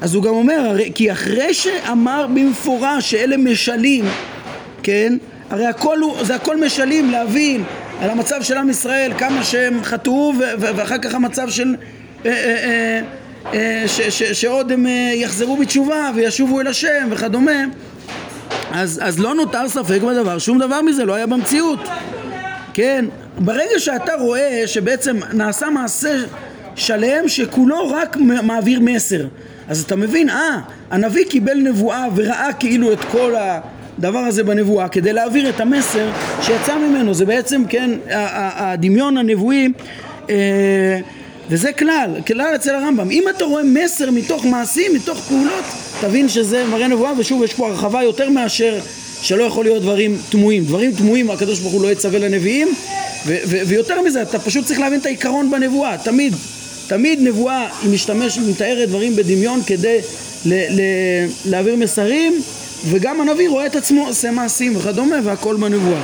אז 0.00 0.14
הוא 0.14 0.22
גם 0.22 0.34
אומר, 0.34 0.76
כי 0.94 1.12
אחרי 1.12 1.54
שאמר 1.54 2.26
במפורש 2.34 3.10
שאלה 3.10 3.36
משלים, 3.36 4.04
כן? 4.82 5.16
הרי 5.50 5.66
הכל 5.66 5.98
הוא, 5.98 6.24
זה 6.24 6.34
הכל 6.34 6.60
משלים 6.60 7.10
להבין 7.10 7.64
על 8.00 8.10
המצב 8.10 8.42
של 8.42 8.56
עם 8.56 8.70
ישראל, 8.70 9.12
כמה 9.18 9.44
שהם 9.44 9.84
חטאו 9.84 10.32
ואחר 10.58 10.98
כך 10.98 11.14
המצב 11.14 11.50
של... 11.50 11.74
אה, 12.26 12.30
אה, 12.30 13.00
אה, 13.54 13.84
ש, 13.86 14.00
ש, 14.00 14.22
שעוד 14.22 14.72
הם 14.72 14.86
יחזרו 15.14 15.56
בתשובה 15.56 16.10
וישובו 16.14 16.60
אל 16.60 16.66
השם 16.66 17.08
וכדומה 17.10 17.64
אז, 18.72 19.00
אז 19.02 19.18
לא 19.18 19.34
נותר 19.34 19.68
ספק 19.68 20.00
בדבר, 20.02 20.38
שום 20.38 20.58
דבר 20.58 20.82
מזה 20.82 21.04
לא 21.04 21.14
היה 21.14 21.26
במציאות. 21.26 21.88
כן, 22.74 23.04
ברגע 23.38 23.78
שאתה 23.78 24.14
רואה 24.14 24.62
שבעצם 24.66 25.20
נעשה 25.32 25.70
מעשה 25.70 26.18
שלם 26.76 27.28
שכולו 27.28 27.90
רק 27.90 28.16
מעביר 28.42 28.80
מסר 28.80 29.26
אז 29.68 29.82
אתה 29.82 29.96
מבין, 29.96 30.30
אה, 30.30 30.58
הנביא 30.90 31.24
קיבל 31.30 31.54
נבואה 31.54 32.06
וראה 32.14 32.52
כאילו 32.52 32.92
את 32.92 33.00
כל 33.10 33.34
הדבר 34.02 34.18
הזה 34.18 34.44
בנבואה 34.44 34.88
כדי 34.88 35.12
להעביר 35.12 35.48
את 35.48 35.60
המסר 35.60 36.10
שיצא 36.42 36.78
ממנו. 36.78 37.14
זה 37.14 37.24
בעצם, 37.24 37.62
כן, 37.68 37.90
הדמיון 38.10 39.16
הנבואי 39.16 39.68
אה, 40.30 40.34
וזה 41.50 41.72
כלל, 41.72 42.10
כלל 42.26 42.52
אצל 42.54 42.74
הרמב"ם. 42.74 43.10
אם 43.10 43.24
אתה 43.36 43.44
רואה 43.44 43.62
מסר 43.62 44.10
מתוך 44.10 44.44
מעשים, 44.44 44.94
מתוך 44.94 45.20
פעולות 45.20 45.64
תבין 46.00 46.28
שזה 46.28 46.64
מראה 46.70 46.88
נבואה 46.88 47.12
ושוב 47.18 47.42
יש 47.42 47.54
פה 47.54 47.68
הרחבה 47.68 48.02
יותר 48.02 48.30
מאשר 48.30 48.78
שלא 49.22 49.44
יכול 49.44 49.64
להיות 49.64 49.82
דברים 49.82 50.18
תמוהים. 50.30 50.64
דברים 50.64 50.92
תמוהים 50.92 51.30
הקדוש 51.30 51.58
ברוך 51.60 51.72
הוא 51.72 51.82
לא 51.82 51.92
יצווה 51.92 52.18
לנביאים 52.18 52.68
ויותר 53.66 54.00
מזה 54.00 54.22
אתה 54.22 54.38
פשוט 54.38 54.64
צריך 54.64 54.80
להבין 54.80 55.00
את 55.00 55.06
העיקרון 55.06 55.50
בנבואה. 55.50 55.96
תמיד 55.98 56.34
תמיד 56.86 57.18
נבואה 57.22 57.68
היא 57.82 57.90
משתמשת, 57.94 58.40
מתארת 58.48 58.88
דברים 58.88 59.16
בדמיון 59.16 59.60
כדי 59.66 59.98
ל- 60.46 60.80
ל- 60.80 61.26
להעביר 61.50 61.76
מסרים 61.76 62.42
וגם 62.90 63.20
הנביא 63.20 63.48
רואה 63.48 63.66
את 63.66 63.76
עצמו 63.76 64.06
עושה 64.06 64.30
מעשים 64.30 64.76
וכדומה 64.76 65.16
והכל 65.24 65.56
בנבואה. 65.56 66.02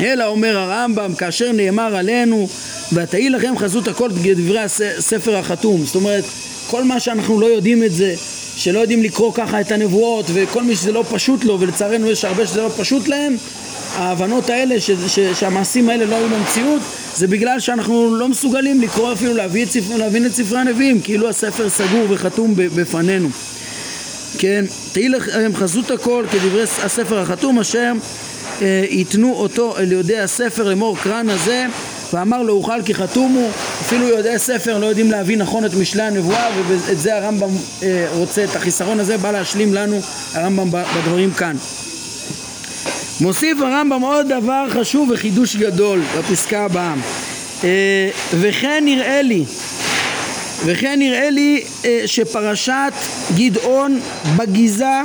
אלא 0.00 0.26
אומר 0.26 0.58
הרמב"ם 0.58 1.14
כאשר 1.14 1.52
נאמר 1.52 1.96
עלינו 1.96 2.48
ותהי 2.92 3.30
לכם 3.30 3.58
חזות 3.58 3.88
הכל 3.88 4.10
דברי 4.36 4.60
הספר 4.60 5.36
החתום 5.36 5.84
זאת 5.84 5.94
אומרת 5.94 6.24
כל 6.66 6.84
מה 6.84 7.00
שאנחנו 7.00 7.40
לא 7.40 7.46
יודעים 7.46 7.84
את 7.84 7.92
זה 7.92 8.14
שלא 8.56 8.78
יודעים 8.78 9.02
לקרוא 9.02 9.32
ככה 9.34 9.60
את 9.60 9.72
הנבואות 9.72 10.24
וכל 10.32 10.62
מי 10.62 10.76
שזה 10.76 10.92
לא 10.92 11.04
פשוט 11.10 11.44
לו 11.44 11.60
ולצערנו 11.60 12.10
יש 12.10 12.24
הרבה 12.24 12.46
שזה 12.46 12.62
לא 12.62 12.70
פשוט 12.76 13.08
להם 13.08 13.36
ההבנות 13.94 14.50
האלה 14.50 14.80
ש, 14.80 14.90
ש, 14.90 15.18
שהמעשים 15.20 15.88
האלה 15.88 16.04
לא 16.04 16.16
היו 16.16 16.28
במציאות 16.28 16.82
זה 17.16 17.26
בגלל 17.26 17.60
שאנחנו 17.60 18.14
לא 18.16 18.28
מסוגלים 18.28 18.80
לקרוא 18.80 19.12
אפילו 19.12 19.34
להבין 19.34 20.26
את 20.26 20.32
ספרי 20.32 20.58
הנביאים 20.58 21.00
כאילו 21.00 21.28
הספר 21.28 21.70
סגור 21.70 22.06
וחתום 22.08 22.54
בפנינו 22.56 23.28
כן, 24.38 24.64
תהי 24.92 25.08
לכם 25.08 25.52
חזות 25.54 25.90
הכל 25.90 26.24
כדברי 26.30 26.62
הספר 26.62 27.18
החתום 27.18 27.58
אשר 27.58 27.92
אה, 28.62 28.84
ייתנו 28.90 29.32
אותו 29.32 29.78
אל 29.78 29.92
יודעי 29.92 30.20
הספר 30.20 30.68
לאמור 30.68 30.96
קרן 31.02 31.28
הזה 31.28 31.66
ואמר 32.12 32.42
לו 32.42 32.54
אוכל 32.54 32.82
כי 32.82 32.94
חתום 32.94 33.32
הוא 33.32 33.50
אפילו 33.80 34.08
יודעי 34.08 34.38
ספר 34.38 34.78
לא 34.78 34.86
יודעים 34.86 35.10
להבין 35.10 35.38
נכון 35.42 35.64
את 35.64 35.74
משלי 35.74 36.02
הנבואה 36.02 36.48
ואת 36.68 36.98
זה 37.00 37.16
הרמב"ם 37.16 37.50
אה, 37.82 38.06
רוצה 38.12 38.44
את 38.44 38.56
החיסרון 38.56 39.00
הזה 39.00 39.18
בא 39.18 39.30
להשלים 39.30 39.74
לנו 39.74 40.00
הרמב"ם 40.34 40.70
בדברים 40.70 41.30
כאן. 41.30 41.56
מוסיף 43.20 43.58
הרמב"ם 43.60 44.02
עוד 44.02 44.26
דבר 44.28 44.66
חשוב 44.70 45.10
וחידוש 45.10 45.56
גדול 45.56 46.00
בפסקה 46.18 46.64
הבאה. 46.64 46.94
אה, 47.64 48.10
וכן 48.40 48.82
נראה 48.84 49.22
לי 49.22 49.44
וכן 50.64 50.98
נראה 50.98 51.30
לי 51.30 51.62
אה, 51.84 52.02
שפרשת 52.06 52.92
גדעון 53.36 54.00
בגיזה 54.36 55.00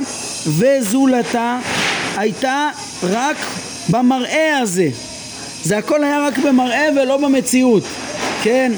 וזולתה 0.46 1.58
הייתה 2.16 2.70
רק 3.02 3.36
במראה 3.88 4.58
הזה. 4.58 4.88
זה 5.62 5.78
הכל 5.78 6.04
היה 6.04 6.26
רק 6.26 6.38
במראה 6.38 6.88
ולא 6.96 7.16
במציאות. 7.16 7.82
כן 8.42 8.72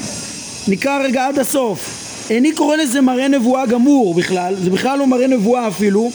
נקרא 0.67 1.03
רגע 1.03 1.27
עד 1.27 1.39
הסוף. 1.39 2.07
איני 2.29 2.51
קורא 2.51 2.75
לזה 2.75 3.01
מראה 3.01 3.27
נבואה 3.27 3.65
גמור 3.65 4.13
בכלל 4.13 4.55
זה 4.55 4.69
בכלל 4.69 4.99
לא 4.99 5.07
מראה 5.07 5.27
נבואה 5.27 5.67
אפילו 5.67 6.11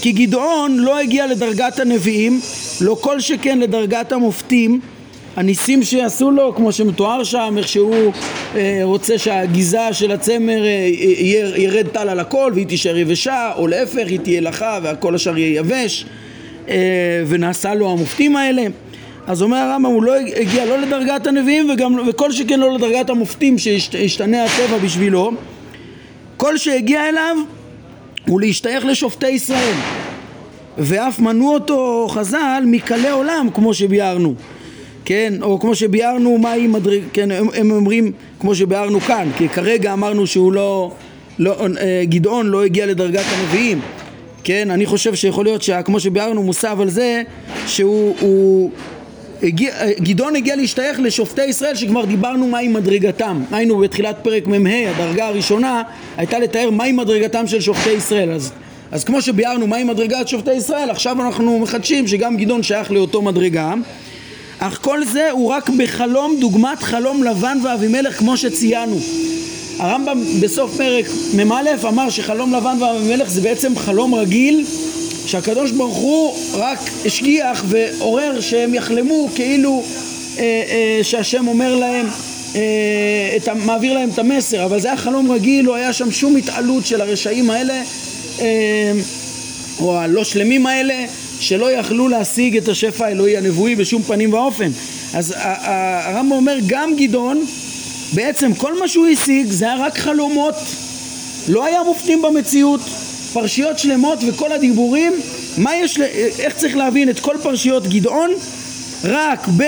כי 0.00 0.12
גדעון 0.12 0.76
לא 0.76 0.98
הגיע 0.98 1.26
לדרגת 1.26 1.78
הנביאים 1.80 2.40
לא 2.80 2.96
כל 3.00 3.20
שכן 3.20 3.58
לדרגת 3.58 4.12
המופתים 4.12 4.80
הניסים 5.36 5.82
שיעשו 5.82 6.30
לו 6.30 6.54
כמו 6.54 6.72
שמתואר 6.72 7.24
שם 7.24 7.54
איך 7.58 7.68
שהוא 7.68 8.12
אה, 8.54 8.80
רוצה 8.82 9.18
שהגיזה 9.18 9.92
של 9.92 10.12
הצמר 10.12 10.64
אה, 10.64 10.88
ירד 11.56 11.86
טל 11.88 12.08
על 12.08 12.20
הכל 12.20 12.52
והיא 12.54 12.66
תישאר 12.66 12.96
יבשה 12.96 13.52
או 13.56 13.66
להפך 13.66 14.06
היא 14.06 14.20
תהיה 14.20 14.40
לחה 14.40 14.78
והכל 14.82 15.14
השאר 15.14 15.38
יהיה 15.38 15.58
יבש 15.58 16.06
אה, 16.68 16.74
ונעשה 17.26 17.74
לו 17.74 17.90
המופתים 17.90 18.36
האלה. 18.36 18.62
אז 19.26 19.42
אומר 19.42 19.56
הרמב"ם 19.56 19.90
הוא 19.90 20.02
לא 20.02 20.14
הגיע 20.36 20.64
לא 20.64 20.78
לדרגת 20.78 21.26
הנביאים 21.26 21.70
וגם, 21.70 22.08
וכל 22.08 22.32
שכן 22.32 22.60
לא 22.60 22.74
לדרגת 22.74 23.10
המופתים 23.10 23.58
שישתנה 23.58 24.44
הטבע 24.44 24.78
בשבילו 24.78 25.32
כל 26.36 26.58
שהגיע 26.58 27.08
אליו 27.08 27.36
הוא 28.26 28.40
להשתייך 28.40 28.84
לשופטי 28.84 29.28
ישראל. 29.28 29.74
ואף 30.78 31.20
מנעו 31.20 31.54
אותו 31.54 32.08
חז"ל 32.10 32.64
מקלי 32.66 33.10
עולם 33.10 33.48
כמו 33.54 33.74
שביארנו 33.74 34.34
כן, 35.06 35.34
או 35.42 35.60
כמו 35.60 35.74
שביארנו 35.74 36.38
מהי 36.38 36.66
מדרג... 36.66 37.00
כן, 37.12 37.30
הם, 37.30 37.46
הם 37.54 37.70
אומרים 37.70 38.12
כמו 38.40 38.54
שביארנו 38.54 39.00
כאן 39.00 39.28
כי 39.36 39.48
כרגע 39.48 39.92
אמרנו 39.92 40.26
שהוא 40.26 40.52
לא, 40.52 40.92
לא 41.38 41.56
אה, 41.80 42.02
גדעון 42.04 42.46
לא 42.46 42.64
הגיע 42.64 42.86
לדרגת 42.86 43.24
הנביאים. 43.32 43.80
כן, 44.44 44.70
אני 44.70 44.86
חושב 44.86 45.14
שיכול 45.14 45.44
להיות 45.44 45.62
שכמו 45.62 46.00
שביארנו 46.00 46.42
מוסב 46.42 46.80
על 46.80 46.90
זה 46.90 47.22
שהוא 47.66 48.16
הוא, 48.20 48.70
הגיע, 49.42 49.72
גדעון 50.00 50.36
הגיע 50.36 50.56
להשתייך 50.56 51.00
לשופטי 51.00 51.44
ישראל 51.44 51.74
שכבר 51.74 52.04
דיברנו 52.04 52.46
מהי 52.46 52.68
מדרגתם. 52.68 53.42
היינו 53.50 53.78
בתחילת 53.78 54.16
פרק 54.22 54.46
מ"ה 54.46 54.90
הדרגה 54.90 55.26
הראשונה 55.26 55.82
הייתה 56.16 56.38
לתאר 56.38 56.70
מהי 56.70 56.92
מדרגתם 56.92 57.46
של 57.46 57.60
שופטי 57.60 57.90
ישראל. 57.90 58.30
אז, 58.30 58.52
אז 58.92 59.04
כמו 59.04 59.22
שביארנו 59.22 59.66
מהי 59.66 59.84
מדרגת 59.84 60.28
שופטי 60.28 60.52
ישראל 60.52 60.90
עכשיו 60.90 61.22
אנחנו 61.22 61.58
מחדשים 61.58 62.06
שגם 62.06 62.36
גדעון 62.36 62.62
שייך 62.62 62.90
לאותו 62.90 63.22
מדרגה 63.22 63.74
אך 64.58 64.78
כל 64.82 65.04
זה 65.04 65.30
הוא 65.30 65.50
רק 65.50 65.68
בחלום 65.68 66.36
דוגמת 66.40 66.82
חלום 66.82 67.22
לבן 67.22 67.58
ואבימלך 67.64 68.18
כמו 68.18 68.36
שציינו. 68.36 68.98
הרמב"ם 69.78 70.20
בסוף 70.40 70.76
פרק 70.76 71.06
מ"א 71.34 71.88
אמר 71.88 72.10
שחלום 72.10 72.54
לבן 72.54 72.82
ואבימלך 72.82 73.28
זה 73.28 73.40
בעצם 73.40 73.76
חלום 73.76 74.14
רגיל 74.14 74.64
שהקדוש 75.26 75.70
ברוך 75.70 75.96
הוא 75.96 76.34
רק 76.52 76.78
השגיח 77.06 77.64
ועורר 77.68 78.40
שהם 78.40 78.74
יחלמו 78.74 79.28
כאילו 79.34 79.82
אה, 80.38 80.42
אה, 80.42 81.00
שהשם 81.02 81.48
אומר 81.48 81.74
להם 81.74 82.06
אה, 82.54 83.36
את, 83.36 83.48
מעביר 83.48 83.94
להם 83.94 84.08
את 84.08 84.18
המסר. 84.18 84.64
אבל 84.64 84.80
זה 84.80 84.88
היה 84.88 84.96
חלום 84.96 85.32
רגיל 85.32 85.64
לא 85.64 85.74
היה 85.74 85.92
שם 85.92 86.10
שום 86.10 86.36
התעלות 86.36 86.86
של 86.86 87.00
הרשעים 87.00 87.50
האלה 87.50 87.82
אה, 88.40 88.92
או 89.80 89.98
הלא 89.98 90.24
שלמים 90.24 90.66
האלה 90.66 91.04
שלא 91.40 91.72
יכלו 91.72 92.08
להשיג 92.08 92.56
את 92.56 92.68
השפע 92.68 93.06
האלוהי 93.06 93.36
הנבואי 93.36 93.76
בשום 93.76 94.02
פנים 94.02 94.32
ואופן. 94.32 94.70
אז 95.14 95.34
הרמב"ם 95.36 96.32
אומר 96.32 96.56
גם 96.66 96.96
גדעון 96.96 97.44
בעצם 98.12 98.54
כל 98.54 98.78
מה 98.78 98.88
שהוא 98.88 99.06
השיג 99.06 99.46
זה 99.50 99.64
היה 99.64 99.86
רק 99.86 99.98
חלומות. 99.98 100.54
לא 101.48 101.64
היה 101.64 101.82
מופתים 101.82 102.22
במציאות. 102.22 102.80
פרשיות 103.32 103.78
שלמות 103.78 104.18
וכל 104.28 104.52
הדיבורים 104.52 105.12
מה 105.58 105.76
יש, 105.76 106.00
איך 106.38 106.54
צריך 106.54 106.76
להבין 106.76 107.10
את 107.10 107.20
כל 107.20 107.36
פרשיות 107.42 107.86
גדעון 107.86 108.30
רק 109.04 109.48
ב... 109.56 109.62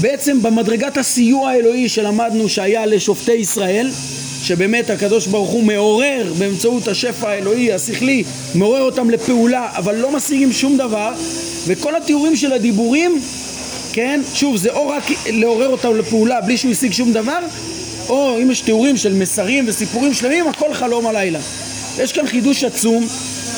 בעצם 0.00 0.42
במדרגת 0.42 0.96
הסיוע 0.96 1.50
האלוהי 1.50 1.88
שלמדנו 1.88 2.48
שהיה 2.48 2.86
לשופטי 2.86 3.32
ישראל 3.32 3.90
שבאמת 4.50 4.90
הקדוש 4.90 5.26
ברוך 5.26 5.50
הוא 5.50 5.64
מעורר 5.64 6.32
באמצעות 6.38 6.88
השפע 6.88 7.28
האלוהי 7.28 7.72
השכלי 7.72 8.24
מעורר 8.54 8.82
אותם 8.82 9.10
לפעולה 9.10 9.68
אבל 9.76 9.96
לא 9.96 10.10
משיגים 10.10 10.52
שום 10.52 10.76
דבר 10.76 11.12
וכל 11.66 11.96
התיאורים 11.96 12.36
של 12.36 12.52
הדיבורים 12.52 13.20
כן 13.92 14.20
שוב 14.34 14.56
זה 14.56 14.70
או 14.70 14.88
רק 14.88 15.02
לעורר 15.26 15.68
אותם 15.68 15.96
לפעולה 15.96 16.40
בלי 16.40 16.56
שהוא 16.56 16.72
השיג 16.72 16.92
שום 16.92 17.12
דבר 17.12 17.38
או 18.08 18.38
אם 18.42 18.50
יש 18.50 18.60
תיאורים 18.60 18.96
של 18.96 19.12
מסרים 19.12 19.64
וסיפורים 19.68 20.14
שלמים 20.14 20.48
הכל 20.48 20.74
חלום 20.74 21.06
הלילה. 21.06 21.40
יש 21.98 22.12
כאן 22.12 22.26
חידוש 22.26 22.64
עצום 22.64 23.06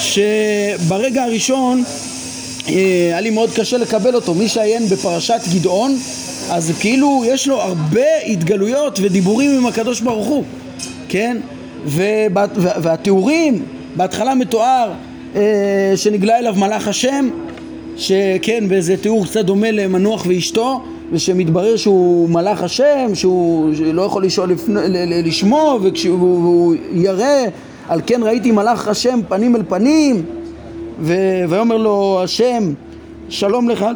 שברגע 0.00 1.22
הראשון 1.22 1.84
אה, 2.68 2.72
היה 3.06 3.20
לי 3.20 3.30
מאוד 3.30 3.50
קשה 3.54 3.76
לקבל 3.76 4.14
אותו. 4.14 4.34
מי 4.34 4.48
שעיין 4.48 4.88
בפרשת 4.88 5.40
גדעון 5.54 5.98
אז 6.50 6.72
כאילו 6.80 7.24
יש 7.26 7.48
לו 7.48 7.60
הרבה 7.60 8.06
התגלויות 8.26 8.98
ודיבורים 9.02 9.50
עם 9.56 9.66
הקדוש 9.66 10.00
ברוך 10.00 10.26
הוא 10.26 10.44
כן? 11.12 11.36
ובה, 11.86 12.44
והתיאורים 12.56 13.62
בהתחלה 13.96 14.34
מתואר 14.34 14.92
אה, 15.36 15.92
שנגלה 15.96 16.38
אליו 16.38 16.54
מלאך 16.58 16.88
השם 16.88 17.28
שכן 17.96 18.68
באיזה 18.68 18.96
תיאור 18.96 19.24
קצת 19.24 19.44
דומה 19.44 19.70
למנוח 19.70 20.24
ואשתו 20.28 20.80
ושמתברר 21.12 21.76
שהוא 21.76 22.28
מלאך 22.28 22.62
השם, 22.62 23.10
שהוא 23.14 23.72
לא 23.92 24.02
יכול 24.02 24.24
לשאול 24.24 24.50
לפני, 24.50 24.80
לשמו, 25.24 25.78
וכשהוא 25.82 26.74
ירא, 26.92 27.46
על 27.88 28.00
כן 28.06 28.22
ראיתי 28.22 28.50
מלאך 28.50 28.88
השם 28.88 29.20
פנים 29.28 29.56
אל 29.56 29.62
פנים, 29.68 30.22
ויאמר 31.00 31.76
לו 31.76 32.20
השם, 32.22 32.72
שלום 33.28 33.68
לך, 33.68 33.86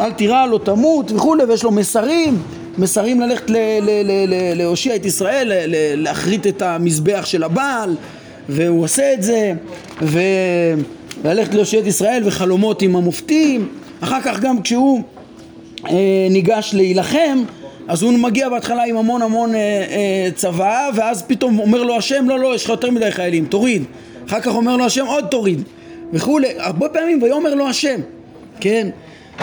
אל 0.00 0.12
תירא, 0.12 0.46
לא 0.46 0.60
תמות 0.64 1.12
וכולי, 1.12 1.44
ויש 1.44 1.64
לו 1.64 1.70
מסרים, 1.70 2.38
מסרים 2.78 3.20
ללכת 3.20 3.50
להושיע 4.54 4.96
את 4.96 5.06
ישראל, 5.06 5.52
להכרית 5.96 6.46
את 6.46 6.62
המזבח 6.62 7.26
של 7.26 7.42
הבעל, 7.42 7.96
והוא 8.48 8.84
עושה 8.84 9.12
את 9.12 9.22
זה, 9.22 9.52
וללכת 10.02 11.54
להושיע 11.54 11.80
את 11.80 11.86
ישראל, 11.86 12.22
וחלומות 12.26 12.82
עם 12.82 12.96
המופתים, 12.96 13.68
אחר 14.00 14.20
כך 14.22 14.40
גם 14.40 14.62
כשהוא 14.62 15.02
אה, 15.88 16.26
ניגש 16.30 16.70
להילחם, 16.74 17.42
אז 17.88 18.02
הוא 18.02 18.12
מגיע 18.12 18.48
בהתחלה 18.48 18.84
עם 18.84 18.96
המון 18.96 19.22
המון 19.22 19.54
אה, 19.54 19.60
אה, 19.60 20.28
צבא, 20.34 20.90
ואז 20.94 21.22
פתאום 21.22 21.58
אומר 21.58 21.82
לו 21.82 21.96
השם, 21.96 22.28
לא, 22.28 22.38
לא, 22.38 22.54
יש 22.54 22.64
לך 22.64 22.70
יותר 22.70 22.90
מדי 22.90 23.10
חיילים, 23.10 23.46
תוריד. 23.46 23.84
אחר 24.28 24.40
כך 24.40 24.54
אומר 24.54 24.76
לו 24.76 24.84
השם, 24.84 25.06
עוד 25.06 25.24
תוריד. 25.30 25.62
וכולי, 26.12 26.48
הרבה 26.58 26.88
פעמים 26.88 27.22
ויאמר 27.22 27.54
לו 27.54 27.68
השם, 27.68 28.00
כן? 28.60 28.88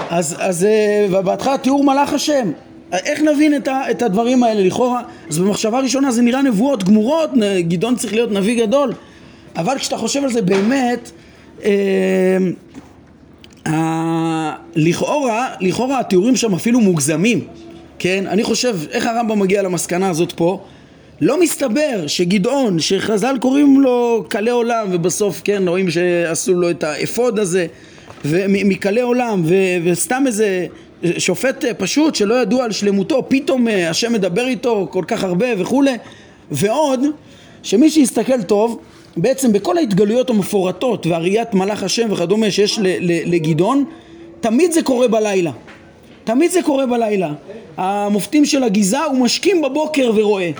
אז, 0.10 0.36
אז 0.40 0.66
אה, 0.66 1.22
בהתחלה 1.22 1.58
תיאור 1.58 1.84
מלאך 1.84 2.14
השם. 2.14 2.52
איך 2.94 3.22
נבין 3.22 3.56
את, 3.56 3.68
ה, 3.68 3.92
את 3.92 4.02
הדברים 4.02 4.44
האלה 4.44 4.64
לכאורה? 4.64 5.02
אז 5.30 5.40
במחשבה 5.40 5.80
ראשונה 5.80 6.12
זה 6.12 6.22
נראה 6.22 6.42
נבואות 6.42 6.84
גמורות, 6.84 7.30
גדעון 7.60 7.96
צריך 7.96 8.14
להיות 8.14 8.32
נביא 8.32 8.66
גדול, 8.66 8.94
אבל 9.56 9.78
כשאתה 9.78 9.98
חושב 9.98 10.24
על 10.24 10.32
זה 10.32 10.42
באמת, 10.42 11.12
אה, 11.64 11.72
אה, 13.68 14.54
לכאורה, 14.76 15.50
לכאורה 15.60 16.00
התיאורים 16.00 16.36
שם 16.36 16.54
אפילו 16.54 16.80
מוגזמים, 16.80 17.48
כן? 18.00 18.24
אני 18.28 18.44
חושב, 18.44 18.78
איך 18.92 19.06
הרמב"ם 19.06 19.40
מגיע 19.40 19.62
למסקנה 19.62 20.10
הזאת 20.10 20.32
פה? 20.32 20.62
לא 21.22 21.42
מסתבר 21.42 22.08
שגדעון, 22.08 22.80
שחז"ל 22.80 23.38
קוראים 23.42 23.82
לו 23.82 24.26
קלה 24.30 24.52
עולם, 24.52 24.88
ובסוף, 24.92 25.42
כן, 25.44 25.68
רואים 25.68 25.92
שעשו 25.92 26.54
לו 26.54 26.70
את 26.70 26.84
האפוד 26.84 27.40
הזה, 27.40 27.68
מקלה 28.48 29.04
עולם, 29.04 29.42
ו, 29.46 29.56
וסתם 29.84 30.24
איזה 30.28 30.66
שופט 31.18 31.66
פשוט 31.78 32.16
שלא 32.16 32.42
ידוע 32.42 32.64
על 32.64 32.72
שלמותו, 32.72 33.26
פתאום 33.28 33.68
אה, 33.68 33.90
השם 33.90 34.14
מדבר 34.14 34.48
איתו 34.48 34.88
כל 34.92 35.04
כך 35.08 35.24
הרבה 35.24 35.48
וכולי, 35.58 35.96
ועוד, 36.52 37.00
שמי 37.64 37.90
שיסתכל 37.90 38.42
טוב, 38.42 38.80
בעצם 39.18 39.54
בכל 39.54 39.78
ההתגלויות 39.78 40.30
המפורטות 40.30 41.08
והראיית 41.08 41.54
מלאך 41.54 41.84
השם 41.84 42.08
וכדומה 42.12 42.52
שיש 42.52 42.80
לגדעון, 43.26 43.86
תמיד 44.42 44.72
זה 44.72 44.82
קורה 44.82 45.08
בלילה. 45.08 45.52
תמיד 46.24 46.52
זה 46.52 46.62
קורה 46.62 46.86
בלילה. 46.86 47.34
המופתים 47.78 48.46
של 48.46 48.64
הגיזה, 48.64 49.04
הוא 49.04 49.18
משכים 49.18 49.62
בבוקר 49.62 50.12
ורואה. 50.16 50.52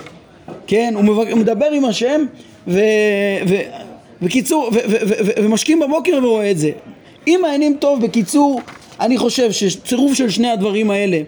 כן, 0.66 0.94
הוא 0.96 1.38
מדבר 1.38 1.70
עם 1.70 1.84
השם, 1.84 2.24
ו... 2.68 2.80
ו... 3.48 3.54
בקיצור. 4.22 4.70
ו... 4.72 4.78
ומשכים 5.42 5.80
בבוקר 5.80 6.18
ורואה 6.22 6.50
את 6.50 6.58
זה. 6.58 6.70
אם 7.26 7.38
מעיינים 7.42 7.76
טוב, 7.80 8.00
בקיצור, 8.02 8.60
אני 9.00 9.18
חושב 9.18 9.52
שצירוף 9.52 10.14
של 10.14 10.30
שני 10.30 10.50
הדברים 10.50 10.90
האלה, 10.90 11.20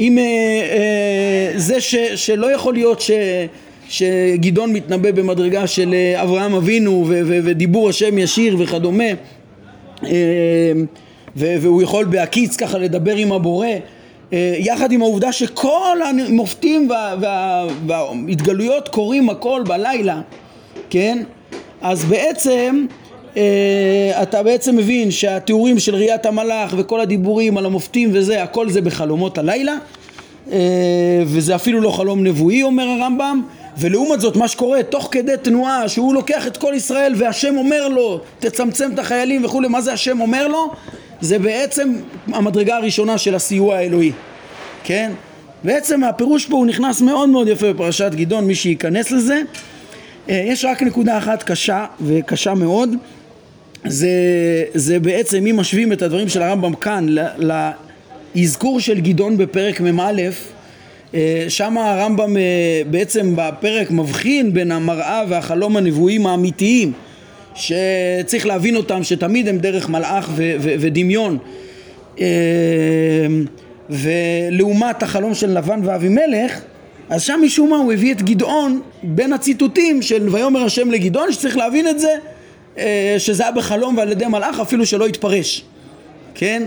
אם 0.00 0.18
אה, 0.18 0.22
אה, 0.24 1.52
זה 1.58 1.80
ש... 1.80 1.94
שלא 1.96 2.52
יכול 2.54 2.74
להיות 2.74 3.00
ש... 3.00 3.10
שגדעון 3.88 4.72
מתנבא 4.72 5.10
במדרגה 5.10 5.66
של 5.66 5.94
אה, 5.94 6.22
אברהם 6.22 6.54
אבינו 6.54 7.04
ו- 7.08 7.20
ו- 7.26 7.38
ודיבור 7.44 7.88
השם 7.88 8.18
ישיר 8.18 8.56
וכדומה 8.58 9.04
אה, 10.06 10.10
והוא 11.36 11.82
יכול 11.82 12.04
בהקיץ 12.04 12.56
ככה 12.56 12.78
לדבר 12.78 13.16
עם 13.16 13.32
הבורא 13.32 13.66
אה, 14.32 14.54
יחד 14.58 14.92
עם 14.92 15.02
העובדה 15.02 15.32
שכל 15.32 15.98
המופתים 16.04 16.90
וה- 16.90 17.14
וה- 17.20 17.66
וההתגלויות 17.86 18.88
קורים 18.88 19.30
הכל 19.30 19.62
בלילה 19.66 20.20
כן? 20.90 21.22
אז 21.82 22.04
בעצם 22.04 22.86
אתה 24.22 24.42
בעצם 24.42 24.76
מבין 24.76 25.10
שהתיאורים 25.10 25.78
של 25.78 25.94
ראיית 25.94 26.26
המלאך 26.26 26.74
וכל 26.76 27.00
הדיבורים 27.00 27.58
על 27.58 27.66
המופתים 27.66 28.10
וזה 28.12 28.42
הכל 28.42 28.70
זה 28.70 28.80
בחלומות 28.80 29.38
הלילה 29.38 29.74
וזה 31.26 31.54
אפילו 31.54 31.80
לא 31.80 31.90
חלום 31.90 32.24
נבואי 32.26 32.62
אומר 32.62 32.84
הרמב"ם 32.84 33.42
ולעומת 33.78 34.20
זאת 34.20 34.36
מה 34.36 34.48
שקורה 34.48 34.82
תוך 34.82 35.08
כדי 35.10 35.32
תנועה 35.42 35.88
שהוא 35.88 36.14
לוקח 36.14 36.46
את 36.46 36.56
כל 36.56 36.72
ישראל 36.76 37.14
והשם 37.16 37.56
אומר 37.56 37.88
לו 37.88 38.20
תצמצם 38.38 38.90
את 38.94 38.98
החיילים 38.98 39.44
וכולי 39.44 39.68
מה 39.68 39.80
זה 39.80 39.92
השם 39.92 40.20
אומר 40.20 40.48
לו? 40.48 40.70
זה 41.20 41.38
בעצם 41.38 41.94
המדרגה 42.26 42.76
הראשונה 42.76 43.18
של 43.18 43.34
הסיוע 43.34 43.76
האלוהי 43.76 44.12
כן? 44.84 45.12
בעצם 45.64 46.04
הפירוש 46.04 46.46
פה 46.46 46.56
הוא 46.56 46.66
נכנס 46.66 47.00
מאוד 47.00 47.28
מאוד 47.28 47.48
יפה 47.48 47.72
בפרשת 47.72 48.10
גדעון 48.14 48.44
מי 48.44 48.54
שייכנס 48.54 49.10
לזה 49.10 49.40
אה, 50.30 50.44
יש 50.46 50.64
רק 50.64 50.82
נקודה 50.82 51.18
אחת 51.18 51.42
קשה 51.42 51.86
וקשה 52.00 52.54
מאוד 52.54 52.94
זה, 53.86 54.08
זה 54.74 55.00
בעצם 55.00 55.46
אם 55.46 55.56
משווים 55.56 55.92
את 55.92 56.02
הדברים 56.02 56.28
של 56.28 56.42
הרמב"ם 56.42 56.74
כאן 56.74 57.06
לאזכור 58.34 58.80
של 58.80 59.00
גדעון 59.00 59.36
בפרק 59.36 59.80
מ"א 59.80 60.12
אה, 61.14 61.44
שם 61.48 61.78
הרמב"ם 61.78 62.36
אה, 62.36 62.42
בעצם 62.90 63.32
בפרק 63.36 63.90
מבחין 63.90 64.54
בין 64.54 64.72
המראה 64.72 65.22
והחלום 65.28 65.76
הנבואיים 65.76 66.26
האמיתיים 66.26 66.92
שצריך 67.54 68.46
להבין 68.46 68.76
אותם 68.76 69.02
שתמיד 69.02 69.48
הם 69.48 69.58
דרך 69.58 69.88
מלאך 69.88 70.28
ו- 70.34 70.54
ו- 70.60 70.74
ודמיון. 70.78 71.38
אה, 72.20 72.26
ולעומת 73.90 75.02
החלום 75.02 75.34
של 75.34 75.58
לבן 75.58 75.80
ואבימלך 75.84 76.60
אז 77.10 77.22
שם 77.22 77.40
משום 77.44 77.70
מה 77.70 77.76
הוא 77.76 77.92
הביא 77.92 78.12
את 78.12 78.22
גדעון 78.22 78.80
בין 79.02 79.32
הציטוטים 79.32 80.02
של 80.02 80.28
ויאמר 80.28 80.64
השם 80.64 80.90
לגדעון 80.90 81.32
שצריך 81.32 81.56
להבין 81.56 81.88
את 81.88 82.00
זה 82.00 82.14
שזה 83.18 83.42
היה 83.42 83.52
בחלום 83.52 83.96
ועל 83.96 84.12
ידי 84.12 84.26
מלאך 84.26 84.60
אפילו 84.60 84.86
שלא 84.86 85.06
התפרש 85.06 85.64
כן? 86.34 86.62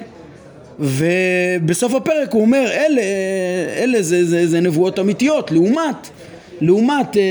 ובסוף 0.80 1.94
הפרק 1.94 2.32
הוא 2.32 2.42
אומר 2.42 2.72
אלה, 2.72 3.02
אלה 3.78 4.02
זה, 4.02 4.26
זה, 4.26 4.48
זה 4.48 4.60
נבואות 4.60 5.00
אמיתיות 5.00 5.52
לעומת, 5.52 6.10
לעומת 6.62 7.18
אה, 7.18 7.22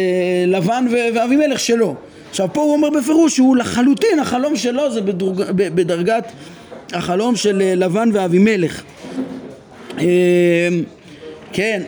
לבן 0.47 0.87
ואבימלך 1.15 1.61
שלו. 1.61 1.95
עכשיו 2.31 2.49
פה 2.53 2.61
הוא 2.61 2.73
אומר 2.73 2.91
בפירוש 2.91 3.37
שהוא 3.37 3.57
לחלוטין 3.57 4.19
החלום 4.19 4.57
שלו 4.57 4.93
זה 4.93 5.01
בדרג, 5.01 5.51
בדרגת 5.51 6.33
החלום 6.93 7.37
של 7.37 7.63
אה, 7.63 7.75
לבן 7.75 8.11
ואבימלך. 8.13 8.83
אה, 9.99 10.69
כן 11.53 11.83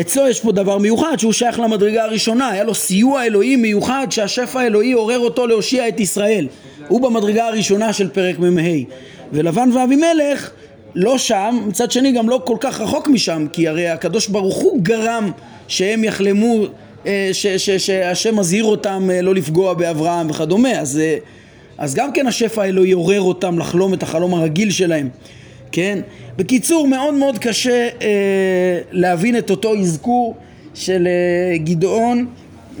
אצלו 0.00 0.28
יש 0.28 0.40
פה 0.40 0.52
דבר 0.52 0.78
מיוחד 0.78 1.16
שהוא 1.18 1.32
שייך 1.32 1.60
למדרגה 1.60 2.04
הראשונה. 2.04 2.48
היה 2.48 2.64
לו 2.64 2.74
סיוע 2.74 3.24
אלוהי 3.24 3.56
מיוחד 3.56 4.06
שהשפע 4.10 4.60
האלוהי 4.60 4.92
עורר 4.92 5.18
אותו 5.18 5.46
להושיע 5.46 5.88
את 5.88 6.00
ישראל. 6.00 6.48
הוא 6.88 7.00
במדרגה 7.00 7.46
הראשונה 7.46 7.92
של 7.92 8.08
פרק 8.08 8.38
מ"ה. 8.38 8.60
ולבן 9.32 9.70
ואבימלך 9.72 10.50
לא 10.94 11.18
שם, 11.18 11.62
מצד 11.66 11.90
שני 11.90 12.12
גם 12.12 12.28
לא 12.28 12.40
כל 12.44 12.56
כך 12.60 12.80
רחוק 12.80 13.08
משם, 13.08 13.46
כי 13.52 13.68
הרי 13.68 13.88
הקדוש 13.88 14.28
ברוך 14.28 14.56
הוא 14.56 14.82
גרם 14.82 15.30
שהם 15.68 16.04
יחלמו, 16.04 16.64
אה, 17.06 17.30
שהשם 17.78 18.38
מזהיר 18.38 18.64
אותם 18.64 19.08
אה, 19.12 19.22
לא 19.22 19.34
לפגוע 19.34 19.74
באברהם 19.74 20.30
וכדומה, 20.30 20.80
אז, 20.80 20.98
אה, 20.98 21.16
אז 21.78 21.94
גם 21.94 22.12
כן 22.12 22.26
השפע 22.26 22.62
האלוהי 22.62 22.92
עורר 22.92 23.20
אותם 23.20 23.58
לחלום 23.58 23.94
את 23.94 24.02
החלום 24.02 24.34
הרגיל 24.34 24.70
שלהם, 24.70 25.08
כן? 25.72 25.98
בקיצור, 26.36 26.88
מאוד 26.88 27.14
מאוד 27.14 27.38
קשה 27.38 27.88
אה, 28.02 28.78
להבין 28.92 29.38
את 29.38 29.50
אותו 29.50 29.78
אזכור 29.78 30.36
של 30.74 31.06
אה, 31.06 31.58
גדעון 31.58 32.26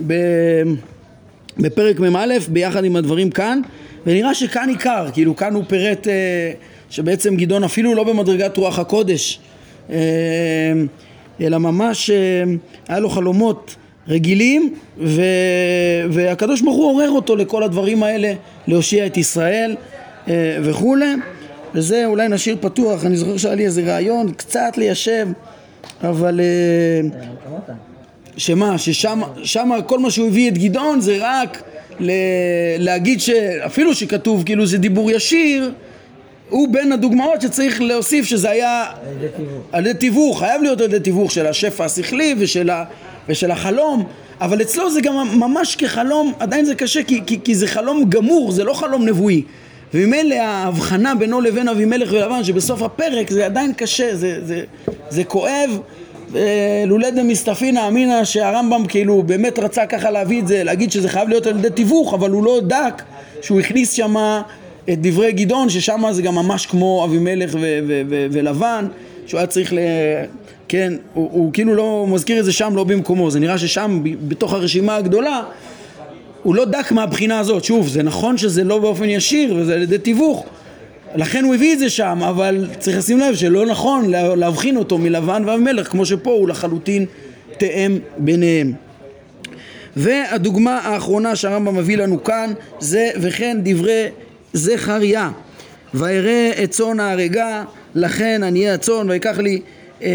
ב, 0.06 0.14
בפרק 1.58 2.00
מ"א 2.00 2.38
ביחד 2.48 2.84
עם 2.84 2.96
הדברים 2.96 3.30
כאן, 3.30 3.60
ונראה 4.06 4.34
שכאן 4.34 4.68
עיקר, 4.68 5.06
כאילו 5.12 5.36
כאן 5.36 5.54
הוא 5.54 5.64
פירט 5.68 6.08
אה, 6.08 6.52
שבעצם 6.90 7.36
גדעון 7.36 7.64
אפילו 7.64 7.94
לא 7.94 8.04
במדרגת 8.04 8.56
רוח 8.56 8.78
הקודש 8.78 9.40
אה, 9.90 9.96
אלא 11.40 11.58
ממש 11.58 12.10
אה, 12.10 12.44
היה 12.88 12.98
לו 13.00 13.10
חלומות 13.10 13.76
רגילים 14.08 14.74
ו... 14.98 15.22
והקדוש 16.10 16.60
ברוך 16.60 16.76
הוא 16.76 16.90
עורר 16.90 17.10
אותו 17.10 17.36
לכל 17.36 17.62
הדברים 17.62 18.02
האלה 18.02 18.32
להושיע 18.66 19.06
את 19.06 19.16
ישראל 19.16 19.76
אה, 20.28 20.58
וכולי 20.62 21.14
וזה 21.74 22.06
אולי 22.06 22.28
נשאיר 22.28 22.56
פתוח, 22.60 23.04
אני 23.04 23.16
זוכר 23.16 23.36
שהיה 23.36 23.54
לי 23.54 23.66
איזה 23.66 23.82
רעיון 23.82 24.32
קצת 24.32 24.72
ליישב 24.76 25.28
אבל 26.04 26.40
שמה, 28.36 28.78
ששם 28.78 29.70
כל 29.86 29.98
מה 29.98 30.10
שהוא 30.10 30.28
הביא 30.28 30.50
את 30.50 30.58
גדעון 30.58 31.00
זה 31.00 31.16
רק 31.20 31.62
ל... 32.00 32.10
להגיד 32.78 33.20
שאפילו 33.20 33.94
שכתוב 33.94 34.42
כאילו 34.44 34.66
זה 34.66 34.78
דיבור 34.78 35.10
ישיר 35.10 35.72
הוא 36.48 36.68
בין 36.72 36.92
הדוגמאות 36.92 37.40
שצריך 37.40 37.80
להוסיף 37.82 38.24
שזה 38.26 38.50
היה 38.50 38.84
על 39.72 39.86
ידי 39.86 39.98
תיווך, 39.98 40.38
חייב 40.38 40.62
להיות 40.62 40.80
על 40.80 40.86
ידי 40.86 41.00
תיווך 41.00 41.30
של 41.30 41.46
השפע 41.46 41.84
השכלי 41.84 42.34
ושל, 42.38 42.70
ה, 42.70 42.84
ושל 43.28 43.50
החלום 43.50 44.04
אבל 44.40 44.62
אצלו 44.62 44.90
זה 44.90 45.00
גם 45.00 45.14
ממש 45.38 45.76
כחלום, 45.76 46.32
עדיין 46.38 46.64
זה 46.64 46.74
קשה 46.74 47.02
כי, 47.02 47.20
כי, 47.26 47.40
כי 47.44 47.54
זה 47.54 47.66
חלום 47.66 48.04
גמור, 48.08 48.52
זה 48.52 48.64
לא 48.64 48.72
חלום 48.72 49.04
נבואי 49.04 49.42
וממילא 49.94 50.34
ההבחנה 50.34 51.14
בינו 51.14 51.40
לבין 51.40 51.68
אבימלך 51.68 52.12
ולבן 52.12 52.44
שבסוף 52.44 52.82
הפרק 52.82 53.30
זה 53.30 53.46
עדיין 53.46 53.72
קשה, 53.72 54.16
זה, 54.16 54.38
זה, 54.44 54.64
זה 55.08 55.24
כואב. 55.24 55.78
לולא 56.86 57.10
דמסתפינא 57.10 57.88
אמינא 57.88 58.24
שהרמב"ם 58.24 58.86
כאילו 58.88 59.22
באמת 59.22 59.58
רצה 59.58 59.86
ככה 59.86 60.10
להביא 60.10 60.40
את 60.40 60.48
זה, 60.48 60.64
להגיד 60.64 60.92
שזה 60.92 61.08
חייב 61.08 61.28
להיות 61.28 61.46
על 61.46 61.58
ידי 61.58 61.70
תיווך, 61.70 62.14
אבל 62.14 62.30
הוא 62.30 62.44
לא 62.44 62.60
דק 62.60 63.02
שהוא 63.42 63.60
הכניס 63.60 63.92
שמה 63.92 64.42
את 64.92 64.98
דברי 65.00 65.32
גדעון, 65.32 65.68
ששם 65.68 66.02
זה 66.10 66.22
גם 66.22 66.34
ממש 66.34 66.66
כמו 66.66 67.04
אבימלך 67.04 67.56
ולבן, 68.30 68.86
שהוא 69.26 69.38
היה 69.38 69.46
צריך 69.46 69.72
ל... 69.72 69.78
כן, 70.68 70.92
הוא, 71.14 71.28
הוא 71.32 71.52
כאילו 71.52 71.74
לא 71.74 72.06
מזכיר 72.08 72.40
את 72.40 72.44
זה 72.44 72.52
שם 72.52 72.76
לא 72.76 72.84
במקומו, 72.84 73.30
זה 73.30 73.40
נראה 73.40 73.58
ששם 73.58 74.00
בתוך 74.28 74.52
הרשימה 74.52 74.96
הגדולה 74.96 75.42
הוא 76.42 76.54
לא 76.54 76.64
דק 76.64 76.92
מהבחינה 76.92 77.38
הזאת, 77.38 77.64
שוב, 77.64 77.88
זה 77.88 78.02
נכון 78.02 78.38
שזה 78.38 78.64
לא 78.64 78.78
באופן 78.78 79.08
ישיר 79.08 79.54
וזה 79.56 79.74
על 79.74 79.82
ידי 79.82 79.98
תיווך. 79.98 80.46
לכן 81.14 81.44
הוא 81.44 81.54
הביא 81.54 81.72
את 81.72 81.78
זה 81.78 81.90
שם, 81.90 82.22
אבל 82.28 82.66
צריך 82.78 82.98
לשים 82.98 83.18
לב 83.18 83.34
שלא 83.34 83.66
נכון 83.66 84.10
להבחין 84.10 84.76
אותו 84.76 84.98
מלבן 84.98 85.42
ואבימלך, 85.46 85.88
כמו 85.88 86.06
שפה 86.06 86.30
הוא 86.30 86.48
לחלוטין 86.48 87.06
תאם 87.58 87.98
ביניהם. 88.18 88.72
והדוגמה 89.96 90.78
האחרונה 90.78 91.36
שהרמב"ם 91.36 91.76
מביא 91.76 91.96
לנו 91.96 92.24
כאן 92.24 92.52
זה 92.80 93.10
וכן 93.20 93.56
דברי 93.62 94.06
זכריה. 94.52 95.30
וירא 95.94 96.64
את 96.64 96.70
צאן 96.70 97.00
ההרגה 97.00 97.64
לכן 97.94 98.42
עניי 98.42 98.70
הצאן 98.70 99.10
ויקח 99.10 99.38
לי 99.38 99.60
אה, 100.02 100.08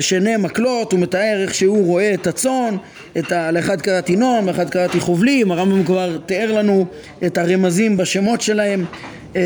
שני 0.00 0.36
מקלות 0.36 0.92
הוא 0.92 1.00
מתאר 1.00 1.42
איך 1.42 1.54
שהוא 1.54 1.86
רואה 1.86 2.14
את 2.14 2.26
הצאן 2.26 2.76
את 3.18 3.32
ה... 3.32 3.50
לאחד 3.50 3.80
קראתי 3.80 4.16
נועם 4.16 4.46
לאחד 4.46 4.70
קראתי 4.70 5.00
חובלים 5.00 5.52
הרמב"ם 5.52 5.84
כבר 5.84 6.18
תיאר 6.26 6.52
לנו 6.52 6.86
את 7.26 7.38
הרמזים 7.38 7.96
בשמות 7.96 8.40
שלהם 8.40 8.84
אה, 9.36 9.42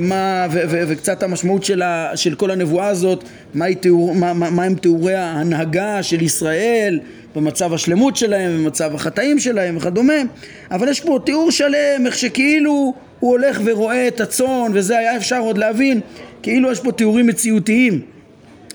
מה, 0.00 0.46
ו, 0.50 0.60
ו, 0.68 0.82
וקצת 0.88 1.22
המשמעות 1.22 1.64
של, 1.64 1.82
ה, 1.82 2.10
של 2.14 2.34
כל 2.34 2.50
הנבואה 2.50 2.86
הזאת, 2.86 3.24
מה, 3.54 3.74
תיאור, 3.74 4.14
מה, 4.14 4.32
מה, 4.32 4.50
מה 4.50 4.64
הם 4.64 4.74
תיאורי 4.74 5.14
ההנהגה 5.14 6.02
של 6.02 6.22
ישראל 6.22 7.00
במצב 7.34 7.74
השלמות 7.74 8.16
שלהם, 8.16 8.58
במצב 8.58 8.94
החטאים 8.94 9.38
שלהם 9.38 9.76
וכדומה, 9.76 10.22
אבל 10.70 10.88
יש 10.88 11.00
פה 11.00 11.18
תיאור 11.24 11.50
שלם, 11.50 12.06
איך 12.06 12.18
שכאילו 12.18 12.94
הוא 13.20 13.30
הולך 13.30 13.60
ורואה 13.64 14.08
את 14.08 14.20
הצאן, 14.20 14.70
וזה 14.72 14.98
היה 14.98 15.16
אפשר 15.16 15.38
עוד 15.38 15.58
להבין, 15.58 16.00
כאילו 16.42 16.72
יש 16.72 16.80
פה 16.80 16.92
תיאורים 16.92 17.26
מציאותיים, 17.26 18.00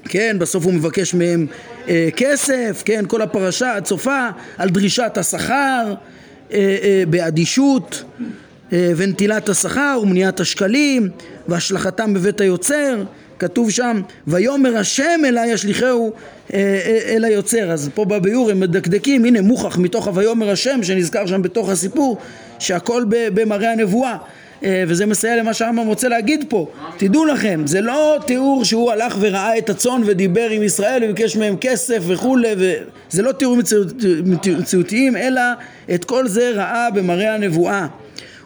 כן, 0.04 0.36
בסוף 0.40 0.66
הוא 0.66 0.74
מבקש 0.74 1.14
מהם 1.14 1.48
אה, 1.88 2.10
כסף, 2.16 2.84
כן, 2.86 3.06
כל 3.08 3.22
הפרשה 3.22 3.76
עד 3.76 3.86
סופה, 3.86 4.28
על 4.58 4.70
דרישת 4.70 5.18
השכר, 5.18 5.94
אה, 6.54 6.78
אה, 6.84 7.04
באדישות 7.10 8.04
אה, 8.74 8.92
ונטילת 8.98 9.50
השכר 9.50 10.00
ומניעת 10.04 10.40
השקלים 10.40 11.10
והשלכתם 11.48 12.14
בבית 12.14 12.42
היוצר 12.42 13.04
כתוב 13.40 13.72
שם 13.72 14.02
ויאמר 14.28 14.78
השם 14.78 15.22
אלי 15.26 15.48
ישליכהו 15.48 16.12
אה, 16.54 16.60
אה, 16.60 17.16
אל 17.16 17.26
היוצר. 17.26 17.72
אז 17.72 17.90
פה 17.94 18.06
בביאור 18.06 18.52
הם 18.52 18.60
מדקדקים 18.60 19.26
הנה 19.26 19.42
מוכח 19.42 19.78
מתוך 19.78 20.08
הויאמר 20.08 20.50
השם 20.50 20.84
שנזכר 20.84 21.26
שם 21.26 21.42
בתוך 21.42 21.70
הסיפור 21.70 22.18
שהכל 22.60 23.06
במראה 23.10 23.72
הנבואה 23.72 24.18
וזה 24.64 25.06
מסייע 25.06 25.36
למה 25.36 25.54
שהרמב"ם 25.54 25.88
רוצה 25.88 26.08
להגיד 26.08 26.46
פה. 26.50 26.68
תדעו 26.98 27.26
לכם 27.26 27.62
זה 27.66 27.82
לא 27.82 28.18
תיאור 28.26 28.66
שהוא 28.66 28.92
הלך 28.92 29.18
וראה 29.20 29.58
את 29.58 29.70
הצאן 29.70 30.02
ודיבר 30.06 30.50
עם 30.50 30.64
ישראל 30.64 31.04
וביקש 31.04 31.36
מהם 31.36 31.56
כסף 31.62 32.00
וכולי 32.08 32.54
וזה 32.58 33.22
לא 33.22 33.32
תיאורים 33.32 33.62
מציאותיים 34.60 35.18
אלא 35.18 35.42
את 35.94 36.06
כל 36.06 36.28
זה 36.28 36.52
ראה 36.56 36.92
במראה 36.92 37.34
הנבואה. 37.34 37.88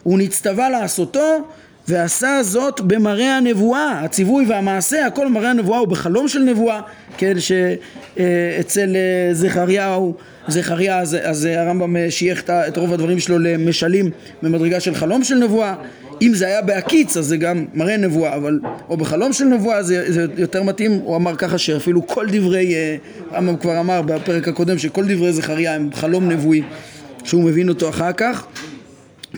הוא 0.02 0.18
נצטווה 0.18 0.70
לעשותו 0.70 1.44
ועשה 1.88 2.42
זאת 2.42 2.80
במראה 2.80 3.36
הנבואה, 3.36 4.00
הציווי 4.00 4.44
והמעשה, 4.48 5.06
הכל 5.06 5.26
במראה 5.26 5.50
הנבואה 5.50 5.78
הוא 5.78 5.88
בחלום 5.88 6.28
של 6.28 6.38
נבואה, 6.38 6.80
כן, 7.16 7.34
שאצל 7.38 8.96
אה, 8.96 9.34
זכריהו, 9.34 10.14
זכריה, 10.48 10.98
אז, 10.98 11.16
אז 11.22 11.44
הרמב"ם 11.44 11.96
שייך 12.10 12.44
את 12.50 12.76
רוב 12.76 12.92
הדברים 12.92 13.20
שלו 13.20 13.38
למשלים 13.38 14.10
במדרגה 14.42 14.80
של 14.80 14.94
חלום 14.94 15.24
של 15.24 15.34
נבואה, 15.34 15.74
אם 16.22 16.34
זה 16.34 16.46
היה 16.46 16.62
בהקיץ 16.62 17.16
אז 17.16 17.26
זה 17.26 17.36
גם 17.36 17.64
מראה 17.74 17.96
נבואה, 17.96 18.34
אבל 18.34 18.60
או 18.88 18.96
בחלום 18.96 19.32
של 19.32 19.44
נבואה 19.44 19.82
זה, 19.82 20.12
זה 20.12 20.26
יותר 20.36 20.62
מתאים, 20.62 20.92
הוא 20.92 21.16
אמר 21.16 21.36
ככה 21.36 21.58
שאפילו 21.58 22.06
כל 22.06 22.26
דברי, 22.32 22.74
אה, 22.74 22.96
הרמב"ם 23.30 23.56
כבר 23.56 23.80
אמר 23.80 24.02
בפרק 24.02 24.48
הקודם 24.48 24.78
שכל 24.78 25.04
דברי 25.08 25.32
זכריה 25.32 25.74
הם 25.74 25.90
חלום 25.94 26.28
נבואי 26.28 26.62
שהוא 27.24 27.42
מבין 27.44 27.68
אותו 27.68 27.88
אחר 27.88 28.12
כך 28.12 28.46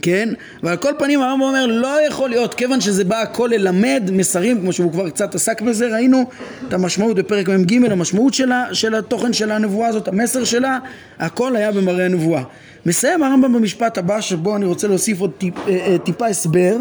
כן? 0.02 0.28
ועל 0.62 0.76
כל 0.76 0.92
פנים 0.98 1.22
הרמב"ם 1.22 1.42
אומר 1.42 1.66
לא 1.66 2.06
יכול 2.06 2.30
להיות 2.30 2.54
כיוון 2.54 2.80
שזה 2.80 3.04
בא 3.04 3.22
הכל 3.22 3.50
ללמד 3.52 4.10
מסרים 4.12 4.60
כמו 4.60 4.72
שהוא 4.72 4.92
כבר 4.92 5.10
קצת 5.10 5.34
עסק 5.34 5.62
בזה 5.62 5.88
ראינו 5.88 6.24
את 6.68 6.72
המשמעות 6.72 7.16
בפרק 7.16 7.48
מ"ג 7.48 7.90
המשמעות 7.90 8.34
שלה, 8.34 8.64
של 8.72 8.94
התוכן 8.94 9.32
של 9.32 9.50
הנבואה 9.50 9.88
הזאת 9.88 10.08
המסר 10.08 10.44
שלה 10.44 10.78
הכל 11.18 11.56
היה 11.56 11.72
במראה 11.72 12.04
הנבואה. 12.04 12.42
מסיים 12.86 13.22
הרמב"ם 13.22 13.52
במשפט 13.52 13.98
הבא 13.98 14.20
שבו 14.20 14.56
אני 14.56 14.66
רוצה 14.66 14.88
להוסיף 14.88 15.20
עוד 15.20 15.30
טיפ, 15.38 15.54
אה, 15.68 15.86
אה, 15.86 15.98
טיפה 15.98 16.26
הסבר. 16.26 16.76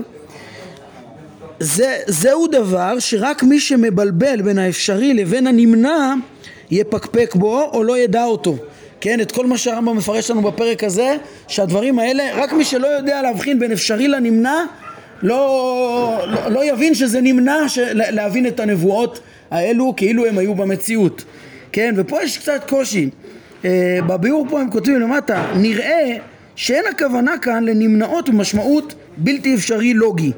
זה, 1.59 1.95
זהו 2.07 2.47
דבר 2.47 2.99
שרק 2.99 3.43
מי 3.43 3.59
שמבלבל 3.59 4.41
בין 4.41 4.57
האפשרי 4.57 5.13
לבין 5.13 5.47
הנמנע 5.47 6.13
יפקפק 6.72 7.36
בו 7.36 7.61
או 7.74 7.84
לא 7.84 7.97
ידע 7.97 8.24
אותו 8.24 8.57
כן, 9.01 9.21
את 9.21 9.31
כל 9.31 9.45
מה 9.45 9.57
שהרמב"ם 9.57 9.97
מפרש 9.97 10.31
לנו 10.31 10.41
בפרק 10.41 10.83
הזה, 10.83 11.15
שהדברים 11.47 11.99
האלה, 11.99 12.23
רק 12.33 12.53
מי 12.53 12.65
שלא 12.65 12.87
יודע 12.87 13.21
להבחין 13.21 13.59
בין 13.59 13.71
אפשרי 13.71 14.07
לנמנע, 14.07 14.65
לא, 15.21 16.25
לא, 16.27 16.51
לא 16.51 16.65
יבין 16.65 16.95
שזה 16.95 17.21
נמנע 17.21 17.69
של, 17.69 18.01
להבין 18.11 18.47
את 18.47 18.59
הנבואות 18.59 19.19
האלו 19.51 19.93
כאילו 19.97 20.25
הם 20.25 20.37
היו 20.37 20.55
במציאות. 20.55 21.23
כן, 21.71 21.93
ופה 21.97 22.23
יש 22.23 22.37
קצת 22.37 22.63
קושי. 22.69 23.09
אה, 23.65 23.99
בביאור 24.07 24.45
פה 24.49 24.61
הם 24.61 24.71
כותבים 24.71 24.99
למטה, 24.99 25.51
נראה 25.55 26.17
שאין 26.55 26.83
הכוונה 26.91 27.37
כאן 27.37 27.63
לנמנעות 27.63 28.29
במשמעות 28.29 28.93
בלתי 29.17 29.55
אפשרי 29.55 29.93
לוגי, 29.93 30.31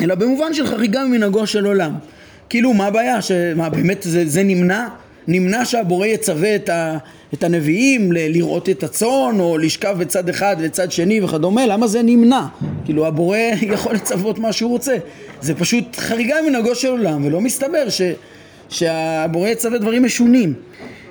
אלא 0.00 0.14
במובן 0.14 0.54
של 0.54 0.66
חריגה 0.66 1.04
ממנהגו 1.04 1.46
של 1.46 1.66
עולם. 1.66 1.92
כאילו, 2.48 2.74
מה 2.74 2.86
הבעיה? 2.86 3.22
שמה, 3.22 3.68
באמת 3.68 4.02
זה, 4.02 4.26
זה 4.26 4.42
נמנע? 4.42 4.88
נמנע 5.28 5.64
שהבורא 5.64 6.06
יצווה 6.06 6.54
את, 6.54 6.68
ה, 6.68 6.98
את 7.34 7.44
הנביאים 7.44 8.12
לראות 8.12 8.68
את 8.68 8.82
הצאן 8.82 9.36
או 9.40 9.58
לשכב 9.58 9.96
בצד 9.98 10.28
אחד 10.28 10.56
וצד 10.60 10.92
שני 10.92 11.20
וכדומה, 11.20 11.66
למה 11.66 11.86
זה 11.86 12.02
נמנע? 12.02 12.46
כאילו 12.84 13.06
הבורא 13.06 13.38
יכול 13.74 13.94
לצוות 13.94 14.38
מה 14.38 14.52
שהוא 14.52 14.70
רוצה. 14.70 14.96
זה 15.40 15.54
פשוט 15.54 15.96
חריגה 15.96 16.36
מנהגו 16.46 16.74
של 16.74 16.88
עולם 16.88 17.24
ולא 17.24 17.40
מסתבר 17.40 17.88
ש, 17.88 18.02
שהבורא 18.68 19.48
יצווה 19.48 19.78
דברים 19.78 20.04
משונים, 20.04 20.54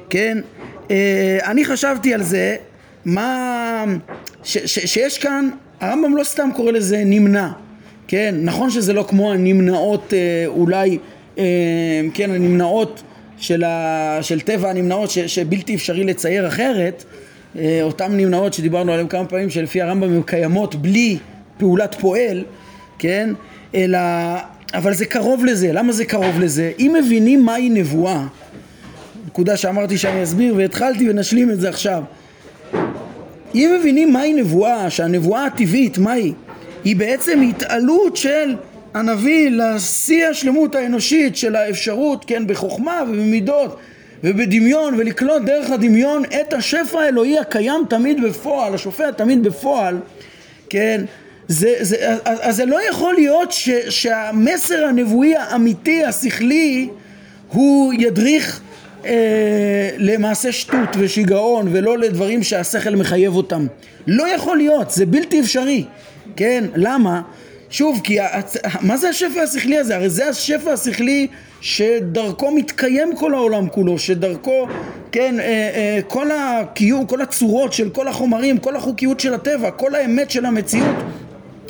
כן? 0.10 0.38
אה, 0.92 1.38
אני 1.44 1.66
חשבתי 1.66 2.14
על 2.14 2.24
זה, 2.24 2.56
מה... 3.06 3.84
ש, 4.44 4.58
ש, 4.58 4.80
שיש 4.80 5.18
כאן, 5.18 5.50
הרמב"ם 5.80 6.18
לא 6.18 6.24
סתם 6.24 6.50
קורא 6.56 6.72
לזה 6.72 7.04
נמנע, 7.06 7.50
כן? 8.08 8.36
נכון 8.42 8.70
שזה 8.70 8.94
לא 8.94 9.06
כמו 9.08 9.32
הנמנעות 9.32 10.14
אה, 10.14 10.44
אולי, 10.48 10.98
אה, 11.38 11.44
כן, 12.14 12.32
הנמנעות 12.32 13.04
של, 13.38 13.64
ה, 13.64 14.18
של 14.22 14.40
טבע 14.42 14.70
הנמנעות 14.70 15.10
ש, 15.10 15.20
שבלתי 15.20 15.76
אפשרי 15.76 16.04
לצייר 16.04 16.48
אחרת, 16.48 17.04
אה, 17.58 17.80
אותן 17.82 18.18
נמנעות 18.18 18.54
שדיברנו 18.54 18.92
עליהן 18.92 19.08
כמה 19.08 19.26
פעמים 19.26 19.50
שלפי 19.50 19.82
הרמב"ם 19.82 20.14
הן 20.14 20.22
קיימות 20.22 20.76
בלי 20.76 21.18
פעולת 21.58 21.96
פועל, 21.96 22.44
כן? 23.00 23.30
אלא, 23.76 24.00
אבל 24.74 24.94
זה 24.94 25.06
קרוב 25.06 25.46
לזה, 25.46 25.74
למה 25.74 25.94
זה 25.94 26.06
קרוב 26.06 26.40
לזה? 26.40 26.72
אם 26.80 26.96
מבינים 27.00 27.46
מהי 27.46 27.70
נבואה, 27.70 28.26
נקודה 29.28 29.58
שאמרתי 29.58 29.98
שאני 29.98 30.24
אסביר 30.24 30.56
והתחלתי 30.56 31.10
ונשלים 31.10 31.52
את 31.52 31.60
זה 31.60 31.70
עכשיו 31.70 32.04
אם 33.56 33.76
מבינים 33.80 34.14
מהי 34.14 34.34
נבואה, 34.34 34.90
שהנבואה 34.90 35.46
הטבעית, 35.46 35.98
מהי? 35.98 36.34
היא 36.84 36.96
בעצם 36.96 37.42
התעלות 37.42 38.18
של 38.18 38.56
הנביא 38.98 39.50
לשיא 39.50 40.28
השלמות 40.28 40.76
האנושית 40.76 41.38
של 41.38 41.56
האפשרות, 41.56 42.26
כן, 42.26 42.48
בחוכמה 42.48 43.04
ובמידות 43.08 43.78
ובדמיון 44.24 44.94
ולקלוט 44.98 45.42
דרך 45.42 45.72
הדמיון 45.72 46.24
את 46.42 46.54
השפע 46.54 47.00
האלוהי 47.00 47.40
הקיים 47.40 47.82
תמיד 47.90 48.24
בפועל, 48.24 48.74
השופע 48.74 49.12
תמיד 49.12 49.44
בפועל, 49.44 49.98
כן, 50.70 51.06
זה, 51.48 51.76
זה, 51.80 52.16
אז, 52.26 52.56
זה 52.56 52.66
לא 52.66 52.90
יכול 52.90 53.14
להיות 53.14 53.52
ש, 53.52 53.70
שהמסר 53.90 54.86
הנבואי 54.86 55.36
האמיתי, 55.36 56.04
השכלי, 56.04 56.90
הוא 57.48 57.94
ידריך 57.94 58.62
אה, 59.06 59.90
למעשה 59.98 60.52
שטות 60.52 60.90
ושיגעון 60.98 61.68
ולא 61.72 61.98
לדברים 61.98 62.44
שהשכל 62.44 62.96
מחייב 62.96 63.36
אותם. 63.36 63.68
לא 64.08 64.28
יכול 64.28 64.58
להיות, 64.58 64.92
זה 64.92 65.06
בלתי 65.06 65.40
אפשרי, 65.40 65.86
כן? 66.36 66.64
למה? 66.76 67.22
שוב, 67.70 68.02
כי 68.04 68.18
מה 68.82 68.98
זה 68.98 69.10
השפע 69.10 69.42
השכלי 69.42 69.78
הזה? 69.78 69.96
הרי 69.96 70.10
זה 70.10 70.30
השפע 70.30 70.72
השכלי 70.72 71.28
שדרכו 71.62 72.52
מתקיים 72.52 73.16
כל 73.16 73.34
העולם 73.34 73.70
כולו, 73.70 74.00
שדרכו, 74.00 74.68
כן, 75.12 75.40
אה, 75.40 75.46
אה, 75.46 76.00
כל 76.08 76.28
הקיום, 76.32 77.06
כל 77.06 77.22
הצורות 77.22 77.74
של 77.74 77.90
כל 77.90 78.08
החומרים, 78.08 78.58
כל 78.58 78.76
החוקיות 78.76 79.20
של 79.20 79.34
הטבע, 79.34 79.72
כל 79.72 79.96
האמת 79.96 80.32
של 80.32 80.46
המציאות 80.46 80.96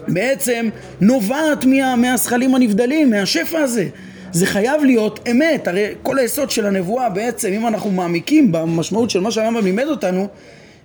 בעצם 0.08 0.70
נובעת 1.02 1.66
מה, 1.66 1.96
מהזכלים 1.96 2.56
הנבדלים, 2.56 3.10
מהשפע 3.10 3.60
הזה. 3.60 3.88
זה 4.32 4.46
חייב 4.46 4.84
להיות 4.84 5.20
אמת, 5.32 5.68
הרי 5.68 5.86
כל 6.04 6.20
היסוד 6.20 6.52
של 6.52 6.66
הנבואה 6.66 7.10
בעצם, 7.10 7.54
אם 7.54 7.68
אנחנו 7.68 7.92
מעמיקים 7.92 8.52
במשמעות 8.52 9.10
של 9.10 9.20
מה 9.20 9.32
שהרמב"ם 9.32 9.66
לימד 9.66 9.88
אותנו, 9.88 10.28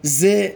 זה, 0.02 0.48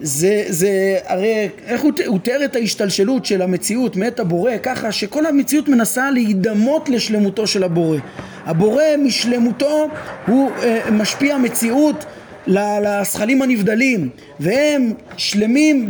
זה, 0.00 0.44
זה, 0.48 0.98
הרי 1.06 1.48
איך 1.66 1.80
הוא, 1.80 1.92
הוא 2.06 2.18
תיאר 2.18 2.44
את 2.44 2.56
ההשתלשלות 2.56 3.26
של 3.26 3.42
המציאות 3.42 3.96
מאת 3.96 4.20
הבורא 4.20 4.52
ככה 4.62 4.92
שכל 4.92 5.26
המציאות 5.26 5.68
מנסה 5.68 6.10
להידמות 6.10 6.88
לשלמותו 6.88 7.46
של 7.46 7.64
הבורא. 7.64 7.98
הבורא 8.46 8.82
משלמותו 8.98 9.88
הוא 10.26 10.50
אה, 10.62 10.90
משפיע 10.90 11.38
מציאות 11.38 12.04
לזכלים 12.46 13.42
הנבדלים 13.42 14.08
והם 14.40 14.92
שלמים 15.16 15.88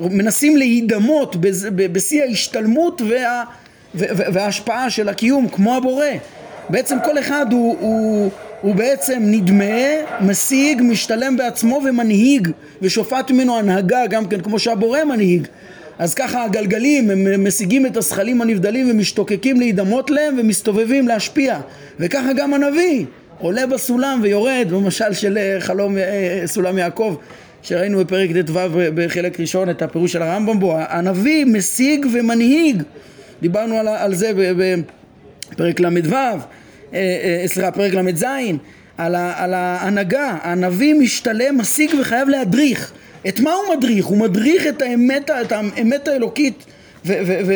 ומנסים 0.00 0.56
להידמות 0.56 1.36
בשיא 1.92 2.22
ההשתלמות 2.22 3.02
וה, 3.08 3.44
וההשפעה 3.94 4.90
של 4.90 5.08
הקיום 5.08 5.48
כמו 5.48 5.76
הבורא 5.76 6.06
בעצם 6.68 6.96
כל 7.04 7.18
אחד 7.18 7.46
הוא, 7.52 7.76
הוא, 7.80 8.30
הוא 8.62 8.74
בעצם 8.74 9.22
נדמה, 9.26 9.64
משיג, 10.20 10.82
משתלם 10.82 11.36
בעצמו 11.36 11.80
ומנהיג 11.88 12.48
ושופט 12.82 13.30
ממנו 13.30 13.58
הנהגה 13.58 14.06
גם 14.06 14.26
כן 14.26 14.40
כמו 14.40 14.58
שהבורא 14.58 15.04
מנהיג. 15.04 15.46
אז 15.98 16.14
ככה 16.14 16.44
הגלגלים 16.44 17.10
הם 17.10 17.44
משיגים 17.44 17.86
את 17.86 17.96
הזכלים 17.96 18.42
הנבדלים 18.42 18.90
ומשתוקקים 18.90 19.58
להידמות 19.58 20.10
להם 20.10 20.38
ומסתובבים 20.38 21.08
להשפיע. 21.08 21.60
וככה 22.00 22.32
גם 22.32 22.54
הנביא 22.54 23.04
עולה 23.38 23.66
בסולם 23.66 24.20
ויורד, 24.22 24.66
במשל 24.70 25.12
של 25.12 25.38
אה, 25.38 25.56
חלום 25.60 25.98
אה, 25.98 26.42
סולם 26.46 26.78
יעקב 26.78 27.16
שראינו 27.62 27.98
בפרק 27.98 28.30
ט"ו 28.30 28.58
בחלק 28.94 29.40
ראשון 29.40 29.70
את 29.70 29.82
הפירוש 29.82 30.12
של 30.12 30.22
הרמב"ם 30.22 30.60
בו, 30.60 30.76
הנביא 30.78 31.44
משיג 31.44 32.06
ומנהיג, 32.12 32.82
דיברנו 33.42 33.78
על, 33.78 33.88
על 33.88 34.14
זה 34.14 34.32
בפרק 35.54 35.80
ל"ו, 35.80 36.14
אה, 36.14 36.34
סליחה, 37.46 37.70
פרק 37.70 37.94
ל"ז, 37.94 38.24
על, 38.98 39.14
על 39.14 39.54
ההנהגה, 39.54 40.36
הנביא 40.42 40.94
משתלם, 40.94 41.58
משיג 41.58 41.90
וחייב 42.00 42.28
להדריך. 42.28 42.92
את 43.28 43.40
מה 43.40 43.52
הוא 43.52 43.76
מדריך? 43.76 44.06
הוא 44.06 44.18
מדריך 44.18 44.66
את 44.66 44.82
האמת, 44.82 45.30
את 45.30 45.52
האמת 45.52 46.08
האלוקית 46.08 46.64
ו, 47.06 47.12
ו, 47.26 47.38
ו, 47.46 47.54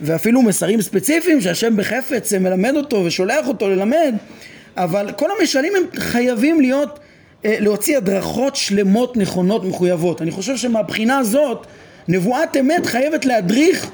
ואפילו 0.00 0.42
מסרים 0.42 0.82
ספציפיים 0.82 1.40
שהשם 1.40 1.76
בחפץ 1.76 2.32
מלמד 2.32 2.76
אותו 2.76 3.02
ושולח 3.04 3.48
אותו 3.48 3.68
ללמד 3.68 4.14
אבל 4.76 5.12
כל 5.16 5.28
המשלים 5.38 5.72
הם 5.76 6.00
חייבים 6.00 6.60
להיות, 6.60 6.98
אה, 7.44 7.56
להוציא 7.60 7.96
הדרכות 7.96 8.56
שלמות, 8.56 9.16
נכונות, 9.16 9.64
מחויבות. 9.64 10.22
אני 10.22 10.30
חושב 10.30 10.56
שמבחינה 10.56 11.18
הזאת, 11.18 11.66
נבואת 12.08 12.56
אמת 12.60 12.86
חייבת 12.86 13.24
להדריך 13.24 13.90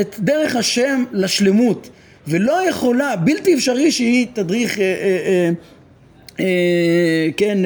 את 0.00 0.16
דרך 0.18 0.56
השם 0.56 1.04
לשלמות, 1.12 1.88
ולא 2.28 2.68
יכולה, 2.68 3.16
בלתי 3.16 3.54
אפשרי 3.54 3.90
שהיא 3.90 4.26
תדריך, 4.32 4.78
אה, 4.78 4.84
אה, 4.84 5.50
אה, 6.40 7.28
כן, 7.36 7.58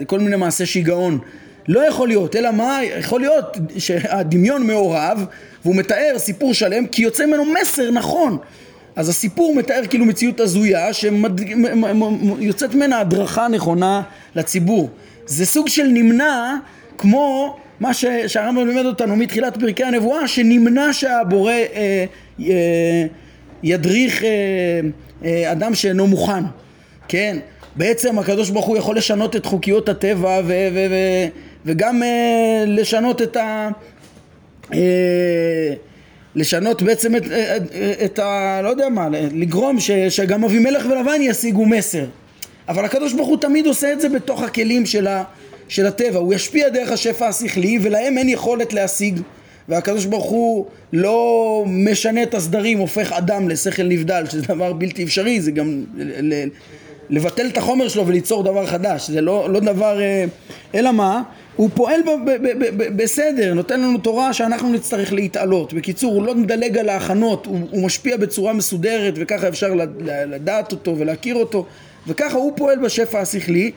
לכל 0.00 0.20
מיני 0.20 0.36
מעשי 0.36 0.66
שיגעון. 0.66 1.18
לא 1.68 1.88
יכול 1.88 2.08
להיות, 2.08 2.36
אלא 2.36 2.50
מה? 2.50 2.80
יכול 2.98 3.20
להיות 3.20 3.56
שהדמיון 3.78 4.66
מעורב 4.66 5.24
והוא 5.64 5.76
מתאר 5.76 6.14
סיפור 6.16 6.54
שלם 6.54 6.86
כי 6.86 7.02
יוצא 7.02 7.26
ממנו 7.26 7.44
מסר 7.44 7.90
נכון 7.90 8.38
אז 8.96 9.08
הסיפור 9.08 9.54
מתאר 9.54 9.80
כאילו 9.90 10.04
מציאות 10.04 10.40
הזויה 10.40 10.92
שיוצאת 10.92 12.74
ממנה 12.74 13.00
הדרכה 13.00 13.48
נכונה 13.48 14.02
לציבור. 14.34 14.90
זה 15.26 15.46
סוג 15.46 15.68
של 15.68 15.86
נמנע 15.86 16.56
כמו 16.98 17.56
מה 17.80 17.94
שהרמב"ם 18.26 18.68
לימד 18.68 18.84
אותנו 18.84 19.16
מתחילת 19.16 19.56
פרקי 19.60 19.84
הנבואה 19.84 20.28
שנמנע 20.28 20.92
שהבורא 20.92 21.52
אה, 21.52 22.04
אה, 22.40 23.06
ידריך 23.64 24.24
אה, 24.24 24.28
אה, 25.24 25.52
אדם 25.52 25.74
שאינו 25.74 26.06
מוכן, 26.06 26.44
כן? 27.08 27.36
בעצם 27.76 28.18
הקדוש 28.18 28.50
ברוך 28.50 28.66
הוא 28.66 28.76
יכול 28.76 28.96
לשנות 28.96 29.36
את 29.36 29.46
חוקיות 29.46 29.88
הטבע 29.88 30.40
ו- 30.44 30.68
ו- 30.72 30.86
ו- 30.90 31.28
וגם 31.66 32.02
אה, 32.02 32.64
לשנות 32.66 33.22
את 33.22 33.36
ה... 33.36 33.68
אה, 34.74 35.74
לשנות 36.34 36.82
בעצם 36.82 37.16
את, 37.16 37.22
את, 37.26 37.62
את 38.04 38.18
ה... 38.18 38.60
לא 38.62 38.68
יודע 38.68 38.88
מה, 38.88 39.08
לגרום 39.10 39.80
ש, 39.80 39.90
שגם 39.90 40.44
אבימלך 40.44 40.86
ולבן 40.86 41.20
ישיגו 41.20 41.66
מסר. 41.66 42.04
אבל 42.68 42.84
הקדוש 42.84 43.12
ברוך 43.12 43.28
הוא 43.28 43.36
תמיד 43.36 43.66
עושה 43.66 43.92
את 43.92 44.00
זה 44.00 44.08
בתוך 44.08 44.42
הכלים 44.42 44.86
של, 44.86 45.06
ה, 45.06 45.24
של 45.68 45.86
הטבע. 45.86 46.18
הוא 46.18 46.34
ישפיע 46.34 46.68
דרך 46.68 46.90
השפע 46.90 47.28
השכלי 47.28 47.78
ולהם 47.82 48.18
אין 48.18 48.28
יכולת 48.28 48.72
להשיג. 48.72 49.20
והקדוש 49.68 50.04
ברוך 50.04 50.24
הוא 50.30 50.66
לא 50.92 51.64
משנה 51.66 52.22
את 52.22 52.34
הסדרים, 52.34 52.78
הופך 52.78 53.12
אדם 53.12 53.48
לשכל 53.48 53.82
נבדל, 53.82 54.24
שזה 54.30 54.42
דבר 54.42 54.72
בלתי 54.72 55.04
אפשרי, 55.04 55.40
זה 55.40 55.50
גם 55.50 55.84
לבטל 57.10 57.46
את 57.46 57.56
החומר 57.56 57.88
שלו 57.88 58.06
וליצור 58.06 58.42
דבר 58.42 58.66
חדש, 58.66 59.10
זה 59.10 59.20
לא, 59.20 59.50
לא 59.50 59.60
דבר... 59.60 60.00
אה, 60.00 60.24
אלא 60.74 60.92
מה? 60.92 61.22
הוא 61.56 61.70
פועל 61.74 62.00
ב- 62.02 62.30
ב- 62.30 62.76
ב- 62.76 63.02
בסדר, 63.02 63.54
נותן 63.54 63.80
לנו 63.80 63.98
תורה 63.98 64.32
שאנחנו 64.32 64.72
נצטרך 64.72 65.12
להתעלות. 65.12 65.72
בקיצור, 65.72 66.14
הוא 66.14 66.22
לא 66.22 66.34
מדלג 66.34 66.78
על 66.78 66.88
ההכנות, 66.88 67.46
הוא, 67.46 67.58
הוא 67.70 67.86
משפיע 67.86 68.16
בצורה 68.16 68.52
מסודרת 68.52 69.14
וככה 69.16 69.48
אפשר 69.48 69.74
לדעת 70.04 70.72
אותו 70.72 70.98
ולהכיר 70.98 71.34
אותו 71.34 71.66
וככה 72.06 72.36
הוא 72.36 72.52
פועל 72.56 72.78
בשפע 72.78 73.20
השכלי 73.20 73.70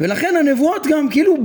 ולכן 0.00 0.34
הנבואות 0.40 0.86
גם 0.90 1.08
כאילו, 1.08 1.36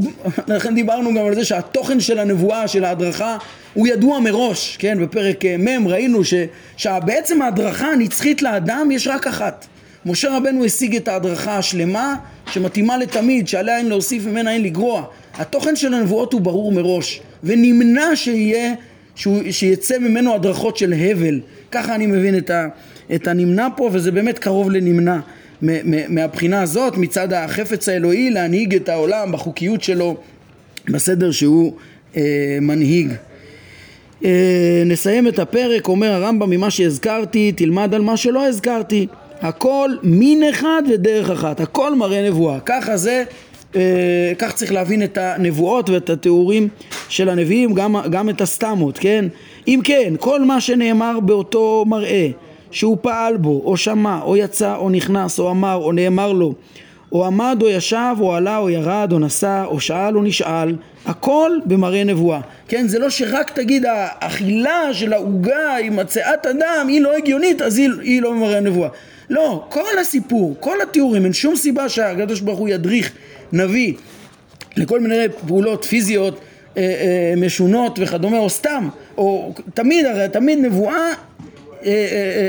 לכן 0.47 0.75
דיברנו 0.75 1.09
גם 1.13 1.25
על 1.25 1.35
זה 1.35 1.45
שהתוכן 1.45 1.99
של 1.99 2.19
הנבואה, 2.19 2.67
של 2.67 2.85
ההדרכה, 2.85 3.37
הוא 3.73 3.87
ידוע 3.87 4.19
מראש, 4.19 4.77
כן? 4.77 4.97
בפרק 5.01 5.45
אה, 5.45 5.55
מ' 5.57 5.87
ראינו 5.87 6.23
ש, 6.23 6.33
שבעצם 6.77 7.41
ההדרכה 7.41 7.87
הנצחית 7.87 8.41
לאדם 8.41 8.89
יש 8.91 9.07
רק 9.07 9.27
אחת. 9.27 9.65
משה 10.05 10.37
רבנו 10.37 10.65
השיג 10.65 10.95
את 10.95 11.07
ההדרכה 11.07 11.57
השלמה 11.57 12.15
שמתאימה 12.51 12.97
לתמיד, 12.97 13.47
שעליה 13.47 13.77
אין 13.77 13.89
להוסיף 13.89 14.25
ממנה 14.25 14.51
אין 14.51 14.63
לגרוע. 14.63 15.03
התוכן 15.33 15.75
של 15.75 15.93
הנבואות 15.93 16.33
הוא 16.33 16.41
ברור 16.41 16.71
מראש, 16.71 17.21
ונמנע 17.43 18.15
שיהיה, 18.15 18.73
שהוא, 19.15 19.41
שיצא 19.51 19.97
ממנו 19.97 20.35
הדרכות 20.35 20.77
של 20.77 20.93
הבל. 20.93 21.39
ככה 21.71 21.95
אני 21.95 22.07
מבין 22.07 22.37
את, 22.37 22.49
ה, 22.49 22.67
את 23.15 23.27
הנמנע 23.27 23.67
פה, 23.77 23.89
וזה 23.93 24.11
באמת 24.11 24.39
קרוב 24.39 24.71
לנמנע. 24.71 25.19
מהבחינה 26.09 26.61
הזאת, 26.61 26.97
מצד 26.97 27.33
החפץ 27.33 27.89
האלוהי, 27.89 28.29
להנהיג 28.29 28.75
את 28.75 28.89
העולם 28.89 29.31
בחוקיות 29.31 29.83
שלו, 29.83 30.17
בסדר 30.89 31.31
שהוא 31.31 31.73
אה, 32.17 32.57
מנהיג. 32.61 33.13
אה, 34.25 34.83
נסיים 34.85 35.27
את 35.27 35.39
הפרק, 35.39 35.87
אומר 35.87 36.11
הרמב"ם, 36.11 36.49
ממה 36.49 36.71
שהזכרתי, 36.71 37.51
תלמד 37.51 37.93
על 37.93 38.01
מה 38.01 38.17
שלא 38.17 38.47
הזכרתי. 38.47 39.07
הכל 39.41 39.89
מין 40.03 40.43
אחד 40.43 40.83
ודרך 40.93 41.29
אחת, 41.29 41.59
הכל 41.59 41.95
מראה 41.95 42.29
נבואה. 42.29 42.59
ככה 42.59 42.97
זה, 42.97 43.23
אה, 43.75 44.33
כך 44.37 44.53
צריך 44.53 44.71
להבין 44.71 45.03
את 45.03 45.17
הנבואות 45.17 45.89
ואת 45.89 46.09
התיאורים 46.09 46.67
של 47.09 47.29
הנביאים, 47.29 47.73
גם, 47.73 47.95
גם 48.11 48.29
את 48.29 48.41
הסתמות, 48.41 48.97
כן? 48.97 49.25
אם 49.67 49.79
כן, 49.83 50.13
כל 50.19 50.45
מה 50.45 50.61
שנאמר 50.61 51.19
באותו 51.19 51.85
מראה, 51.87 52.27
שהוא 52.73 52.97
פעל 53.01 53.37
בו, 53.37 53.61
או 53.65 53.77
שמע, 53.77 54.19
או 54.21 54.37
יצא, 54.37 54.75
או 54.75 54.89
נכנס, 54.89 55.39
או 55.39 55.51
אמר, 55.51 55.75
או 55.75 55.91
נאמר 55.91 56.31
לו, 56.31 56.53
או 57.11 57.25
עמד, 57.25 57.57
או 57.61 57.69
ישב, 57.69 58.15
או 58.19 58.35
עלה, 58.35 58.57
או 58.57 58.69
ירד, 58.69 59.09
או 59.11 59.19
נסע, 59.19 59.63
או 59.65 59.79
שאל, 59.79 60.17
או 60.17 60.23
נשאל, 60.23 60.75
הכל 61.05 61.51
במראה 61.65 62.03
נבואה. 62.03 62.39
כן, 62.67 62.87
זה 62.87 62.99
לא 62.99 63.09
שרק 63.09 63.49
תגיד 63.49 63.85
האכילה 63.85 64.93
של 64.93 65.13
העוגה 65.13 65.77
עם 65.83 65.99
הצעת 65.99 66.45
אדם 66.45 66.85
היא 66.87 67.01
לא 67.01 67.15
הגיונית, 67.17 67.61
אז 67.61 67.77
היא, 67.77 67.89
היא 68.01 68.21
לא 68.21 68.31
במראה 68.31 68.59
נבואה. 68.59 68.89
לא, 69.29 69.65
כל 69.69 69.99
הסיפור, 70.01 70.55
כל 70.59 70.81
התיאורים, 70.81 71.23
אין 71.23 71.33
שום 71.33 71.55
סיבה 71.55 71.89
שהקדוש 71.89 72.41
ברוך 72.41 72.59
הוא 72.59 72.69
ידריך 72.69 73.11
נביא 73.51 73.93
לכל 74.77 74.99
מיני 74.99 75.25
פעולות 75.47 75.85
פיזיות 75.85 76.39
אה, 76.77 76.81
אה, 76.81 77.33
משונות 77.37 77.99
וכדומה, 78.01 78.37
או 78.37 78.49
סתם, 78.49 78.89
או 79.17 79.53
תמיד, 79.73 80.05
הרי 80.05 80.29
תמיד 80.29 80.59
נבואה 80.59 80.93
אה, 80.95 80.99
אה, 80.99 81.09
אה, 81.09 81.13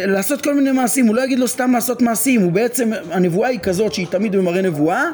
לעשות 0.07 0.43
כל 0.43 0.55
מיני 0.55 0.72
מעשים, 0.72 1.07
הוא 1.07 1.14
לא 1.14 1.24
יגיד 1.24 1.39
לו 1.39 1.49
סתם 1.49 1.72
לעשות 1.72 2.03
מעשים, 2.03 2.41
הוא 2.41 2.53
בעצם, 2.53 2.91
הנבואה 3.11 3.49
היא 3.49 3.59
כזאת 3.59 3.95
שהיא 3.95 4.07
תמיד 4.11 4.37
במראה 4.37 4.62
נבואה 4.62 5.05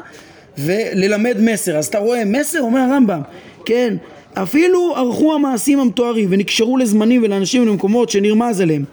וללמד 0.57 1.37
מסר, 1.39 1.77
אז 1.77 1.87
אתה 1.87 1.99
רואה 1.99 2.25
מסר, 2.25 2.61
אומר 2.61 2.79
הרמב"ם, 2.79 3.21
כן, 3.65 3.93
אפילו 4.33 4.95
ערכו 4.95 5.33
המעשים 5.33 5.79
המתוארים 5.79 6.27
ונקשרו 6.31 6.77
לזמנים 6.77 7.23
ולאנשים 7.23 7.61
ולמקומות 7.61 8.09
שנרמז 8.09 8.61
עליהם 8.61 8.83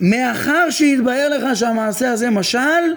מאחר 0.00 0.70
שהתבהר 0.70 1.28
לך 1.28 1.56
שהמעשה 1.56 2.12
הזה 2.12 2.30
משל, 2.30 2.94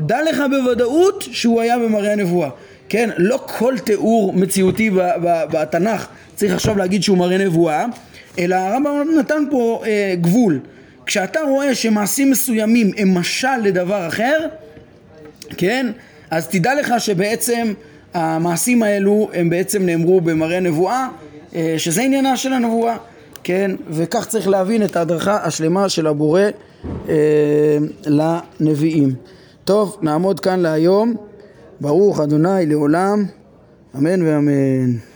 דע 0.00 0.18
לך 0.22 0.42
בוודאות 0.50 1.28
שהוא 1.32 1.60
היה 1.60 1.78
במראה 1.78 2.12
הנבואה. 2.12 2.50
כן, 2.88 3.10
לא 3.18 3.40
כל 3.58 3.74
תיאור 3.84 4.32
מציאותי 4.32 4.90
בתנ"ך 5.24 6.06
צריך 6.34 6.54
עכשיו 6.54 6.78
להגיד 6.78 7.02
שהוא 7.02 7.18
מראה 7.18 7.38
נבואה, 7.38 7.86
אלא 8.38 8.54
הרמב"ם 8.54 9.06
נתן 9.18 9.44
פה 9.50 9.82
אה, 9.86 10.14
גבול. 10.20 10.60
כשאתה 11.08 11.40
רואה 11.40 11.74
שמעשים 11.74 12.30
מסוימים 12.30 12.90
הם 12.96 13.14
משל 13.14 13.56
לדבר 13.62 14.08
אחר, 14.08 14.38
כן, 15.56 15.86
אז 16.30 16.48
תדע 16.48 16.74
לך 16.74 16.94
שבעצם 16.98 17.72
המעשים 18.14 18.82
האלו 18.82 19.30
הם 19.34 19.50
בעצם 19.50 19.82
נאמרו 19.82 20.20
במראה 20.20 20.60
נבואה, 20.60 21.08
אה, 21.54 21.74
שזה 21.78 22.02
עניינה 22.02 22.36
של 22.36 22.52
הנבואה. 22.52 22.96
כן, 23.44 23.70
וכך 23.90 24.26
צריך 24.26 24.48
להבין 24.48 24.84
את 24.84 24.96
ההדרכה 24.96 25.36
השלמה 25.44 25.88
של 25.88 26.06
הבורא 26.06 26.42
אה, 27.08 27.14
לנביאים. 28.06 29.14
טוב, 29.64 29.96
נעמוד 30.02 30.40
כאן 30.40 30.60
להיום. 30.60 31.14
ברוך 31.80 32.20
אדוני 32.20 32.66
לעולם, 32.66 33.24
אמן 33.96 34.22
ואמן. 34.22 35.07